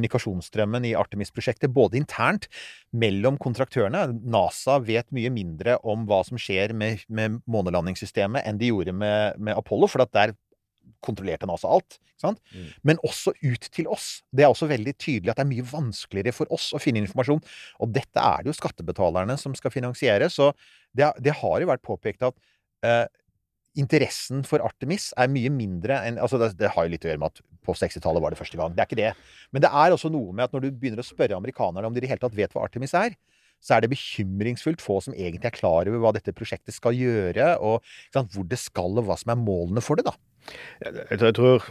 Kommunikasjonsstrømmen 0.05 0.85
i 0.89 0.95
Artemis-prosjektet, 0.99 1.73
både 1.75 1.99
internt 2.01 2.49
mellom 2.95 3.39
kontraktørene 3.43 4.05
NASA 4.31 4.79
vet 4.85 5.09
mye 5.15 5.31
mindre 5.35 5.79
om 5.85 6.07
hva 6.09 6.23
som 6.27 6.41
skjer 6.41 6.75
med, 6.77 7.05
med 7.09 7.41
månelandingssystemet 7.51 8.47
enn 8.49 8.59
de 8.61 8.73
gjorde 8.73 8.95
med, 8.97 9.39
med 9.39 9.59
Apollo, 9.59 9.91
for 9.91 10.05
der 10.05 10.35
kontrollerte 11.05 11.49
NASA 11.49 11.69
alt. 11.69 11.99
Mm. 12.25 12.69
Men 12.89 13.01
også 13.05 13.35
ut 13.43 13.67
til 13.75 13.89
oss. 13.93 14.23
Det 14.33 14.45
er 14.45 14.53
også 14.53 14.69
veldig 14.71 14.95
tydelig 14.97 15.33
at 15.33 15.41
det 15.41 15.45
er 15.45 15.51
mye 15.51 15.67
vanskeligere 15.69 16.33
for 16.33 16.51
oss 16.55 16.71
å 16.77 16.81
finne 16.81 17.03
informasjon. 17.03 17.43
Og 17.85 17.93
dette 17.93 18.21
er 18.21 18.45
det 18.45 18.53
jo 18.53 18.57
skattebetalerne 18.57 19.37
som 19.41 19.57
skal 19.59 19.75
finansiere. 19.75 20.31
Så 20.33 20.53
det, 20.97 21.11
det 21.25 21.37
har 21.43 21.61
jo 21.61 21.69
vært 21.69 21.85
påpekt 21.85 22.25
at 22.25 22.39
eh, 22.87 23.05
interessen 23.81 24.45
for 24.47 24.65
Artemis 24.65 25.11
er 25.19 25.31
mye 25.33 25.51
mindre 25.53 25.99
enn 26.07 26.21
altså 26.23 26.39
det, 26.41 26.53
det 26.61 26.71
har 26.77 26.87
jo 26.87 26.93
litt 26.93 27.05
å 27.05 27.11
gjøre 27.11 27.23
med 27.25 27.35
at 27.35 27.43
på 27.65 27.75
60-tallet 27.75 28.23
var 28.23 28.35
det 28.35 28.39
første 28.39 28.61
gang. 28.61 28.75
Det 28.75 28.85
er 28.85 28.89
ikke 28.89 29.01
det. 29.01 29.13
Men 29.55 29.65
det 29.65 29.73
er 29.73 29.95
også 29.95 30.13
noe 30.13 30.33
med 30.33 30.47
at 30.47 30.55
når 30.55 30.67
du 30.67 30.73
begynner 30.73 31.03
å 31.03 31.07
spørre 31.07 31.37
amerikanerne 31.37 31.89
om 31.89 31.95
de 31.95 32.03
i 32.03 32.07
det 32.07 32.13
hele 32.13 32.23
tatt 32.23 32.37
vet 32.37 32.55
hva 32.55 32.67
Artemis 32.69 32.95
er, 32.99 33.17
så 33.63 33.77
er 33.77 33.85
det 33.85 33.93
bekymringsfullt 33.95 34.83
få 34.85 35.01
som 35.05 35.15
egentlig 35.17 35.51
er 35.51 35.57
klar 35.57 35.89
over 35.91 36.01
hva 36.03 36.15
dette 36.17 36.35
prosjektet 36.37 36.75
skal 36.77 36.97
gjøre, 36.99 37.55
og 37.61 37.83
sant, 38.15 38.33
hvor 38.35 38.47
det 38.49 38.59
skal, 38.61 38.99
og 38.99 39.09
hva 39.09 39.17
som 39.21 39.35
er 39.35 39.41
målene 39.41 39.85
for 39.85 40.01
det, 40.01 40.07
da. 40.11 40.17
Jeg, 40.85 40.93
jeg, 41.09 41.33
tror, 41.39 41.63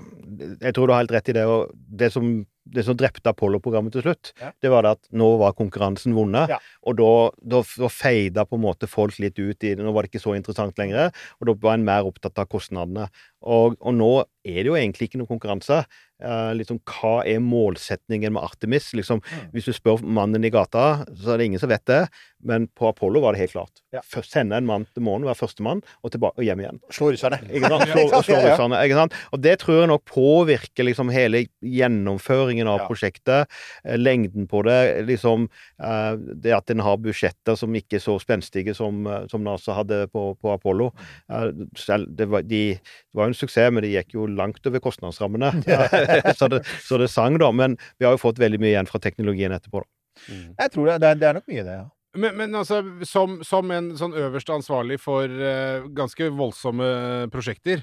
jeg 0.58 0.74
tror 0.74 0.88
du 0.90 0.94
har 0.96 1.04
helt 1.04 1.12
rett 1.14 1.30
i 1.30 1.36
det. 1.38 1.44
og 1.46 1.70
Det 1.78 2.08
som, 2.10 2.30
det 2.74 2.82
som 2.88 2.98
drepte 2.98 3.30
Apollo-programmet 3.30 3.94
til 3.94 4.02
slutt, 4.02 4.32
Ja. 4.42 4.50
det 4.66 4.72
var 4.74 4.82
det 4.82 4.94
at 4.98 5.12
nå 5.14 5.28
var 5.38 5.54
konkurransen 5.54 6.16
vunnet. 6.18 6.50
Ja. 6.50 6.58
Og 6.90 6.98
da, 6.98 7.12
da, 7.38 7.62
da 7.62 7.90
feida 7.94 8.48
på 8.50 8.58
en 8.58 8.66
måte 8.66 8.90
folk 8.90 9.20
litt 9.22 9.38
ut 9.38 9.62
i 9.62 9.76
det. 9.76 9.84
Nå 9.86 9.94
var 9.94 10.08
det 10.08 10.10
ikke 10.10 10.24
så 10.26 10.34
interessant 10.34 10.82
lenger. 10.82 11.14
Og 11.38 11.52
da 11.52 11.56
var 11.68 11.78
en 11.78 11.86
mer 11.86 12.10
opptatt 12.10 12.42
av 12.42 12.50
kostnadene. 12.50 13.06
Og, 13.46 13.78
og 13.78 13.94
nå 13.94 14.10
er 14.42 14.64
det 14.64 14.72
jo 14.72 14.80
egentlig 14.80 15.12
ikke 15.12 15.22
noe 15.22 15.30
konkurranse. 15.30 15.84
Eh, 16.24 16.54
liksom, 16.56 16.80
hva 16.88 17.18
er 17.28 17.40
målsetningen 17.44 18.32
med 18.34 18.44
Artemis? 18.44 18.92
Liksom, 18.96 19.22
Mm. 19.24 19.50
Hvis 19.54 19.66
du 19.66 19.74
spør 19.74 20.02
mannen 20.04 20.44
i 20.46 20.50
gata, 20.50 21.06
så 21.16 21.34
er 21.34 21.38
det 21.38 21.46
ingen 21.50 21.60
som 21.60 21.70
vet 21.70 21.84
det. 21.86 22.08
Men 22.44 22.68
på 22.76 22.90
Apollo 22.90 23.22
var 23.24 23.34
det 23.34 23.40
helt 23.44 23.54
klart. 23.54 23.82
Ja. 23.94 24.02
Sende 24.24 24.58
en 24.58 24.66
mann 24.68 24.86
til 24.94 25.04
månen, 25.04 25.24
være 25.28 25.36
førstemann, 25.40 25.82
og, 26.04 26.16
og 26.22 26.44
hjem 26.44 26.60
igjen. 26.60 26.80
Slå 26.92 27.12
russerne. 27.14 27.40
Slå, 27.48 28.22
slå 28.24 28.40
russerne, 28.44 28.80
ikke 28.84 28.98
sant? 29.00 29.14
Og 29.32 29.40
det 29.44 29.58
tror 29.62 29.80
jeg 29.82 29.88
nok 29.92 30.04
påvirker 30.12 30.84
liksom 30.88 31.12
hele 31.14 31.46
gjennomføringen 31.64 32.68
av 32.68 32.80
Ja. 32.82 32.88
prosjektet. 32.88 33.48
eh, 33.86 33.98
Lengden 33.98 34.48
på 34.48 34.64
det. 34.64 35.06
liksom 35.08 35.50
eh, 35.84 36.16
Det 36.18 36.52
at 36.56 36.70
en 36.70 36.80
har 36.80 36.98
budsjetter 36.98 37.56
som 37.58 37.74
ikke 37.74 37.96
er 37.96 38.04
så 38.04 38.18
spenstige 38.20 38.76
som, 38.76 39.06
som 39.30 39.44
NASA 39.44 39.74
hadde 39.74 40.08
på, 40.12 40.38
på 40.42 40.54
Apollo. 40.54 40.92
Eh, 41.32 41.52
Selv, 41.78 42.08
det, 42.16 42.28
var, 42.30 42.42
de, 42.44 42.74
det 42.74 43.14
var 43.16 43.26
jo 43.28 43.34
en 43.34 43.40
suksess, 43.40 43.72
men 43.72 43.84
det 43.84 43.94
gikk 43.94 44.14
jo 44.16 44.28
langt 44.28 44.66
over 44.68 44.80
kostnadsrammene. 44.84 45.52
så, 46.40 46.50
det, 46.52 46.64
så 46.86 47.00
det 47.02 47.10
sang, 47.12 47.40
da. 47.42 47.52
Men 47.56 47.78
vi 47.98 48.08
har 48.08 48.16
jo 48.16 48.22
fått 48.22 48.42
veldig 48.42 48.62
mye 48.62 48.74
igjen 48.76 48.90
fra 48.90 49.02
teknologien 49.04 49.56
etterpå. 49.56 49.84
da. 49.84 49.90
Jeg 50.30 50.74
tror 50.74 50.90
det, 50.90 50.98
det, 51.02 51.12
er, 51.12 51.22
det 51.22 51.30
er 51.30 51.40
nok 51.40 51.52
mye 51.52 51.66
det, 51.66 51.78
ja. 51.82 51.90
Men, 52.14 52.36
men 52.38 52.54
altså, 52.54 52.84
som, 53.10 53.40
som 53.42 53.72
en 53.74 53.94
sånn 53.98 54.14
øverste 54.14 54.54
ansvarlig 54.54 55.00
for 55.02 55.26
uh, 55.26 55.88
ganske 55.98 56.28
voldsomme 56.38 56.90
prosjekter 57.34 57.82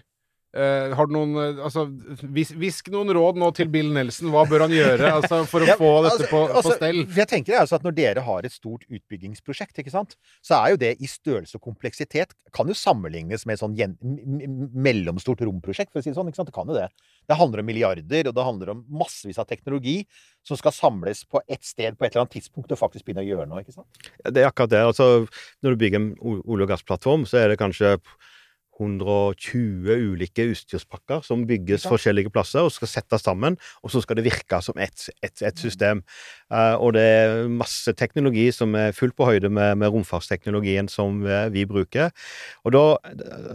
eh, 0.55 0.95
har 0.97 1.07
du 1.07 1.13
noen 1.15 1.35
uh, 1.39 1.61
Altså, 1.65 1.85
vis, 2.35 2.51
hvisk 2.59 2.89
noen 2.91 3.11
råd 3.15 3.37
nå 3.39 3.51
til 3.55 3.69
Bill 3.71 3.91
Nelson. 3.95 4.31
Hva 4.35 4.43
bør 4.51 4.65
han 4.67 4.75
gjøre 4.75 5.11
altså, 5.21 5.43
for 5.51 5.63
å 5.63 5.69
Ja, 5.71 5.77
få 5.79 5.91
dette 6.05 6.15
altså- 6.17 6.31
på, 6.31 6.41
altså, 6.49 6.71
på 6.73 6.77
stell? 6.79 7.01
Jeg 7.17 7.29
tenker 7.31 7.59
altså 7.61 7.79
at 7.79 7.85
Når 7.87 7.95
dere 7.99 8.25
har 8.27 8.45
et 8.49 8.53
stort 8.55 8.85
utbyggingsprosjekt, 8.91 9.79
ikke 9.83 9.93
sant, 9.95 10.17
så 10.43 10.59
er 10.63 10.75
jo 10.75 10.81
det 10.83 10.93
i 11.01 11.07
størrelse 11.11 11.57
og 11.61 11.63
kompleksitet 11.69 12.35
kan 12.57 12.67
jo 12.71 12.75
sammenlignes 12.75 13.47
med 13.47 13.55
et 13.59 13.63
sånn 13.63 13.77
gjen- 13.79 13.97
mellomstort 14.75 15.41
romprosjekt. 15.47 15.93
for 15.93 16.01
å 16.01 16.03
si 16.05 16.11
Det 16.11 16.17
sånn, 16.19 16.29
ikke 16.31 16.41
sant? 16.41 16.51
Det 16.51 16.57
kan 16.57 16.69
jo 16.71 16.75
det. 16.79 16.89
Det 17.31 17.37
handler 17.39 17.63
om 17.63 17.67
milliarder, 17.71 18.29
og 18.31 18.35
det 18.35 18.45
handler 18.47 18.71
om 18.75 18.85
massevis 18.91 19.39
av 19.39 19.47
teknologi 19.51 20.01
som 20.47 20.57
skal 20.59 20.73
samles 20.75 21.23
på 21.31 21.41
ett 21.49 21.63
sted 21.65 21.97
på 21.99 22.05
et 22.07 22.15
eller 22.15 22.25
annet 22.27 22.35
tidspunkt 22.41 22.73
og 22.73 22.79
faktisk 22.81 23.05
begynne 23.07 23.23
å 23.23 23.29
gjøre 23.29 23.49
noe. 23.51 23.61
ikke 23.63 23.77
sant? 23.77 23.87
Ja, 24.25 24.31
Det 24.31 24.43
er 24.43 24.49
akkurat 24.51 24.71
det. 24.73 24.83
Altså, 24.89 25.29
når 25.63 25.71
du 25.77 25.77
bygger 25.85 26.01
en 26.01 26.11
olje- 26.21 26.63
og 26.67 26.69
gassplattform, 26.73 27.27
så 27.29 27.39
er 27.45 27.49
det 27.53 27.59
kanskje 27.61 27.99
120 28.81 30.11
ulike 30.11 30.49
utstyrspakker 30.51 31.25
som 31.27 31.45
bygges 31.49 31.85
forskjellige 31.91 32.33
plasser 32.33 32.65
og 32.65 32.73
skal 32.75 32.91
settes 32.91 33.25
sammen, 33.27 33.59
og 33.85 33.93
så 33.93 34.03
skal 34.03 34.19
det 34.19 34.27
virke 34.27 34.61
som 34.65 34.79
ett 34.81 35.09
et, 35.23 35.43
et 35.43 35.59
system. 35.61 36.03
Eh, 36.53 36.75
og 36.81 36.95
det 36.97 37.05
er 37.05 37.49
masse 37.53 37.93
teknologi 37.99 38.49
som 38.55 38.75
er 38.79 38.95
fullt 38.97 39.17
på 39.19 39.29
høyde 39.29 39.51
med, 39.53 39.79
med 39.81 39.93
romfartsteknologien 39.93 40.89
som 40.91 41.23
eh, 41.27 41.49
vi 41.53 41.67
bruker. 41.69 42.11
Og 42.65 42.75
da 42.75 42.85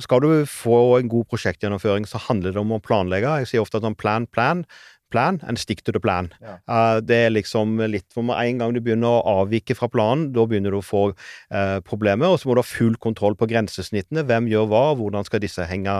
skal 0.03 0.23
du 0.23 0.29
få 0.49 0.99
en 0.99 1.11
god 1.11 1.27
prosjektgjennomføring, 1.31 2.07
så 2.09 2.21
handler 2.29 2.55
det 2.55 2.61
om 2.61 2.75
å 2.75 2.83
planlegge. 2.83 3.39
Jeg 3.43 3.51
sier 3.51 3.65
ofte 3.65 3.81
at 3.81 3.87
sånn 3.87 3.97
plan, 3.99 4.27
plan, 4.29 4.65
plan 5.11 5.39
and 5.47 5.59
stick 5.61 5.83
to 5.85 5.93
the 5.95 6.01
plan. 6.01 6.29
Ja. 6.41 6.57
Uh, 6.69 6.99
det 7.03 7.17
er 7.27 7.33
liksom 7.33 7.77
litt 7.91 8.07
for 8.13 8.25
med 8.25 8.39
en 8.41 8.61
gang 8.61 8.75
du 8.75 8.81
begynner 8.83 9.17
å 9.19 9.41
avvike 9.43 9.75
fra 9.77 9.89
planen, 9.91 10.31
da 10.35 10.45
begynner 10.49 10.73
du 10.73 10.79
å 10.79 10.85
få 10.85 11.03
uh, 11.11 11.79
problemer, 11.85 12.31
og 12.31 12.39
så 12.41 12.49
må 12.49 12.55
du 12.55 12.61
ha 12.63 12.67
full 12.67 12.97
kontroll 13.01 13.37
på 13.39 13.47
grensesnittene. 13.51 14.25
Hvem 14.27 14.49
gjør 14.51 14.69
hva, 14.71 14.83
hvordan 14.99 15.27
skal 15.27 15.43
disse 15.43 15.65
henge, 15.69 15.97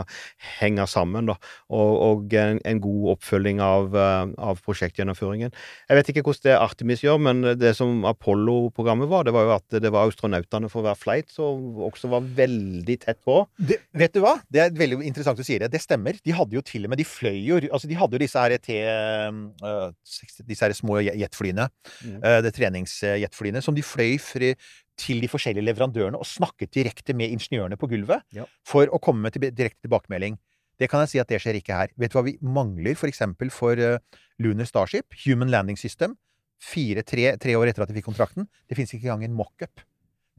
henge 0.60 0.88
sammen, 0.90 1.32
da. 1.32 1.38
Og, 1.70 1.92
og 2.10 2.36
en, 2.40 2.62
en 2.66 2.82
god 2.84 3.16
oppfølging 3.16 3.62
av, 3.64 3.92
uh, 3.96 4.32
av 4.52 4.62
prosjektgjennomføringen. 4.66 5.54
Jeg 5.90 6.00
vet 6.00 6.12
ikke 6.12 6.26
hvordan 6.26 6.50
det 6.50 6.58
Artemis 6.60 7.04
gjør, 7.06 7.22
men 7.30 7.44
det 7.60 7.76
som 7.78 8.04
Apollo-programmet 8.10 9.10
var, 9.12 9.26
det 9.28 9.36
var 9.36 9.48
jo 9.48 9.56
at 9.56 9.80
det 9.82 9.92
var 9.94 10.10
astronautene 10.10 10.70
for 10.72 10.86
hver 10.86 10.98
flight 11.00 11.32
som 11.34 11.80
også 11.86 12.10
var 12.12 12.26
veldig 12.38 12.98
tett 13.06 13.22
på. 13.26 13.42
Det, 13.58 13.80
vet 13.96 14.16
du 14.16 14.22
hva? 14.24 14.36
Det 14.52 14.62
er 14.62 14.76
veldig 14.76 15.02
interessant 15.06 15.40
å 15.42 15.46
si 15.46 15.58
det. 15.62 15.72
Det 15.74 15.82
stemmer. 15.84 16.18
De 16.26 16.36
hadde 16.36 16.58
jo 16.58 16.64
til 16.66 16.86
og 16.86 16.94
med 16.94 17.02
De 17.02 17.08
fløy 17.08 17.40
jo 17.46 17.62
Altså, 17.66 17.88
de 17.90 17.98
hadde 17.98 18.18
jo 18.18 18.22
disse 18.22 18.42
her 18.42 18.56
T... 18.62 18.76
øh, 18.96 19.94
60 20.06 20.42
disse 20.48 20.66
her 20.66 20.74
små 20.78 21.00
jet- 21.04 21.18
jetflyene. 21.20 21.68
Mm. 22.04 22.18
øh, 22.24 22.40
det 22.46 22.54
treningsjetflyene. 22.58 23.62
Som 23.62 23.76
de 23.78 23.84
fløy 23.84 24.18
fri, 24.22 24.54
til 24.98 25.20
de 25.20 25.28
forskjellige 25.28 25.66
leverandørene 25.68 26.16
og 26.18 26.26
snakket 26.26 26.72
direkte 26.74 27.14
med 27.14 27.28
ingeniørene 27.36 27.76
på 27.76 27.88
gulvet 27.92 28.22
Ja. 28.34 28.46
for 28.64 28.88
å 28.88 29.00
komme 29.04 29.22
med 29.28 29.34
til, 29.36 29.50
direkte 29.52 29.82
tilbakemelding. 29.84 30.38
Det 30.80 30.90
kan 30.90 31.02
jeg 31.04 31.10
si 31.10 31.20
at 31.20 31.28
det 31.28 31.42
skjer 31.44 31.58
ikke 31.60 31.76
her. 31.76 31.92
Vet 32.00 32.12
du 32.14 32.18
hva 32.18 32.24
vi 32.24 32.38
mangler 32.42 32.96
for 32.96 33.08
eksempel 33.12 33.52
for 33.52 33.76
uh, 33.80 33.98
Lunar 34.40 34.66
Starship? 34.68 35.06
Human 35.26 35.52
Landing 35.52 35.78
System. 35.80 36.16
Fire, 36.64 37.04
tre, 37.04 37.36
tre 37.38 37.56
år 37.60 37.68
etter 37.72 37.84
at 37.84 37.92
de 37.92 37.96
fikk 38.00 38.08
kontrakten. 38.08 38.48
Det 38.70 38.76
fins 38.80 38.94
ikke 38.96 39.08
engang 39.12 39.26
en 39.28 39.36
mockup. 39.36 39.84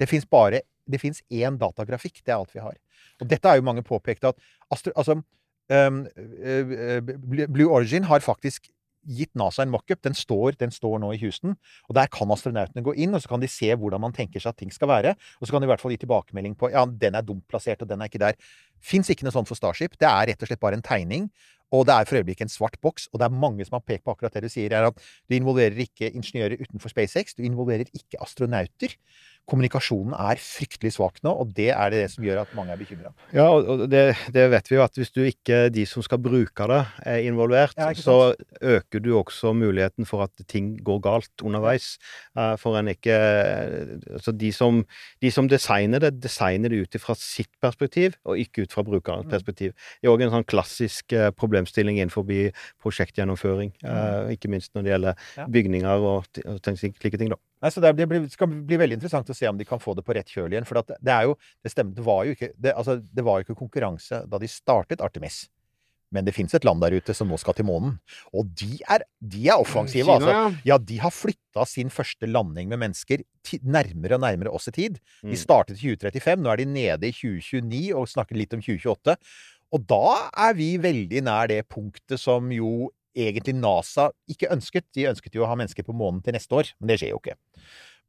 Det 0.01 0.09
fins 0.09 0.25
bare 0.29 0.63
det 0.89 1.01
fins 1.03 1.21
én 1.33 1.57
datagrafikk. 1.61 2.23
Det 2.25 2.33
er 2.33 2.39
alt 2.41 2.53
vi 2.55 2.61
har. 2.65 2.77
Og 3.21 3.29
dette 3.29 3.49
er 3.49 3.57
jo 3.61 3.65
mange 3.69 3.83
påpekt 3.85 4.25
at 4.29 4.37
astro, 4.73 4.93
altså, 4.97 5.19
Blue 7.49 7.71
Origin 7.71 8.07
har 8.07 8.21
faktisk 8.25 8.71
gitt 9.07 9.31
NASA 9.39 9.63
en 9.63 9.71
mockup. 9.71 10.01
Den 10.03 10.17
står, 10.19 10.57
den 10.61 10.73
står 10.75 10.99
nå 11.03 11.13
i 11.15 11.21
Houston. 11.23 11.57
Og 11.89 11.95
der 11.99 12.11
kan 12.13 12.31
astronautene 12.35 12.85
gå 12.85 12.95
inn, 12.99 13.15
og 13.15 13.23
så 13.23 13.31
kan 13.33 13.43
de 13.43 13.51
se 13.51 13.71
hvordan 13.75 14.03
man 14.03 14.15
tenker 14.17 14.43
seg 14.43 14.55
at 14.55 14.61
ting 14.63 14.73
skal 14.75 14.91
være. 14.91 15.15
Og 15.41 15.47
så 15.47 15.55
kan 15.55 15.63
de 15.63 15.69
i 15.69 15.73
hvert 15.73 15.83
fall 15.83 15.95
gi 15.95 16.01
tilbakemelding 16.03 16.57
på 16.59 16.73
ja, 16.75 16.87
den 16.87 17.19
er 17.19 17.27
dumt 17.27 17.47
plassert, 17.51 17.83
og 17.83 17.91
den 17.91 18.03
er 18.03 18.11
ikke 18.11 18.23
der. 18.23 18.39
Fins 18.83 19.11
ikke 19.13 19.27
noe 19.27 19.35
sånt 19.35 19.51
for 19.51 19.59
Starship. 19.59 19.99
Det 20.01 20.09
er 20.11 20.33
rett 20.33 20.43
og 20.43 20.51
slett 20.51 20.63
bare 20.63 20.79
en 20.79 20.87
tegning. 20.87 21.31
Og 21.75 21.83
det 21.89 21.97
er 21.97 22.07
for 22.07 22.21
øyeblikket 22.21 22.47
en 22.47 22.53
svart 22.53 22.77
boks, 22.83 23.09
og 23.11 23.19
det 23.19 23.27
er 23.27 23.39
mange 23.43 23.65
som 23.67 23.75
har 23.75 23.83
pekt 23.83 24.05
på 24.07 24.13
akkurat 24.15 24.37
det 24.37 24.45
du 24.45 24.53
sier, 24.53 24.71
er 24.71 24.87
at 24.87 25.01
du 25.27 25.35
involverer 25.35 25.81
ikke 25.83 26.13
ingeniører 26.13 26.61
utenfor 26.63 26.93
SpaceX, 26.93 27.35
du 27.35 27.43
involverer 27.43 27.91
ikke 27.91 28.21
astronauter. 28.23 28.95
Kommunikasjonen 29.47 30.13
er 30.19 30.41
fryktelig 30.43 30.91
svak 30.97 31.21
nå, 31.23 31.31
og 31.31 31.53
det 31.55 31.69
er 31.71 31.91
det 31.95 32.03
som 32.11 32.25
gjør 32.27 32.41
at 32.43 32.55
mange 32.59 32.73
er 32.75 32.81
bekymra. 32.81 33.13
Ja, 33.33 33.47
og 33.55 33.85
det, 33.93 34.01
det 34.35 34.47
vet 34.51 34.71
vi 34.71 34.75
jo 34.77 34.83
at 34.83 34.99
hvis 34.99 35.13
du 35.15 35.21
ikke, 35.23 35.69
de 35.71 35.85
som 35.87 36.03
skal 36.03 36.19
bruke 36.19 36.67
det, 36.73 36.81
er 37.07 37.23
involvert, 37.29 37.77
Ja, 37.79 37.93
så 37.95 38.35
øker 38.61 39.01
du 39.05 39.13
også 39.21 39.53
muligheten 39.55 40.07
for 40.09 40.25
at 40.27 40.31
ting 40.51 40.73
går 40.83 40.99
galt 41.05 41.45
underveis. 41.47 41.93
Eh, 42.37 42.57
For 42.59 42.77
en 42.79 42.89
ikke 42.91 43.15
Altså, 44.17 44.33
de 44.33 44.51
som, 44.53 44.83
de 45.23 45.31
som 45.31 45.49
designer 45.49 46.03
det, 46.03 46.13
designer 46.23 46.69
det 46.73 46.83
ut 46.87 46.99
ifra 46.99 47.15
sitt 47.19 47.51
perspektiv, 47.63 48.17
og 48.27 48.39
ikke 48.43 48.67
ut 48.67 48.73
fra 48.75 48.83
brukerens 48.87 49.27
Mm. 49.27 49.31
perspektiv. 49.31 49.73
Det 50.03 50.07
er 50.09 50.13
òg 50.13 50.23
en 50.23 50.31
sånn 50.31 50.45
klassisk 50.47 51.13
eh, 51.13 51.31
problemstilling 51.31 51.99
innenfor 51.99 52.27
prosjektgjennomføring, 52.83 53.73
eh, 53.85 54.35
ikke 54.37 54.51
minst 54.51 54.75
når 54.75 54.83
det 54.83 54.93
gjelder 54.93 55.15
Mm. 55.37 55.53
Bygninger 55.53 56.07
og, 56.11 56.25
slike 57.01 57.19
ting, 57.19 57.31
da. 57.31 57.37
Nei, 57.65 57.73
så 57.73 57.81
det, 57.81 57.93
blir, 57.97 58.27
skal 58.33 58.51
bli 58.69 58.79
veldig 58.81 58.99
interessant 58.99 59.31
å 59.33 59.37
se 59.37 59.49
om 59.49 59.57
de 59.57 59.65
kan 59.69 59.81
få 59.81 59.97
det 59.97 60.05
på 60.07 60.15
rett 60.17 60.29
kjøl 60.29 60.53
igjen. 60.53 60.67
For 60.69 60.83
at 60.83 60.93
det 61.01 61.13
er 61.13 61.29
jo 61.31 61.37
Det 61.65 61.73
stemmer, 61.73 61.97
det 61.97 62.05
var 62.07 62.25
jo 62.27 62.37
ikke 62.37 62.51
det, 62.55 62.73
altså, 62.77 62.99
det 63.01 63.25
var 63.27 63.39
jo 63.39 63.47
ikke 63.47 63.61
konkurranse 63.65 64.25
da 64.29 64.41
de 64.43 64.51
startet 64.51 65.05
Artemis. 65.05 65.47
Men 66.15 66.27
det 66.27 66.37
fins 66.37 66.55
et 66.55 66.65
land 66.65 66.81
der 66.85 66.95
ute 66.95 67.15
som 67.17 67.29
nå 67.31 67.39
skal 67.41 67.57
til 67.59 67.67
månen. 67.67 67.97
Og 68.37 68.47
de 68.61 68.79
er, 68.93 69.03
de 69.19 69.49
er 69.51 69.59
offensive, 69.59 70.07
Kina, 70.07 70.21
altså. 70.21 70.61
ja. 70.69 70.79
De 70.79 71.01
har 71.03 71.13
flytta 71.15 71.67
sin 71.67 71.91
første 71.91 72.29
landing 72.31 72.71
med 72.71 72.81
mennesker 72.85 73.25
nærmere 73.67 74.19
og 74.19 74.23
nærmere 74.23 74.53
oss 74.55 74.71
i 74.71 74.77
tid. 74.77 75.01
Mm. 75.25 75.33
De 75.33 75.41
startet 75.41 75.81
i 75.81 75.97
2035, 75.97 76.45
nå 76.45 76.53
er 76.53 76.63
de 76.63 76.69
nede 76.71 77.11
i 77.11 77.17
2029 77.17 77.83
og 77.99 78.11
snakker 78.13 78.39
litt 78.39 78.55
om 78.55 78.63
2028. 78.63 79.17
Og 79.75 79.87
da 79.91 80.05
er 80.47 80.55
vi 80.55 80.77
veldig 80.79 81.25
nær 81.27 81.51
det 81.51 81.65
punktet 81.73 82.23
som 82.23 82.53
jo 82.55 82.93
egentlig 83.17 83.57
NASA 83.59 84.11
ikke 84.31 84.51
ønsket. 84.55 84.87
De 84.97 85.09
ønsket 85.11 85.37
jo 85.37 85.45
å 85.45 85.51
ha 85.51 85.57
mennesker 85.59 85.87
på 85.87 85.97
månen 85.97 86.23
til 86.25 86.37
neste 86.37 86.59
år, 86.59 86.73
men 86.79 86.91
det 86.91 87.01
skjer 87.01 87.15
jo 87.15 87.23
ikke. 87.23 87.37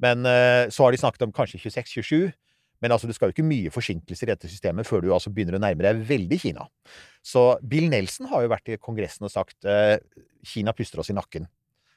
Men 0.04 0.28
eh, 0.30 0.68
så 0.74 0.86
har 0.86 0.94
de 0.94 1.02
snakket 1.02 1.26
om 1.26 1.34
kanskje 1.36 1.62
26-27. 1.64 2.36
Men 2.84 2.94
altså, 2.94 3.10
du 3.10 3.16
skal 3.16 3.32
jo 3.32 3.34
ikke 3.34 3.48
mye 3.48 3.74
forsinkelser 3.74 4.28
i 4.28 4.34
dette 4.36 4.50
systemet 4.52 4.86
før 4.86 5.02
du 5.02 5.10
altså 5.14 5.32
begynner 5.34 5.58
å 5.58 5.62
nærme 5.64 5.82
deg 5.86 6.02
veldig 6.06 6.38
Kina. 6.44 6.68
Så 7.26 7.56
Bill 7.66 7.88
Nelson 7.90 8.30
har 8.30 8.44
jo 8.46 8.52
vært 8.52 8.70
i 8.70 8.78
Kongressen 8.78 9.26
og 9.26 9.34
sagt 9.34 9.66
eh, 9.66 9.98
Kina 10.46 10.76
puster 10.78 11.02
oss 11.02 11.10
i 11.10 11.18
nakken. 11.18 11.48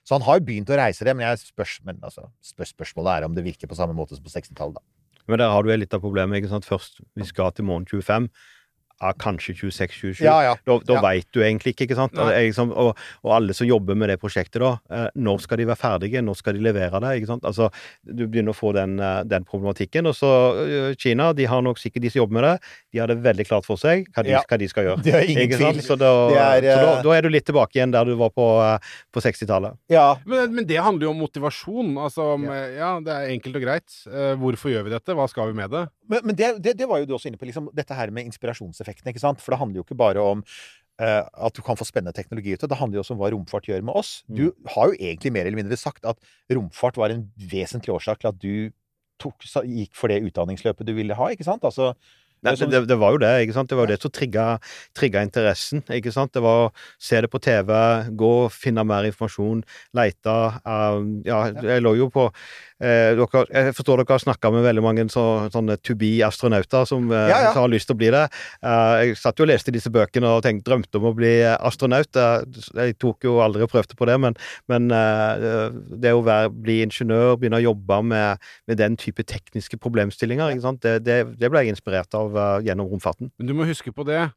Så 0.09 0.17
han 0.17 0.25
har 0.25 0.39
jo 0.39 0.47
begynt 0.49 0.73
å 0.73 0.79
reise 0.81 1.05
det, 1.05 1.13
men, 1.17 1.29
spørs, 1.37 1.77
men 1.85 2.01
altså, 2.07 2.25
spørs, 2.43 2.73
spørsmålet 2.73 3.13
er 3.19 3.29
om 3.29 3.37
det 3.37 3.45
virker 3.45 3.69
på 3.69 3.77
samme 3.77 3.95
måte 3.97 4.17
som 4.17 4.25
på 4.25 4.33
60-tallet. 4.33 4.81
da. 4.81 5.27
Men 5.31 5.43
der 5.43 5.53
har 5.53 5.63
du 5.63 5.71
litt 5.71 5.95
av 5.95 6.03
problemet. 6.03 6.41
ikke 6.41 6.51
sant? 6.51 6.67
Først, 6.67 7.03
vi 7.15 7.29
skal 7.29 7.53
til 7.55 7.69
månen 7.69 7.87
25. 7.87 8.31
Ja, 9.01 9.13
kanskje 9.17 9.55
26-27. 9.57 10.21
Ja, 10.27 10.35
ja. 10.45 10.55
Da, 10.67 10.75
da 10.85 10.95
Ja. 10.99 11.01
veit 11.01 11.27
du 11.33 11.41
egentlig 11.41 11.73
ikke, 11.73 11.87
ikke 11.89 11.97
sant? 11.97 12.13
Liksom, 12.13 12.71
og, 12.77 12.99
og 13.25 13.31
alle 13.33 13.55
som 13.57 13.67
jobber 13.67 13.97
med 13.97 14.11
det 14.13 14.19
prosjektet, 14.21 14.61
da. 14.61 14.75
Eh, 14.93 15.07
når 15.17 15.41
skal 15.41 15.57
de 15.57 15.65
være 15.71 15.81
ferdige? 15.81 16.21
Når 16.23 16.37
skal 16.37 16.53
de 16.59 16.61
levere 16.67 17.01
det? 17.01 17.15
ikke 17.23 17.31
sant? 17.31 17.45
Altså, 17.49 17.71
Du 18.05 18.27
begynner 18.27 18.53
å 18.53 18.59
få 18.59 18.75
den, 18.77 18.99
eh, 19.01 19.23
den 19.25 19.45
problematikken. 19.49 20.05
Og 20.07 20.15
så 20.19 20.29
eh, 20.67 20.95
Kina, 21.01 21.31
de 21.33 21.47
har 21.49 21.63
nok 21.65 21.79
sikkert 21.81 22.03
de 22.05 22.11
som 22.13 22.21
jobber 22.27 22.37
med 22.41 22.45
det, 22.45 22.69
de 22.93 22.99
har 23.01 23.07
det 23.09 23.17
veldig 23.25 23.47
klart 23.49 23.65
for 23.65 23.77
seg 23.81 24.05
hva 24.13 24.23
de, 24.23 24.31
Ja. 24.35 24.43
hva 24.49 24.59
de 24.59 24.69
skal 24.69 24.85
gjøre. 24.85 25.03
Det 25.03 25.15
er 25.15 25.25
ingen 25.31 25.47
Ikke 25.49 25.57
tvil. 25.57 25.81
sant? 25.81 25.87
Så, 25.89 25.97
da, 25.99 26.13
er, 26.29 26.61
så 26.61 26.77
da, 26.85 26.93
eh, 26.99 27.03
da 27.09 27.11
er 27.17 27.23
du 27.23 27.29
litt 27.33 27.47
tilbake 27.49 27.81
igjen 27.81 27.93
der 27.97 28.05
du 28.05 28.15
var 28.21 28.31
på, 28.37 28.47
på 29.17 29.21
60-tallet. 29.25 29.79
Ja, 29.89 30.17
Men, 30.27 30.55
men 30.55 30.67
det 30.69 30.77
handler 30.77 31.09
jo 31.09 31.15
om 31.15 31.23
motivasjon. 31.25 31.97
Altså 31.97 32.35
om 32.35 32.45
Ja, 32.45 32.99
det 33.01 33.17
er 33.17 33.33
enkelt 33.33 33.57
og 33.57 33.63
greit. 33.65 33.89
Hvorfor 34.37 34.71
gjør 34.77 34.85
vi 34.85 34.91
dette? 34.93 35.17
Hva 35.17 35.25
skal 35.31 35.49
vi 35.49 35.57
med 35.57 35.71
det? 35.73 35.87
Men, 36.11 36.27
men 36.29 36.39
det, 36.39 36.51
det, 36.65 36.77
det 36.81 36.89
var 36.91 37.01
jo 37.03 37.09
du 37.09 37.17
også 37.17 37.31
inne 37.31 37.41
på, 37.41 37.49
liksom, 37.49 37.71
dette 37.77 37.97
her 37.97 38.13
med 38.15 38.29
inspirasjonseffekten, 38.31 39.11
ikke 39.13 39.23
sant? 39.23 39.43
For 39.43 39.55
det 39.55 39.61
handler 39.63 39.81
jo 39.81 39.87
ikke 39.87 39.99
bare 40.01 40.23
om 40.35 40.43
uh, 40.43 41.25
at 41.47 41.57
du 41.57 41.63
kan 41.67 41.79
få 41.79 41.87
spennende 41.89 42.15
teknologi 42.17 42.57
ute. 42.57 42.69
Det 42.71 42.79
handler 42.81 43.01
jo 43.01 43.05
også 43.05 43.17
om 43.17 43.23
hva 43.23 43.31
romfart 43.35 43.71
gjør 43.71 43.87
med 43.87 43.97
oss. 44.01 44.21
Du 44.29 44.51
har 44.75 44.91
jo 44.91 44.99
egentlig 44.99 45.33
mer 45.37 45.47
eller 45.49 45.63
mindre 45.63 45.79
sagt 45.81 46.07
at 46.09 46.19
romfart 46.53 46.99
var 47.01 47.15
en 47.15 47.29
vesentlig 47.53 47.95
årsak 47.97 48.23
til 48.23 48.33
at 48.33 48.43
du 48.43 48.55
tok, 49.21 49.45
gikk 49.69 49.95
for 49.97 50.13
det 50.13 50.23
utdanningsløpet 50.25 50.89
du 50.89 50.95
ville 50.97 51.17
ha, 51.17 51.31
ikke 51.33 51.47
sant? 51.47 51.65
Altså, 51.69 51.93
Nei, 52.41 52.55
det 52.55 52.63
er 52.65 52.71
det, 52.71 52.79
sånn- 52.79 52.89
det 52.89 52.97
var 52.97 53.13
jo 53.13 53.19
det. 53.21 53.31
ikke 53.45 53.53
sant? 53.53 53.69
Det 53.69 53.77
var 53.77 53.85
jo 53.85 53.93
det 53.93 54.01
som 54.01 54.13
trigga, 54.17 54.45
trigga 54.97 55.23
interessen. 55.27 55.83
ikke 55.93 56.13
sant? 56.15 56.33
Det 56.33 56.41
var 56.41 56.63
å 56.63 56.73
se 56.97 57.21
det 57.21 57.29
på 57.29 57.41
TV, 57.45 57.69
gå 58.17 58.31
finne 58.49 58.85
mer 58.89 59.05
informasjon, 59.05 59.61
leite. 59.93 60.37
um, 60.65 61.21
ja, 61.27 61.43
jeg 61.53 61.85
lå 61.85 61.93
jo 61.99 62.09
på 62.09 62.31
eh, 62.81 63.13
dere, 63.19 63.45
Jeg 63.53 63.75
forstår 63.77 64.01
dere 64.01 64.17
har 64.17 64.23
snakka 64.23 64.51
med 64.55 64.65
veldig 64.65 64.85
mange 64.85 65.05
så, 65.13 65.25
sånne 65.53 65.77
to 65.85 65.95
be-astronauter 65.99 66.87
som, 66.89 67.11
eh, 67.13 67.29
Ja, 67.31 67.41
ja. 67.47 67.53
som 67.53 67.65
har 67.65 67.73
lyst 67.73 67.91
til 67.91 67.97
å 67.97 68.01
bli 68.01 68.11
det. 68.15 68.25
Eh, 68.63 68.95
jeg 69.05 69.19
satt 69.21 69.39
jo 69.39 69.47
og 69.47 69.51
leste 69.53 69.75
disse 69.75 69.93
bøkene 69.93 70.31
og 70.31 70.43
tenkte, 70.45 70.69
drømte 70.71 71.01
om 71.01 71.09
å 71.11 71.15
bli 71.17 71.33
astronaut. 71.57 72.11
Jeg 72.15 72.99
tok 72.99 73.25
jo 73.25 73.39
aldri 73.45 73.65
og 73.65 73.73
prøvde 73.73 73.97
på 73.97 74.09
det, 74.09 74.19
men, 74.21 74.37
men 74.69 74.89
det 74.91 76.13
å 76.15 76.25
være, 76.25 76.51
bli 76.53 76.81
ingeniør, 76.85 77.37
begynne 77.41 77.61
å 77.61 77.67
jobbe 77.71 78.01
med, 78.11 78.51
med 78.69 78.81
den 78.81 78.97
type 79.01 79.25
tekniske 79.25 79.79
problemstillinger, 79.81 80.53
ikke 80.53 80.67
sant? 80.67 80.83
Det, 80.83 81.01
det, 81.05 81.21
det 81.41 81.51
ble 81.51 81.65
jeg 81.65 81.77
inspirert 81.77 82.15
av 82.19 82.37
gjennom 82.65 82.91
romfarten. 82.91 83.33
Men 83.39 83.51
du 83.51 83.55
må 83.57 83.69
huske 83.69 83.93
på 83.95 84.07
det. 84.09 84.29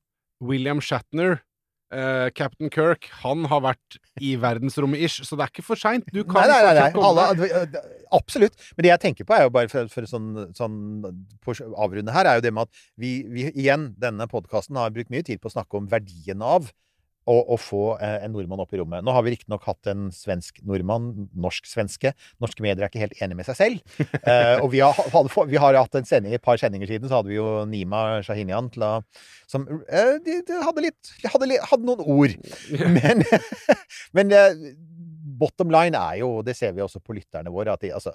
William 0.43 0.81
Shatner, 0.83 1.41
eh, 1.93 2.27
Captain 2.35 2.71
Kirk, 2.73 3.07
han 3.21 3.45
har 3.51 3.63
vært 3.63 3.97
i 4.21 4.33
verdensrommet 4.41 5.01
ish, 5.05 5.23
så 5.27 5.37
det 5.37 5.45
er 5.45 5.53
ikke 5.53 5.65
for 5.65 5.79
seint. 5.79 6.07
Du 6.13 6.21
kan 6.27 6.43
Nei, 6.43 6.49
nei, 6.51 6.61
nei, 6.65 6.89
nei. 6.91 7.03
Alle, 7.07 7.83
absolutt. 8.15 8.57
Men 8.75 8.87
det 8.87 8.93
jeg 8.93 9.03
tenker 9.07 9.29
på, 9.29 9.37
er 9.37 9.47
jo 9.47 9.53
bare 9.55 9.71
for, 9.71 9.89
for 9.93 10.09
sånn, 10.09 10.31
sånn 10.57 10.77
på 11.43 11.55
avrunde 11.71 12.15
her, 12.15 12.29
er 12.29 12.39
jo 12.39 12.45
det 12.47 12.53
med 12.55 12.69
at 12.69 12.85
vi, 12.99 13.15
vi 13.31 13.47
igjen, 13.51 13.91
denne 14.01 14.27
podkasten 14.31 14.79
har 14.81 14.93
brukt 14.95 15.13
mye 15.13 15.25
tid 15.25 15.41
på 15.43 15.51
å 15.51 15.55
snakke 15.57 15.79
om 15.79 15.89
verdien 15.91 16.43
av 16.45 16.71
å, 17.29 17.35
å 17.55 17.57
få 17.59 17.81
eh, 18.03 18.25
en 18.25 18.33
nordmann 18.35 18.61
opp 18.63 18.73
i 18.75 18.79
rommet. 18.81 19.03
Nå 19.05 19.13
har 19.15 19.23
vi 19.25 19.33
riktignok 19.35 19.63
hatt 19.67 19.87
en 19.91 20.09
svensk 20.15 20.59
nordmann, 20.67 21.29
norsk-svenske. 21.39 22.11
Norske 22.43 22.63
medier 22.65 22.83
er 22.83 22.91
ikke 22.91 23.03
helt 23.03 23.15
enige 23.21 23.39
med 23.39 23.49
seg 23.49 23.59
selv. 23.59 23.99
Eh, 24.23 24.61
og 24.63 24.69
vi 24.71 24.79
har, 24.79 24.95
vi 25.49 25.59
har 25.59 25.75
hatt 25.75 25.95
en 25.99 26.05
sending, 26.07 26.31
et 26.35 26.41
par 26.43 26.55
sendinger 26.59 26.87
siden, 26.87 27.09
så 27.09 27.17
hadde 27.19 27.31
vi 27.31 27.35
jo 27.35 27.63
Nima 27.67 28.21
Shahinian 28.23 28.69
til 28.71 28.85
å 28.87 28.91
som 29.51 29.65
eh, 29.67 30.15
de, 30.23 30.37
de 30.47 30.59
hadde 30.63 30.83
litt 30.85 31.11
hadde, 31.27 31.49
litt- 31.51 31.65
hadde 31.69 31.87
noen 31.87 32.03
ord. 32.07 32.35
Men, 32.95 33.23
men 34.15 34.31
eh, 34.37 34.63
bottom 35.43 35.73
line 35.73 35.99
er 35.99 36.21
jo, 36.21 36.29
og 36.39 36.47
det 36.47 36.55
ser 36.57 36.71
vi 36.75 36.83
også 36.85 37.01
på 37.03 37.15
lytterne 37.17 37.51
våre, 37.53 37.75
at 37.75 37.83
de, 37.83 37.91
altså, 37.95 38.13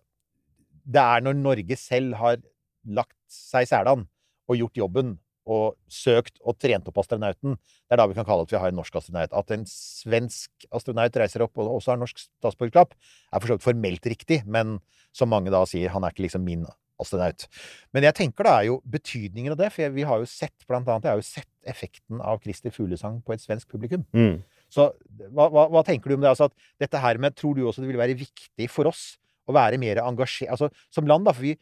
det 0.88 1.02
er 1.04 1.24
når 1.26 1.36
Norge 1.42 1.76
selv 1.80 2.16
har 2.20 2.40
lagt 2.88 3.16
seg 3.32 3.66
i 3.66 3.70
selen 3.70 4.06
og 4.48 4.56
gjort 4.62 4.80
jobben 4.80 5.16
og 5.48 5.78
søkt 5.90 6.36
og 6.44 6.58
trent 6.60 6.88
opp 6.90 7.00
astronauten, 7.02 7.56
det 7.56 7.96
er 7.96 8.02
da 8.02 8.08
vi 8.10 8.16
kan 8.18 8.26
kalle 8.28 8.44
at 8.44 8.52
vi 8.52 8.60
har 8.60 8.72
en 8.72 8.78
norsk 8.78 8.98
astronaut. 9.00 9.32
At 9.32 9.54
en 9.54 9.64
svensk 9.68 10.68
astronaut 10.74 11.16
reiser 11.22 11.44
opp 11.46 11.56
og 11.58 11.78
også 11.78 11.94
har 11.94 12.02
norsk 12.02 12.20
statsborgerskap, 12.26 12.92
er 12.94 13.40
for 13.40 13.50
så 13.50 13.56
vidt 13.56 13.66
formelt 13.66 14.10
riktig, 14.12 14.42
men 14.46 14.76
som 15.16 15.32
mange 15.32 15.52
da 15.54 15.64
sier, 15.68 15.92
han 15.94 16.04
er 16.04 16.14
ikke 16.14 16.26
liksom 16.26 16.44
min 16.46 16.66
astronaut. 16.98 17.46
Men 17.94 18.06
jeg 18.08 18.16
tenker 18.18 18.46
da 18.46 18.58
er 18.58 18.68
jo 18.68 18.80
betydningen 18.90 19.54
av 19.54 19.60
det, 19.60 19.70
for 19.74 19.94
vi 19.94 20.06
har 20.06 20.20
jo 20.22 20.28
sett, 20.28 20.56
blant 20.68 20.88
annet, 20.88 21.06
jeg 21.06 21.14
har 21.14 21.22
jo 21.22 21.28
sett 21.28 21.72
effekten 21.72 22.22
av 22.24 22.42
Christer 22.44 22.74
Fuglesang 22.74 23.20
på 23.24 23.34
et 23.34 23.44
svensk 23.44 23.70
publikum. 23.70 24.04
Mm. 24.16 24.40
Så 24.72 24.90
hva, 25.32 25.48
hva, 25.48 25.68
hva 25.72 25.82
tenker 25.86 26.10
du 26.10 26.18
om 26.18 26.24
det? 26.24 26.32
Altså 26.32 26.50
at 26.50 26.56
dette 26.82 27.00
her 27.00 27.20
med, 27.22 27.36
Tror 27.38 27.56
du 27.56 27.64
også 27.64 27.80
det 27.80 27.88
vil 27.88 28.00
være 28.00 28.18
viktig 28.18 28.68
for 28.72 28.90
oss 28.90 29.14
å 29.48 29.54
være 29.56 29.80
mer 29.80 30.02
engasjert 30.02 30.52
altså, 30.52 30.68
Som 30.92 31.08
land, 31.08 31.24
da, 31.24 31.32
for 31.32 31.46
vi 31.46 31.54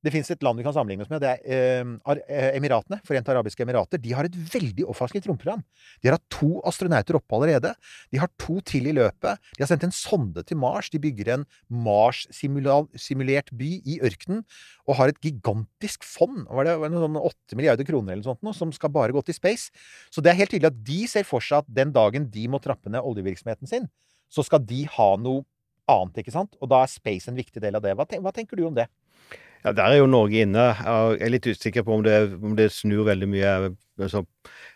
det 0.00 0.12
finnes 0.14 0.30
et 0.32 0.44
land 0.44 0.56
vi 0.56 0.64
kan 0.64 0.72
sammenligne 0.72 1.04
oss 1.04 1.10
med. 1.12 1.20
Det 1.20 1.28
er 1.28 1.40
eh, 1.44 2.14
eh, 2.24 2.54
Emiratene. 2.56 3.00
Forente 3.04 3.32
arabiske 3.34 3.64
emirater. 3.66 4.00
De 4.00 4.14
har 4.16 4.24
et 4.24 4.36
veldig 4.54 4.86
offensivt 4.88 5.28
romprogram. 5.28 5.60
De 6.00 6.08
har 6.08 6.16
hatt 6.16 6.28
to 6.32 6.62
astronauter 6.68 7.18
oppe 7.18 7.36
allerede. 7.36 7.74
De 8.12 8.20
har 8.22 8.30
to 8.40 8.58
til 8.64 8.88
i 8.88 8.94
løpet. 8.96 9.42
De 9.58 9.64
har 9.64 9.68
sendt 9.68 9.84
en 9.88 9.94
sonde 9.94 10.44
til 10.48 10.60
Mars. 10.60 10.88
De 10.92 11.02
bygger 11.02 11.34
en 11.34 11.44
Mars-simulert 11.68 13.52
by 13.60 13.70
i 13.84 13.98
ørkenen. 14.06 14.42
Og 14.88 14.96
har 14.96 15.12
et 15.12 15.20
gigantisk 15.20 16.06
fond. 16.08 16.46
Var 16.48 16.70
det 16.70 16.78
sånn 16.80 17.18
det 17.18 17.26
åtte 17.30 17.60
milliarder 17.60 17.88
kroner 17.88 18.16
eller 18.16 18.24
noe 18.24 18.40
sånt 18.40 18.56
som 18.56 18.72
skal 18.74 18.94
bare 18.94 19.14
gå 19.16 19.20
til 19.26 19.36
space? 19.36 19.68
Så 20.08 20.24
det 20.24 20.32
er 20.32 20.40
helt 20.40 20.54
tydelig 20.54 20.72
at 20.72 20.82
de 20.86 21.00
ser 21.12 21.28
for 21.28 21.44
seg 21.44 21.60
at 21.60 21.72
den 21.76 21.92
dagen 21.92 22.30
de 22.32 22.48
må 22.48 22.62
trappe 22.64 22.88
ned 22.92 23.04
oljevirksomheten 23.04 23.68
sin, 23.68 23.90
så 24.30 24.44
skal 24.46 24.62
de 24.64 24.86
ha 24.96 25.12
noe 25.20 25.44
annet, 25.90 26.22
ikke 26.22 26.34
sant? 26.34 26.56
Og 26.62 26.70
da 26.70 26.84
er 26.84 26.90
space 26.92 27.30
en 27.30 27.38
viktig 27.38 27.62
del 27.62 27.76
av 27.76 27.84
det. 27.84 27.94
Hva 27.98 28.32
tenker 28.34 28.58
du 28.58 28.66
om 28.68 28.76
det? 28.76 28.86
Ja, 29.64 29.72
Der 29.72 29.82
er 29.92 29.96
jo 30.00 30.06
Norge 30.08 30.40
inne. 30.40 30.70
Jeg 30.72 31.20
er 31.20 31.32
litt 31.34 31.46
usikker 31.46 31.84
på 31.84 31.98
om 31.98 32.04
det, 32.04 32.16
om 32.40 32.54
det 32.56 32.70
snur 32.72 33.04
veldig 33.08 33.28
mye 33.28 33.54
så, 34.08 34.22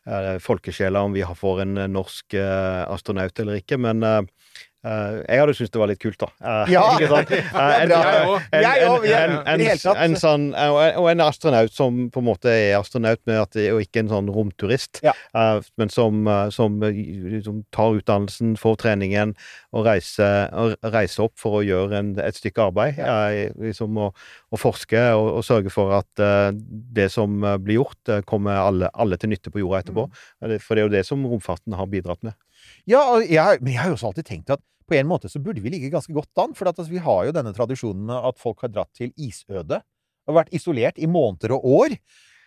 eh, 0.07 0.37
folkesjeler 0.45 1.01
om 1.01 1.15
vi 1.17 1.25
får 1.25 1.63
en 1.65 1.77
eh, 1.79 1.89
norsk 1.89 2.35
eh, 2.37 2.83
astronaut 2.93 3.39
eller 3.41 3.63
ikke, 3.63 3.79
men 3.81 4.03
eh, 4.05 4.19
eh, 4.19 4.44
jeg 4.85 5.41
hadde 5.41 5.55
syntes 5.57 5.73
det 5.73 5.81
var 5.81 5.89
litt 5.91 6.01
kult, 6.03 6.19
da. 6.21 6.29
Eh, 6.45 6.73
Ja, 6.75 6.83
ikke 6.95 7.09
sant? 7.09 7.31
Eh. 7.35 8.61
Jeg 8.65 8.87
òg. 8.89 9.07
en-. 9.09 10.17
Sånn, 10.21 10.45
og 10.55 11.07
en 11.11 11.23
astronaut 11.25 11.73
som 11.75 12.05
på 12.13 12.21
en 12.23 12.27
måte 12.29 12.53
er 12.53 12.77
astronaut, 12.79 13.21
med 13.27 13.41
at 13.41 13.57
det, 13.57 13.67
og 13.75 13.81
ikke 13.85 14.03
en 14.05 14.11
sånn 14.13 14.29
romturist. 14.35 15.01
Ja. 15.05 15.15
eh, 15.35 15.61
men 15.81 15.89
som, 15.93 16.27
eh, 16.29 16.49
som 16.55 16.77
eh, 16.85 16.93
liksom 17.39 17.63
tar 17.75 17.97
utdannelsen, 18.01 18.55
får 18.61 18.77
treningen 18.85 19.35
og 19.75 19.87
reiser, 19.89 20.51
og 20.53 20.77
reiser 20.95 21.25
opp 21.27 21.35
for 21.41 21.61
å 21.61 21.65
gjøre 21.65 21.99
en, 21.99 22.13
et 22.21 22.37
stykke 22.39 22.69
arbeid. 22.71 22.99
eh, 23.01 23.53
liksom 23.71 23.97
å, 23.99 24.11
å 24.55 24.61
forske 24.61 25.01
og, 25.17 25.31
og 25.39 25.45
sørge 25.47 25.73
for 25.75 25.95
at 25.99 26.23
eh, 26.23 26.51
det 26.95 27.11
som 27.15 27.41
eh, 27.45 27.57
blir 27.59 27.81
gjort, 27.81 28.01
eh, 28.09 28.23
kommer 28.29 28.61
alle, 28.61 28.91
alle 28.95 29.17
til 29.21 29.33
nytte 29.33 29.51
på 29.55 29.63
jorda 29.65 29.83
etterpå. 29.85 30.09
Mm. 30.45 30.59
For 30.61 30.75
det 30.77 30.83
er 30.85 30.89
jo 30.89 30.95
det 30.99 31.05
som 31.09 31.25
romfarten 31.27 31.75
har 31.79 31.87
bidratt 31.91 32.23
med. 32.27 32.35
Ja, 32.89 33.01
jeg, 33.21 33.61
men 33.61 33.73
jeg 33.75 33.81
har 33.83 33.91
jo 33.93 33.97
også 33.99 34.11
alltid 34.13 34.27
tenkt 34.29 34.51
at 34.55 34.61
på 34.89 34.97
en 34.99 35.09
måte 35.09 35.31
så 35.33 35.41
burde 35.43 35.63
vi 35.65 35.73
ligge 35.73 35.93
ganske 35.93 36.13
godt 36.15 36.43
an. 36.43 36.55
For 36.57 36.69
at, 36.69 36.79
altså, 36.79 36.93
vi 36.93 37.03
har 37.03 37.25
jo 37.29 37.35
denne 37.37 37.55
tradisjonen 37.57 38.07
med 38.11 38.31
at 38.31 38.41
folk 38.41 38.65
har 38.67 38.73
dratt 38.73 38.93
til 38.97 39.13
isødet 39.17 39.81
og 40.25 40.39
vært 40.39 40.55
isolert 40.57 41.01
i 41.01 41.09
måneder 41.11 41.57
og 41.57 41.67
år. 41.83 41.97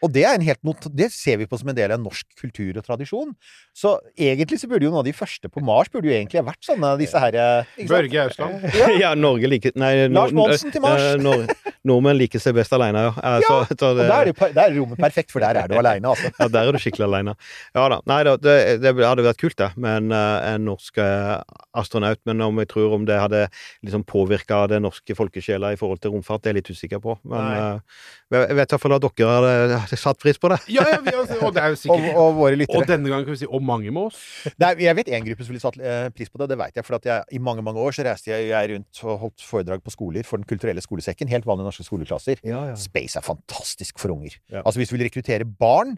Og 0.05 0.11
det, 0.13 0.23
er 0.27 0.37
en 0.37 0.45
helt 0.45 0.61
not 0.67 0.87
det 0.93 1.09
ser 1.13 1.39
vi 1.41 1.47
på 1.49 1.57
som 1.59 1.71
en 1.71 1.77
del 1.77 1.93
av 1.95 2.01
norsk 2.01 2.27
kultur 2.39 2.77
og 2.77 2.85
tradisjon. 2.85 3.33
Så 3.75 3.95
egentlig 4.13 4.59
så 4.61 4.69
burde 4.69 4.85
jo 4.85 4.91
noen 4.93 5.01
av 5.01 5.07
de 5.07 5.15
første 5.17 5.49
på 5.51 5.63
Mars 5.65 5.89
burde 5.93 6.09
jo 6.09 6.15
egentlig 6.15 6.41
ha 6.41 6.45
vært 6.47 6.67
sånne 6.67 6.93
disse 7.01 7.21
her 7.21 7.37
eh? 7.37 7.85
Børge 7.89 8.27
Ausland. 8.27 8.65
Ja. 8.77 8.89
Ja, 8.97 9.09
Norge 9.17 9.49
liker 9.49 9.73
Nei, 9.79 10.07
Lars 10.11 10.33
Monsen 10.35 10.71
til 10.73 10.83
Mars. 10.83 11.01
eh, 11.01 11.73
nordmenn 11.87 12.17
liker 12.19 12.41
seg 12.41 12.55
best 12.57 12.73
alene, 12.75 13.07
ja. 13.07 13.13
Eh, 13.15 13.45
så, 13.45 13.59
så 13.71 13.91
Og 13.93 13.99
der 13.99 14.11
er, 14.11 14.29
det, 14.29 14.49
der 14.55 14.63
er 14.65 14.75
rommet 14.77 15.01
perfekt, 15.01 15.31
for 15.33 15.43
der 15.43 15.59
er 15.61 15.71
du 15.71 15.77
aleine, 15.79 16.11
altså. 16.13 16.31
ja, 16.33 16.47
der 16.51 16.69
er 16.69 16.75
du 16.75 16.81
skikkelig 16.81 17.07
alene. 17.07 17.35
Ja 17.77 17.87
da. 17.93 17.99
Nei 18.09 18.19
da, 18.27 18.35
det, 18.41 18.55
det 18.83 18.93
hadde 18.99 19.25
vært 19.25 19.41
kult, 19.41 19.57
det, 19.59 19.69
med 19.79 20.03
en, 20.03 20.15
eh, 20.17 20.49
en 20.53 20.67
norsk 20.67 21.01
eh, 21.01 21.33
astronaut. 21.77 22.21
Men 22.29 22.43
om 22.45 22.61
jeg 22.61 22.71
tror 22.73 22.97
om 22.97 23.07
det 23.07 23.19
hadde 23.21 23.45
liksom 23.85 24.05
påvirka 24.07 24.65
det 24.71 24.81
norske 24.83 25.17
folkesjela 25.17 25.73
i 25.73 25.79
forhold 25.79 26.01
til 26.03 26.15
romfart, 26.15 26.43
det 26.43 26.51
er 26.51 26.57
jeg 26.57 26.61
litt 26.61 26.73
usikker 26.75 27.03
på. 27.03 27.17
Men 27.27 27.51
eh, 27.53 27.99
jeg 28.35 28.43
vet 28.43 28.55
i 28.55 28.59
hvert 28.61 28.83
fall 28.83 28.97
at 28.97 29.07
dere 29.07 29.37
hadde, 29.37 29.81
hadde 29.87 29.99
satt 30.01 30.19
pris 30.21 30.39
på 30.41 30.51
det. 30.51 30.57
Ja, 30.73 30.83
ja, 30.91 30.99
vi, 31.03 31.13
altså, 31.15 31.37
og 31.45 31.53
det 31.55 31.63
er 31.63 31.73
jo 31.73 31.79
sikkert 31.79 32.19
og 32.19 32.35
våre 32.37 32.59
lyttere. 32.59 32.81
Og 32.81 32.89
denne 32.89 33.11
gangen 33.11 33.27
kan 33.27 33.35
vi 33.35 33.39
si 33.41 33.49
og 33.49 33.63
mange 33.65 33.93
med 33.93 34.09
oss. 34.09 34.19
Er, 34.55 34.79
jeg 34.83 34.97
vet 34.99 35.11
en 35.15 35.25
gruppe 35.29 35.47
som 35.47 35.53
ville 35.53 35.63
satt 35.63 35.79
eh, 35.79 36.09
pris 36.15 36.31
på 36.31 36.41
det, 36.41 36.49
det 36.51 36.59
vet 36.59 36.79
jeg. 36.79 36.87
For 36.87 36.99
at 36.99 37.07
jeg, 37.09 37.25
i 37.37 37.41
mange 37.43 37.63
mange 37.65 37.83
år 37.83 37.95
så 37.95 38.05
reiste 38.07 38.31
jeg, 38.31 38.49
jeg 38.51 38.71
rundt 38.73 39.01
og 39.05 39.23
holdt 39.23 39.47
foredrag 39.47 39.83
på 39.85 39.95
skoler 39.95 40.27
for 40.27 40.41
Den 40.41 40.49
kulturelle 40.49 40.83
skolesekken. 40.83 41.31
Helt 41.31 41.47
vanlige 41.49 41.69
norske 41.69 41.87
skoleklasser. 41.87 42.43
Ja, 42.47 42.65
ja. 42.71 42.75
Space 42.79 43.19
er 43.19 43.25
fantastisk 43.25 44.01
for 44.01 44.15
unger. 44.15 44.37
Ja. 44.51 44.63
Altså 44.63 44.81
Hvis 44.81 44.93
du 44.93 44.97
vil 44.97 45.07
rekruttere 45.07 45.47
barn 45.47 45.97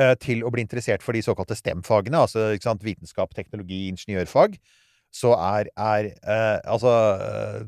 eh, 0.00 0.14
til 0.22 0.44
å 0.46 0.52
bli 0.54 0.64
interessert 0.66 1.04
for 1.04 1.16
de 1.16 1.24
såkalte 1.24 1.58
STEM-fagene, 1.58 2.24
altså 2.26 2.50
sant, 2.62 2.84
vitenskap, 2.86 3.34
teknologi, 3.36 3.86
ingeniørfag, 3.92 4.58
så 5.14 5.32
er, 5.38 5.70
er 5.78 6.10
eh, 6.12 6.58
Altså 6.66 6.92
eh, 6.92 7.60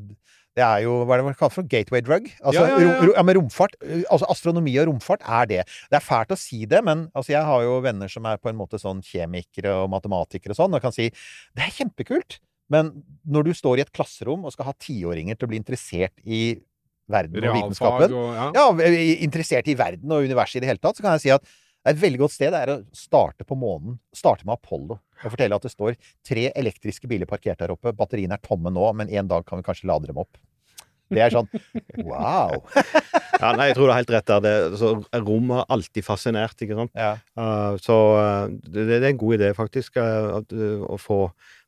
det 0.59 0.65
er 0.65 0.83
jo 0.83 0.97
hva 1.07 1.15
er 1.15 1.21
det 1.23 1.27
man 1.29 1.37
kaller 1.39 1.55
for 1.55 1.67
gateway 1.71 2.03
drug. 2.03 2.27
Altså, 2.43 2.65
Ja, 2.67 2.75
ja, 2.75 2.91
ja. 2.99 3.07
rom- 3.07 3.31
romfart, 3.39 3.77
eh, 3.81 4.03
altså 4.11 4.27
astronomi 4.33 4.75
og 4.81 4.89
romfart 4.91 5.23
er 5.23 5.47
det. 5.49 5.61
Det 5.89 5.97
er 6.01 6.03
fælt 6.05 6.35
å 6.35 6.39
si 6.39 6.65
det, 6.69 6.83
men 6.83 7.07
altså, 7.15 7.31
jeg 7.37 7.45
har 7.47 7.63
jo 7.63 7.79
venner 7.85 8.11
som 8.11 8.27
er 8.27 8.37
på 8.43 8.51
en 8.51 8.59
måte 8.59 8.79
sånn 8.81 8.99
kjemikere 9.05 9.71
og 9.85 9.89
matematikere 9.95 10.51
og 10.55 10.59
sånn, 10.59 10.75
og 10.75 10.83
kan 10.83 10.95
si 10.95 11.07
det 11.55 11.63
er 11.65 11.71
kjempekult, 11.79 12.39
men 12.69 12.91
når 13.25 13.47
du 13.49 13.53
står 13.57 13.79
i 13.79 13.85
et 13.87 13.93
klasserom 13.95 14.43
og 14.45 14.53
skal 14.53 14.67
ha 14.69 14.75
tiåringer 14.77 15.37
til 15.39 15.47
å 15.47 15.53
bli 15.53 15.57
interessert 15.61 16.13
i 16.25 16.59
verden 17.09 17.41
og 17.49 17.55
vitenskapen, 17.57 18.13
og 18.13 18.35
ja. 18.37 18.51
ja, 18.53 18.91
interessert 19.25 19.67
i 19.71 19.73
verden 19.79 20.11
og 20.13 20.27
universet 20.29 20.59
i 20.59 20.65
det 20.65 20.69
hele 20.73 20.83
tatt, 20.83 20.99
så 20.99 21.05
kan 21.07 21.15
jeg 21.17 21.23
si 21.23 21.31
at 21.33 21.47
et 21.89 21.97
veldig 21.97 22.19
godt 22.19 22.35
sted 22.35 22.53
er 22.53 22.69
å 22.69 22.81
starte 22.93 23.45
på 23.47 23.55
månen. 23.57 23.95
Starte 24.13 24.45
med 24.45 24.59
Apollo. 24.59 24.99
Og 25.23 25.31
fortelle 25.33 25.55
at 25.57 25.63
det 25.65 25.71
står 25.71 25.95
tre 26.27 26.49
elektriske 26.59 27.07
biler 27.09 27.25
parkert 27.27 27.57
der 27.63 27.71
oppe. 27.73 27.93
Batteriene 27.95 28.35
er 28.37 28.43
tomme 28.45 28.69
nå, 28.71 28.83
men 28.99 29.09
en 29.09 29.27
dag 29.31 29.45
kan 29.47 29.57
vi 29.57 29.65
kanskje 29.65 29.87
lade 29.89 30.11
dem 30.11 30.19
opp. 30.21 30.37
Det 31.09 31.23
er 31.25 31.33
sånn 31.33 31.49
wow. 32.05 32.59
Ja, 33.39 33.53
nei, 33.55 33.69
jeg 33.69 33.77
tror 33.77 33.87
du 33.87 33.93
har 33.93 34.01
helt 34.01 34.11
rett 34.11 34.27
der. 34.27 34.41
Det, 34.43 34.53
så 34.81 34.89
rom 35.23 35.53
har 35.55 35.69
alltid 35.71 36.03
fascinert, 36.03 36.59
ikke 36.59 36.75
sant. 36.75 36.91
Ja. 36.97 37.13
Uh, 37.39 37.77
så 37.79 37.95
eh, 38.19 38.57
det, 38.65 38.83
det 38.89 38.97
er 38.99 39.13
en 39.13 39.21
god 39.21 39.37
idé, 39.37 39.53
faktisk, 39.55 39.95
uh, 39.95 40.41
at, 40.41 40.51
uh, 40.51 40.83
å 40.83 40.97
få 40.99 41.21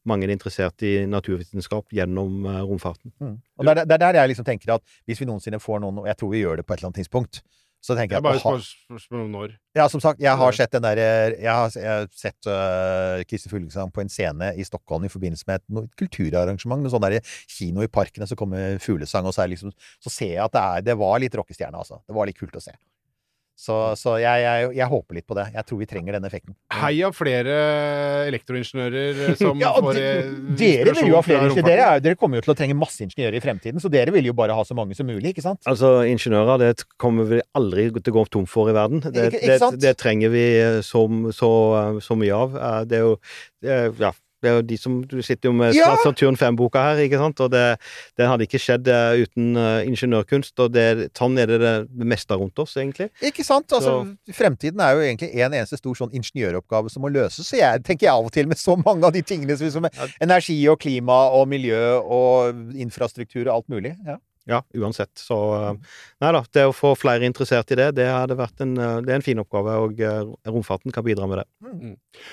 mange 0.09 0.27
interessert 0.33 0.83
i 0.83 1.05
naturvitenskap 1.07 1.93
gjennom 1.93 2.41
romfarten. 2.65 3.13
Mm. 3.21 3.35
Og 3.61 3.67
det 3.69 3.83
er 3.85 4.01
der 4.01 4.17
jeg 4.17 4.31
liksom 4.31 4.47
tenker 4.47 4.73
at 4.73 4.95
hvis 5.05 5.21
vi 5.21 5.27
noensinne 5.29 5.61
får 5.61 5.83
noen, 5.83 6.01
og 6.01 6.09
jeg 6.09 6.17
tror 6.17 6.31
vi 6.33 6.41
gjør 6.41 6.59
det 6.59 6.65
på 6.65 6.73
et 6.73 6.81
eller 6.81 6.89
annet 6.89 7.03
tidspunkt, 7.03 7.43
så 7.81 7.95
tenker 7.97 8.13
Jeg 8.15 8.21
jeg 8.21 8.23
bare 8.27 8.37
at 8.37 8.45
å 8.45 8.51
ha- 8.51 8.57
spør 8.59 8.65
spør- 8.67 9.01
spør 9.01 9.21
om 9.25 9.31
når. 9.33 9.53
Ja, 9.75 9.87
som 9.89 10.01
sagt, 10.03 10.19
jeg 10.21 10.37
har 10.37 10.51
sett 10.53 10.71
den 10.75 10.83
der 10.85 10.97
Jeg 11.01 11.49
har, 11.49 11.69
jeg 11.73 11.87
har 11.89 12.07
sett 12.13 12.47
uh, 12.47 13.23
Christer 13.25 13.49
Fuglesang 13.49 13.89
på 13.91 14.01
en 14.03 14.09
scene 14.13 14.51
i 14.55 14.63
Stockholm 14.67 15.05
i 15.07 15.09
forbindelse 15.09 15.47
med 15.49 15.61
et 15.61 15.65
noe 15.73 15.89
kulturarrangement. 15.97 16.83
Noe 16.85 16.93
sånn 16.93 17.01
der 17.07 17.19
kino 17.49 17.81
i 17.81 17.89
parkene, 17.89 18.27
så 18.29 18.37
kommer 18.37 18.77
fuglesang, 18.83 19.25
og 19.25 19.33
så, 19.33 19.43
er 19.45 19.53
liksom, 19.55 19.73
så 19.99 20.13
ser 20.13 20.35
jeg 20.35 20.43
at 20.45 20.53
det, 20.53 20.61
er, 20.61 20.81
det 20.91 20.97
var 21.01 21.17
litt 21.23 21.33
rockestjerne, 21.41 21.73
altså. 21.81 22.01
Det 22.05 22.13
var 22.15 22.29
litt 22.29 22.37
kult 22.37 22.55
å 22.55 22.61
se. 22.63 22.71
Så, 23.61 23.75
så 23.99 24.15
jeg, 24.17 24.41
jeg, 24.41 24.69
jeg 24.79 24.87
håper 24.89 25.19
litt 25.19 25.25
på 25.29 25.35
det. 25.37 25.43
Jeg 25.53 25.65
tror 25.69 25.77
vi 25.83 25.85
trenger 25.85 26.15
den 26.17 26.23
effekten. 26.25 26.55
Heia 26.73 27.11
flere 27.13 27.57
elektroingeniører 28.31 29.19
eh, 29.27 29.35
som 29.37 29.59
Ja, 29.63 29.69
får 29.77 29.97
de, 29.99 30.05
eh, 30.07 30.31
dere 30.57 30.95
vil 30.97 31.11
jo 31.11 31.17
ha 31.19 31.21
flere 31.25 31.51
Dere, 31.61 31.85
er- 31.97 32.01
dere 32.01 32.17
kommer 32.19 32.39
jo 32.41 32.45
til 32.47 32.55
å 32.55 32.57
trenge 32.57 32.77
masse 32.79 33.03
ingeniører 33.05 33.37
i 33.37 33.43
fremtiden, 33.43 33.83
så 33.83 33.91
dere 33.93 34.13
vil 34.15 34.31
jo 34.31 34.33
bare 34.37 34.55
ha 34.57 34.63
så 34.65 34.77
mange 34.77 34.97
som 34.97 35.05
mulig, 35.09 35.33
ikke 35.35 35.45
sant? 35.45 35.61
Altså, 35.69 35.93
ingeniører 36.09 36.63
det 36.63 36.71
kommer 37.01 37.29
vi 37.29 37.41
aldri 37.57 37.87
til 37.99 38.13
å 38.13 38.17
gå 38.17 38.25
tom 38.33 38.49
for 38.49 38.71
i 38.71 38.75
verden. 38.75 39.03
Det, 39.05 39.29
sant? 39.61 39.77
det, 39.77 39.91
det 39.91 39.95
trenger 40.01 40.33
vi 40.33 40.45
eh, 40.57 40.81
så, 40.85 41.05
så, 41.35 41.51
så 42.01 42.17
mye 42.17 42.41
av. 42.41 42.57
Det 42.89 42.97
er 42.97 43.05
jo 43.05 43.15
det 43.61 43.77
er, 43.77 43.93
ja, 44.01 44.11
det 44.41 44.49
er 44.49 44.55
jo 44.57 44.63
de 44.65 44.77
som 44.79 44.97
Du 45.07 45.19
sitter 45.25 45.49
jo 45.49 45.53
med 45.55 45.75
Ja! 45.77 45.91
Saturn 46.01 46.37
5-boka 46.39 46.81
her, 46.89 47.01
ikke 47.05 47.19
sant? 47.21 47.39
Og 47.43 47.51
det, 47.53 47.65
det 48.17 48.27
hadde 48.29 48.47
ikke 48.47 48.61
skjedd 48.61 48.89
eh, 48.91 49.21
uten 49.25 49.59
uh, 49.59 49.81
ingeniørkunst. 49.85 50.55
Og 50.63 50.71
det, 50.73 50.87
sånn 51.17 51.37
er 51.41 51.51
det 51.51 51.59
det 51.61 52.07
meste 52.09 52.37
rundt 52.37 52.57
oss, 52.61 52.75
egentlig. 52.81 53.11
Ikke 53.25 53.45
sant? 53.45 53.71
Altså, 53.77 53.99
Fremtiden 54.35 54.81
er 54.83 54.97
jo 54.97 55.05
egentlig 55.05 55.31
en 55.37 55.53
eneste 55.53 55.79
stor 55.79 55.97
sånn 56.01 56.15
ingeniøroppgave 56.17 56.91
som 56.93 57.05
må 57.05 57.13
løses. 57.13 57.47
Så 57.47 57.59
jeg 57.59 57.83
tenker 57.87 58.09
jeg 58.09 58.15
av 58.15 58.27
og 58.27 58.33
til 58.33 58.49
med 58.49 58.59
så 58.61 58.77
mange 58.81 59.07
av 59.07 59.15
de 59.15 59.23
tingene 59.25 59.57
som, 59.59 59.69
som 59.77 59.89
energi 60.21 60.57
og 60.71 60.81
klima 60.81 61.23
og 61.37 61.47
miljø 61.51 61.83
og 62.01 62.81
infrastruktur 62.81 63.45
og 63.45 63.55
alt 63.59 63.71
mulig. 63.73 63.95
Ja. 64.07 64.17
Ja, 64.49 64.63
uansett. 64.73 65.11
Så 65.21 65.35
eh, 65.53 65.73
Nei 66.23 66.31
da, 66.33 66.39
det 66.53 66.63
å 66.65 66.73
få 66.73 66.95
flere 66.97 67.27
interessert 67.27 67.69
i 67.73 67.77
det, 67.77 67.91
det 67.99 68.07
hadde 68.09 68.33
vært 68.39 68.63
en, 68.65 68.71
eh, 68.81 68.95
det 69.05 69.13
er 69.13 69.19
en 69.19 69.25
fin 69.25 69.41
oppgave, 69.41 69.75
og 69.85 69.99
eh, 70.01 70.23
romfarten 70.49 70.93
kan 70.95 71.05
bidra 71.05 71.27
med 71.29 71.41
det. 71.43 71.91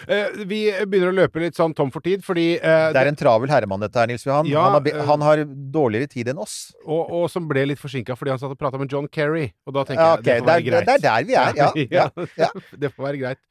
Eh, 0.08 0.38
vi 0.48 0.60
begynner 0.88 1.12
å 1.12 1.16
løpe 1.18 1.42
litt 1.42 1.58
sånn 1.58 1.74
tom 1.76 1.90
for 1.92 2.00
tid, 2.04 2.24
fordi 2.24 2.46
eh, 2.56 2.86
Det 2.96 3.02
er 3.02 3.10
en 3.12 3.18
travel 3.18 3.52
herremann, 3.52 3.82
dette 3.84 4.00
her, 4.00 4.08
Nils 4.08 4.24
Johan. 4.24 4.48
Ja, 4.48 4.64
han, 4.70 4.78
har, 4.88 5.02
han 5.10 5.24
har 5.26 5.42
dårligere 5.74 6.08
tid 6.14 6.30
enn 6.32 6.40
oss. 6.40 6.56
og, 6.86 7.12
og 7.18 7.26
som 7.32 7.44
ble 7.50 7.66
litt 7.68 7.80
forsinka 7.82 8.16
fordi 8.16 8.32
han 8.32 8.40
satt 8.40 8.54
og 8.54 8.60
prata 8.60 8.80
med 8.80 8.88
John 8.92 9.08
Kerry. 9.12 9.50
Og 9.68 9.76
da 9.76 9.84
tenker 9.88 10.02
Ja, 10.04 10.14
jeg 10.16 10.24
det 10.24 10.38
får 10.38 10.48
være 10.48 10.62
er, 10.62 10.68
greit. 10.70 10.86
det 10.88 10.94
er 10.96 11.04
der 11.04 11.26
vi 11.28 11.36
er. 11.42 11.58
Ja, 11.60 11.68
ja. 11.98 12.28
ja. 12.40 12.48
det 12.84 12.92
får 12.94 13.08
være 13.10 13.20
greit. 13.20 13.42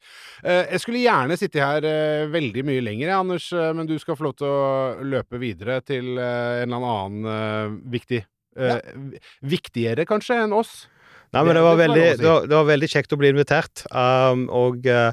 Eh, 0.42 0.64
jeg 0.74 0.82
skulle 0.82 1.04
gjerne 1.04 1.38
sitte 1.38 1.62
her 1.62 1.86
eh, 1.86 2.26
veldig 2.34 2.66
mye 2.66 2.82
lenger, 2.88 3.14
Anders, 3.20 3.46
men 3.54 3.86
du 3.86 3.94
skal 4.02 4.18
få 4.18 4.26
lov 4.28 4.34
til 4.42 4.50
å 4.50 5.06
løpe 5.14 5.38
videre 5.40 5.78
til 5.86 6.18
eh, 6.18 6.64
en 6.64 6.74
eller 6.74 6.90
annen 6.90 7.30
eh, 7.36 7.78
viktig 7.94 8.24
eh, 8.56 8.80
vi- 8.94 9.18
Viktigere, 9.42 10.04
kanskje, 10.06 10.34
enn 10.44 10.52
oss. 10.52 10.88
Nei, 11.34 11.42
men 11.44 11.54
Det- 11.58 11.62
var, 11.62 11.76
veldig, 11.76 12.04
det, 12.18 12.24
var, 12.24 12.46
det 12.48 12.56
var 12.56 12.68
veldig 12.70 12.88
kjekt 12.88 13.12
å 13.12 13.18
bli 13.20 13.28
invitert. 13.34 13.82
Um, 13.92 14.46
og 14.54 14.86
uh, 14.88 15.10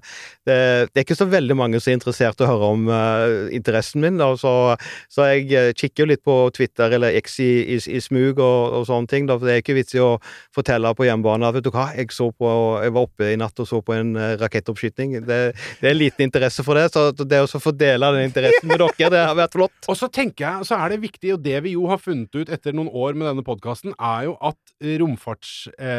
det, 0.48 0.56
det 0.94 1.02
er 1.02 1.04
ikke 1.04 1.18
så 1.18 1.28
veldig 1.28 1.58
mange 1.60 1.82
som 1.84 1.92
er 1.92 1.98
interessert 2.00 2.40
i 2.40 2.46
å 2.46 2.50
høre 2.54 2.70
om 2.76 2.86
uh, 2.88 3.50
interessen 3.56 4.04
min. 4.04 4.20
Da, 4.22 4.30
så, 4.40 4.54
så 5.12 5.28
jeg 5.34 5.50
eh, 5.52 5.72
kikker 5.76 6.06
jo 6.06 6.10
litt 6.14 6.24
på 6.26 6.36
Twitter 6.56 6.96
eller 6.96 7.16
X 7.20 7.40
i, 7.44 7.50
i, 7.76 7.80
i 7.98 8.02
smug 8.04 8.40
og, 8.40 8.78
og 8.80 8.86
sånne 8.88 9.12
ting. 9.12 9.28
Da, 9.28 9.36
for 9.40 9.50
det 9.50 9.58
er 9.58 9.64
ikke 9.64 9.76
vits 9.78 9.98
i 9.98 10.02
å 10.04 10.14
fortelle 10.56 10.94
på 10.96 11.08
hjemmebane 11.08 11.50
at 11.50 11.58
vet 11.58 11.68
du 11.68 11.72
hva, 11.74 11.90
jeg, 11.98 12.12
så 12.16 12.30
på, 12.32 12.52
jeg 12.86 12.96
var 12.96 13.10
oppe 13.10 13.32
i 13.34 13.40
natt 13.42 13.60
og 13.64 13.68
så 13.70 13.82
på 13.86 13.98
en 13.98 14.16
eh, 14.16 14.36
rakettoppskyting. 14.40 15.18
Det, 15.28 15.40
det 15.82 15.92
er 15.92 15.98
liten 16.00 16.28
interesse 16.30 16.64
for 16.66 16.80
det, 16.80 16.88
så 16.96 17.10
det 17.12 17.44
å 17.44 17.50
fordele 17.60 18.12
den 18.16 18.30
interessen 18.30 18.72
med 18.72 18.80
dere, 18.82 19.12
det 19.12 19.24
har 19.28 19.36
vært 19.38 19.58
flott. 19.58 19.76
Og 19.92 20.00
så 20.00 20.08
tenker 20.14 20.46
jeg, 20.48 20.70
så 20.72 20.80
er 20.80 20.96
det 20.96 21.02
viktig, 21.04 21.36
og 21.36 21.44
det 21.46 21.60
vi 21.66 21.76
jo 21.76 21.90
har 21.92 22.00
funnet 22.02 22.32
ut 22.36 22.52
etter 22.54 22.76
noen 22.76 22.92
år 22.94 23.18
med 23.18 23.28
denne 23.32 23.46
podkasten, 23.46 23.96
er 24.00 24.30
jo 24.30 24.38
at 24.40 24.56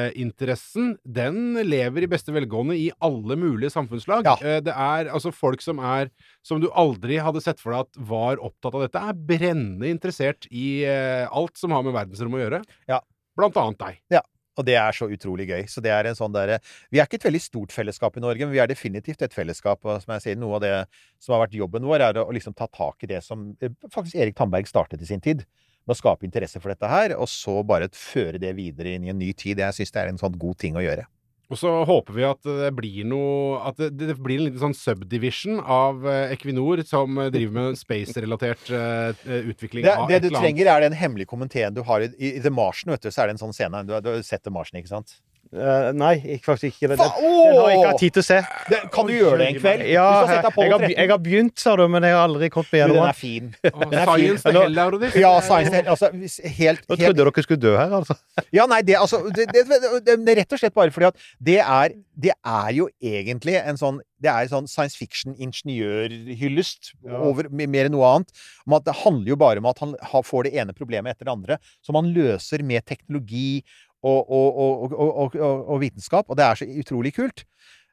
romfartsinteressen, 0.07 0.99
den 1.05 1.57
lever 1.67 2.03
i 2.03 2.09
beste 2.09 2.33
velgående 2.33 2.77
i 2.77 2.91
alle 3.01 3.37
mulige 3.37 3.71
samfunnslag. 3.71 4.25
Ja. 4.25 4.37
Eh, 4.43 4.61
det 4.63 4.73
er 4.73 5.11
altså 5.13 5.33
folk 5.33 5.63
som 5.63 5.79
er 5.79 6.11
Som 6.43 6.61
du 6.61 6.71
aldri 6.71 7.19
hadde 7.19 7.41
sett 7.41 7.59
for 7.59 7.73
deg 7.73 7.81
at 7.81 7.97
var 7.99 8.39
opptatt 8.39 8.75
av 8.75 8.83
dette, 8.85 8.99
er 8.99 9.13
brennende 9.13 9.89
interessert 9.89 10.47
i 10.51 10.85
eh, 10.85 11.27
alt 11.27 11.57
som 11.57 11.73
har 11.73 11.83
med 11.83 11.93
verdensrom 11.93 12.35
å 12.35 12.39
gjøre. 12.39 12.63
Ja. 12.89 13.01
Blant 13.37 13.57
annet 13.57 13.79
deg. 13.79 14.01
Ja. 14.11 14.23
Og 14.57 14.65
det 14.65 14.77
er 14.79 14.95
så 14.97 15.09
utrolig 15.11 15.49
gøy. 15.51 15.67
Så 15.69 15.83
det 15.85 15.91
er 15.93 16.07
en 16.09 16.17
sånn 16.17 16.33
derre 16.33 16.61
Vi 16.89 17.01
er 17.01 17.05
ikke 17.05 17.19
et 17.19 17.27
veldig 17.29 17.43
stort 17.43 17.75
fellesskap 17.75 18.17
i 18.17 18.23
Norge, 18.25 18.47
men 18.47 18.55
vi 18.55 18.63
er 18.63 18.71
definitivt 18.71 19.23
et 19.23 19.35
fellesskap. 19.35 19.83
Og 19.85 20.01
som 20.01 20.15
jeg 20.15 20.25
sier, 20.25 20.39
noe 20.39 20.57
av 20.57 20.65
det 20.65 20.73
som 21.21 21.35
har 21.35 21.45
vært 21.45 21.59
jobben 21.59 21.85
vår, 21.85 22.07
er 22.07 22.23
å 22.23 22.31
liksom 22.33 22.55
ta 22.57 22.71
tak 22.71 23.05
i 23.05 23.11
det 23.11 23.23
som 23.27 23.51
eh, 23.61 23.75
faktisk 23.93 24.17
Erik 24.17 24.39
Tandberg 24.39 24.71
startet 24.71 25.03
i 25.03 25.11
sin 25.11 25.21
tid. 25.25 25.45
Med 25.87 25.95
å 25.95 25.99
skape 26.01 26.27
interesse 26.27 26.59
for 26.61 26.73
dette 26.75 26.89
her, 26.91 27.13
og 27.17 27.29
så 27.31 27.61
bare 27.67 27.87
føre 27.95 28.41
det 28.43 28.57
videre 28.59 28.97
inn 28.97 29.05
i 29.07 29.13
en 29.13 29.19
ny 29.23 29.33
tid. 29.39 29.61
Jeg 29.63 29.77
syns 29.77 29.93
det 29.95 30.01
er 30.03 30.09
en 30.11 30.19
sånn 30.19 30.35
god 30.39 30.59
ting 30.59 30.75
å 30.75 30.83
gjøre. 30.83 31.05
Og 31.47 31.55
så 31.61 31.71
håper 31.87 32.17
vi 32.17 32.25
at 32.27 32.41
det 32.43 32.73
blir 32.75 33.05
noe 33.07 33.61
At 33.69 33.77
det, 33.79 33.93
det 34.01 34.17
blir 34.19 34.41
en 34.41 34.49
liten 34.49 34.59
sånn 34.59 34.75
subdivision 34.75 35.61
av 35.63 36.03
eh, 36.11 36.33
Equinor 36.35 36.81
som 36.83 37.21
eh, 37.23 37.29
driver 37.31 37.55
med 37.55 37.79
space-relatert 37.79 38.67
eh, 38.75 39.21
utvikling 39.53 39.87
Det, 39.87 39.93
av 39.95 40.09
det 40.11 40.17
et 40.17 40.25
du 40.25 40.27
eller 40.27 40.41
annet. 40.41 40.49
trenger, 40.49 40.71
er 40.73 40.81
den 40.89 40.97
hemmelige 40.99 41.31
komiteen 41.31 41.77
du 41.77 41.85
har 41.87 42.03
i, 42.03 42.11
i 42.19 42.33
The 42.43 42.51
Marsen, 42.51 42.91
vet 42.91 43.07
du. 43.07 43.13
Så 43.15 43.23
er 43.23 43.31
det 43.31 43.37
en 43.37 43.45
sånn 43.45 43.55
scene. 43.55 43.85
Du, 43.87 43.95
har- 43.95 44.03
du 44.03 44.11
har 44.11 44.27
sett 44.27 44.43
The 44.43 44.51
Marsen, 44.51 44.81
ikke 44.83 44.91
sant? 44.91 45.21
Eh, 45.55 45.89
nei, 45.95 46.15
ikke, 46.37 46.45
faktisk 46.49 46.75
ikke. 46.75 46.89
Det, 46.91 46.97
det, 46.99 47.07
Fa- 47.07 47.21
den 47.23 47.55
har 47.61 47.69
jeg 47.71 47.77
ikke 47.79 47.91
hatt 47.93 48.01
tid 48.03 48.15
til 48.17 48.23
å 48.23 48.27
se. 48.27 48.39
Det, 48.73 48.81
kan 48.97 49.07
du 49.07 49.13
gjøre 49.15 49.37
det 49.39 49.47
en 49.53 49.59
kveld? 49.61 49.85
Ja, 49.93 50.07
jeg, 50.27 50.73
har, 50.73 50.87
jeg 50.91 51.11
har 51.13 51.21
begynt, 51.23 51.55
sa 51.63 51.77
du, 51.79 51.85
men 51.93 52.03
jeg 52.09 52.17
har 52.17 52.25
aldri 52.27 52.49
kommet 52.51 52.73
med 52.75 52.81
den 52.83 52.91
gjennom 52.91 53.05
er 53.05 53.13
den. 53.13 53.21
fin. 53.21 53.53
Den 53.63 53.95
er 53.95 54.11
fin. 54.11 54.39
Science 54.43 54.57
Nå- 54.57 55.77
hell 55.77 55.93
altså, 55.95 56.11
hvis- 56.17 56.41
helt, 56.59 56.83
Nå 56.91 56.99
trodde 56.99 57.21
dere 57.23 57.45
skulle 57.47 57.63
dø 57.63 57.77
her, 57.79 57.95
altså. 58.01 58.19
Ja, 58.59 58.67
nei, 58.71 58.81
det, 58.83 58.99
altså, 58.99 59.23
det, 59.31 59.47
det, 59.55 59.65
det, 59.71 60.19
det 60.27 60.35
er 60.35 60.41
rett 60.43 60.53
og 60.57 60.63
slett 60.65 60.75
bare 60.77 60.91
fordi 60.95 61.11
at 61.13 61.25
det 61.39 61.61
er, 61.63 61.95
det 62.17 62.35
er 62.43 62.71
jo 62.77 62.89
egentlig 63.05 63.57
en 63.63 63.77
sånn 63.81 64.03
Det 64.17 64.31
er 64.33 64.47
sånn 64.49 64.65
science 64.67 64.97
fiction-ingeniørhyllest 64.97 66.93
Ja. 67.05 67.19
over 67.21 67.49
mer 67.53 67.85
enn 67.87 67.93
noe 67.93 68.07
annet. 68.15 68.31
Om 68.67 68.77
at 68.79 68.87
det 68.87 68.95
handler 69.03 69.29
jo 69.35 69.37
bare 69.41 69.61
om 69.61 69.67
at 69.71 69.79
han 69.83 69.93
får 70.25 70.47
det 70.49 70.55
ene 70.57 70.73
problemet 70.77 71.13
etter 71.13 71.29
det 71.29 71.35
andre, 71.35 71.59
som 71.85 71.99
han 71.99 72.09
løser 72.17 72.65
med 72.65 72.87
teknologi 72.89 73.63
og, 74.07 74.31
og, 74.31 74.93
og, 74.95 75.37
og, 75.67 75.77
vitenskap. 75.83 76.29
Og 76.31 76.39
det 76.39 76.47
er 76.47 76.61
så 76.61 76.69
utrolig 76.83 77.15
kult. 77.17 77.45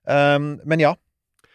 Um, 0.03 0.55
men 0.67 0.83
ja. 0.83 0.93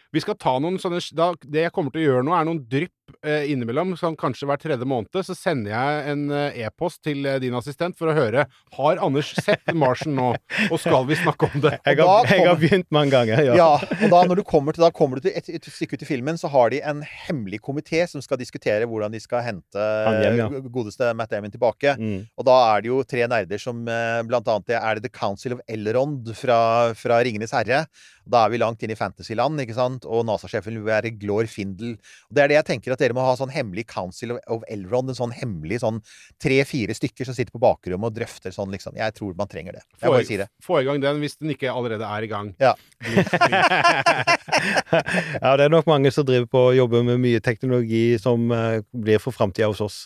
Vi 0.09 0.23
skal 0.23 0.39
ta 0.41 0.55
noen 0.57 0.79
sånne 0.81 0.97
da, 1.13 1.27
Det 1.37 1.67
jeg 1.67 1.73
kommer 1.75 1.93
til 1.93 2.01
å 2.01 2.05
gjøre 2.07 2.25
nå, 2.25 2.33
er 2.33 2.47
noen 2.47 2.63
drypp 2.65 2.95
eh, 3.25 3.49
innimellom, 3.51 3.95
sånn 3.99 4.17
kanskje 4.19 4.47
hver 4.49 4.61
tredje 4.61 4.87
måned, 4.87 5.11
så 5.25 5.35
sender 5.37 5.73
jeg 5.73 6.13
en 6.13 6.23
eh, 6.35 6.59
e-post 6.65 7.01
til 7.05 7.25
eh, 7.27 7.39
din 7.43 7.55
assistent 7.57 7.97
for 7.99 8.11
å 8.11 8.15
høre 8.17 8.45
Har 8.77 9.01
Anders 9.03 9.31
sett 9.37 9.73
Martian 9.75 10.15
nå, 10.17 10.31
og 10.69 10.77
skal 10.81 11.07
vi 11.09 11.17
snakke 11.19 11.49
om 11.49 11.63
det? 11.65 11.75
Jeg 11.89 11.99
har, 12.03 12.27
kom... 12.27 12.29
jeg 12.29 12.45
har 12.45 12.57
begynt 12.59 12.87
mange 12.93 13.11
ganger. 13.13 13.39
Ja. 13.49 13.55
Ja, 13.57 13.69
og 13.79 14.11
da, 14.11 14.19
når 14.29 14.39
du 14.39 14.43
kommer 14.47 14.75
til, 14.75 14.83
da 14.83 14.91
kommer 14.93 15.17
du 15.17 15.25
til 15.25 15.35
et, 15.37 15.47
et 15.57 15.67
stykke 15.73 15.97
ut 15.97 16.03
i 16.05 16.07
filmen, 16.07 16.37
så 16.39 16.51
har 16.51 16.71
de 16.73 16.81
en 16.85 17.01
hemmelig 17.01 17.59
komité 17.65 18.03
som 18.09 18.21
skal 18.23 18.39
diskutere 18.39 18.87
hvordan 18.89 19.13
de 19.13 19.21
skal 19.23 19.43
hente 19.45 19.85
hjem, 20.23 20.37
ja. 20.39 20.47
godeste 20.69 21.11
Matt 21.17 21.33
Damon 21.33 21.53
tilbake. 21.53 21.95
Mm. 21.99 22.27
Og 22.37 22.47
da 22.47 22.57
er 22.73 22.83
det 22.83 22.91
jo 22.91 23.01
tre 23.07 23.25
nerder 23.31 23.61
som 23.61 23.81
eh, 23.89 24.21
blant 24.29 24.47
annet 24.51 24.69
det 24.69 24.77
er 24.79 24.99
det 24.99 25.07
The 25.07 25.13
Council 25.15 25.57
of 25.57 25.63
Elrond 25.71 26.29
fra, 26.37 26.59
fra 26.97 27.19
Ringenes 27.25 27.55
herre. 27.55 27.85
Da 28.29 28.43
er 28.45 28.53
vi 28.53 28.61
langt 28.61 28.83
inn 28.85 28.93
i 28.93 28.97
fantasyland, 28.97 29.59
ikke 29.63 29.77
sant? 29.77 30.05
Og 30.05 30.25
NASA-sjefen 30.27 30.77
vil 30.77 30.87
være 30.87 31.13
Glor 31.17 31.49
Findel. 31.49 31.95
Og 32.29 32.37
det 32.37 32.43
er 32.43 32.51
det 32.51 32.59
jeg 32.59 32.67
tenker 32.73 32.95
at 32.95 32.98
dere 33.01 33.15
må 33.17 33.25
ha 33.25 33.35
sånn 33.39 33.53
hemmelig 33.53 33.87
Council 33.89 34.35
of, 34.37 34.65
Elrond. 34.71 35.13
En 35.13 35.17
sånn 35.17 35.35
hemmelig 35.35 35.81
sånn 35.83 36.01
tre-fire 36.41 36.95
stykker 36.97 37.27
som 37.27 37.37
sitter 37.37 37.53
på 37.55 37.63
bakrommet 37.63 38.11
og 38.11 38.17
drøfter 38.17 38.53
sånn, 38.55 38.71
liksom. 38.75 38.97
Jeg 38.99 39.15
tror 39.17 39.35
man 39.39 39.51
trenger 39.51 39.79
det. 39.79 39.83
Jeg 39.99 40.13
bare 40.13 40.27
sier 40.27 40.43
det. 40.43 40.49
få 40.65 40.81
i 40.81 40.87
gang 40.87 41.01
den 41.03 41.21
hvis 41.23 41.39
den 41.39 41.55
ikke 41.55 41.73
allerede 41.73 42.07
er 42.07 42.27
i 42.27 42.31
gang. 42.31 42.51
Ja. 42.61 42.73
ja, 45.43 45.55
det 45.55 45.67
er 45.67 45.73
nok 45.73 45.89
mange 45.89 46.11
som 46.15 46.27
driver 46.27 46.49
på 46.51 46.65
og 46.71 46.77
jobber 46.77 47.05
med 47.07 47.21
mye 47.23 47.43
teknologi 47.43 48.03
som 48.21 48.51
uh, 48.51 48.81
blir 48.91 49.21
for 49.23 49.35
framtida 49.35 49.69
hos 49.71 49.83
oss. 49.83 50.01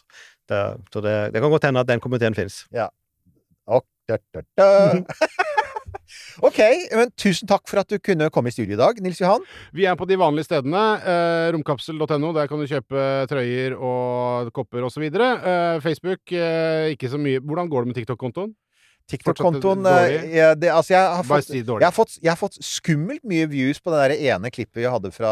Det, 0.50 0.62
så 0.94 1.02
det, 1.04 1.16
det 1.34 1.42
kan 1.42 1.54
godt 1.54 1.70
hende 1.70 1.84
at 1.84 1.90
den 1.90 2.04
komiteen 2.04 2.38
fins. 2.38 2.64
og 3.68 3.86
da, 4.08 4.20
da, 4.36 4.42
da. 4.60 5.48
OK, 6.42 6.60
men 6.98 7.12
tusen 7.20 7.50
takk 7.50 7.68
for 7.70 7.84
at 7.84 7.92
du 7.92 8.00
kunne 8.02 8.30
komme 8.34 8.50
i 8.50 8.56
studio 8.56 8.74
i 8.78 8.80
dag, 8.80 8.98
Nils 9.04 9.22
Johan. 9.22 9.44
Vi 9.76 9.86
er 9.86 9.98
på 10.00 10.08
de 10.10 10.18
vanlige 10.18 10.48
stedene. 10.48 10.82
Eh, 11.04 11.52
romkapsel.no. 11.54 12.34
Der 12.34 12.50
kan 12.50 12.62
du 12.62 12.70
kjøpe 12.70 13.06
trøyer 13.30 13.76
og 13.78 14.50
kopper 14.56 14.88
osv. 14.88 15.06
Eh, 15.12 15.78
Facebook 15.84 16.34
eh, 16.34 16.94
ikke 16.96 17.12
så 17.12 17.22
mye. 17.22 17.44
Hvordan 17.44 17.70
går 17.70 17.84
det 17.84 17.92
med 17.92 18.00
TikTok-kontoen? 18.00 18.56
TikTok-kontoen 19.12 19.86
eh, 19.86 20.24
ja, 20.38 20.52
Altså, 20.74 20.94
jeg 20.96 21.02
har 21.18 21.26
fått 21.28 21.46
si 21.50 21.60
jeg 21.60 21.84
har, 21.84 21.92
fått, 21.94 22.14
jeg 22.24 22.32
har 22.32 22.40
fått 22.40 22.56
skummelt 22.64 23.24
mye 23.28 23.46
views 23.52 23.82
på 23.84 23.92
det 23.94 24.00
der 24.08 24.14
ene 24.34 24.50
klippet 24.54 24.80
vi 24.80 24.88
hadde 24.90 25.12
fra 25.14 25.32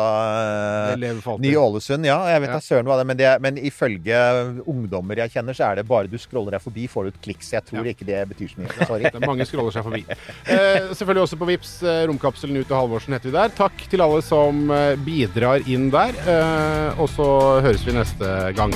alltid. 0.94 1.40
Ny-Ålesund. 1.46 2.06
Ja, 2.06 2.18
jeg 2.34 2.44
vet 2.44 2.52
Ja. 2.52 2.60
søren 2.60 2.86
hva 2.90 2.98
det 3.00 3.06
er, 3.06 3.10
men, 3.12 3.18
det, 3.22 3.32
men 3.42 3.58
ifølge 3.58 4.20
ungdommer 4.68 5.16
jeg 5.24 5.32
kjenner, 5.38 5.56
så 5.58 5.70
er 5.72 5.80
det 5.82 5.88
bare 5.88 6.12
du 6.12 6.18
scroller 6.20 6.52
deg 6.58 6.62
forbi, 6.66 6.88
får 6.92 7.04
du 7.08 7.14
et 7.14 7.22
klikk. 7.24 7.42
Så 7.48 7.56
jeg 7.58 7.66
tror 7.72 7.86
Ja. 7.88 7.94
ikke 7.96 8.06
det 8.06 8.20
betyr 8.34 8.52
så 8.54 8.62
mye. 8.62 8.88
Sorry. 8.88 9.12
Mange 9.26 9.48
scroller 9.50 9.72
seg 9.72 9.88
forbi. 9.88 10.04
Eh, 10.52 10.92
selvfølgelig 10.92 11.24
også 11.30 11.40
på 11.42 11.50
Vips 11.50 11.74
eh, 11.84 12.04
Romkapselen 12.12 12.58
ut 12.62 12.70
og 12.72 12.78
Halvorsen 12.82 13.14
heter 13.16 13.32
vi 13.32 13.38
der. 13.38 13.56
Takk 13.56 13.88
til 13.90 14.02
alle 14.04 14.22
som 14.22 14.70
eh, 14.72 14.96
bidrar 15.00 15.64
inn 15.68 15.90
der. 15.94 16.12
Eh, 16.28 17.00
og 17.02 17.10
så 17.16 17.32
høres 17.64 17.88
vi 17.88 17.96
neste 17.96 18.36
gang. 18.58 18.76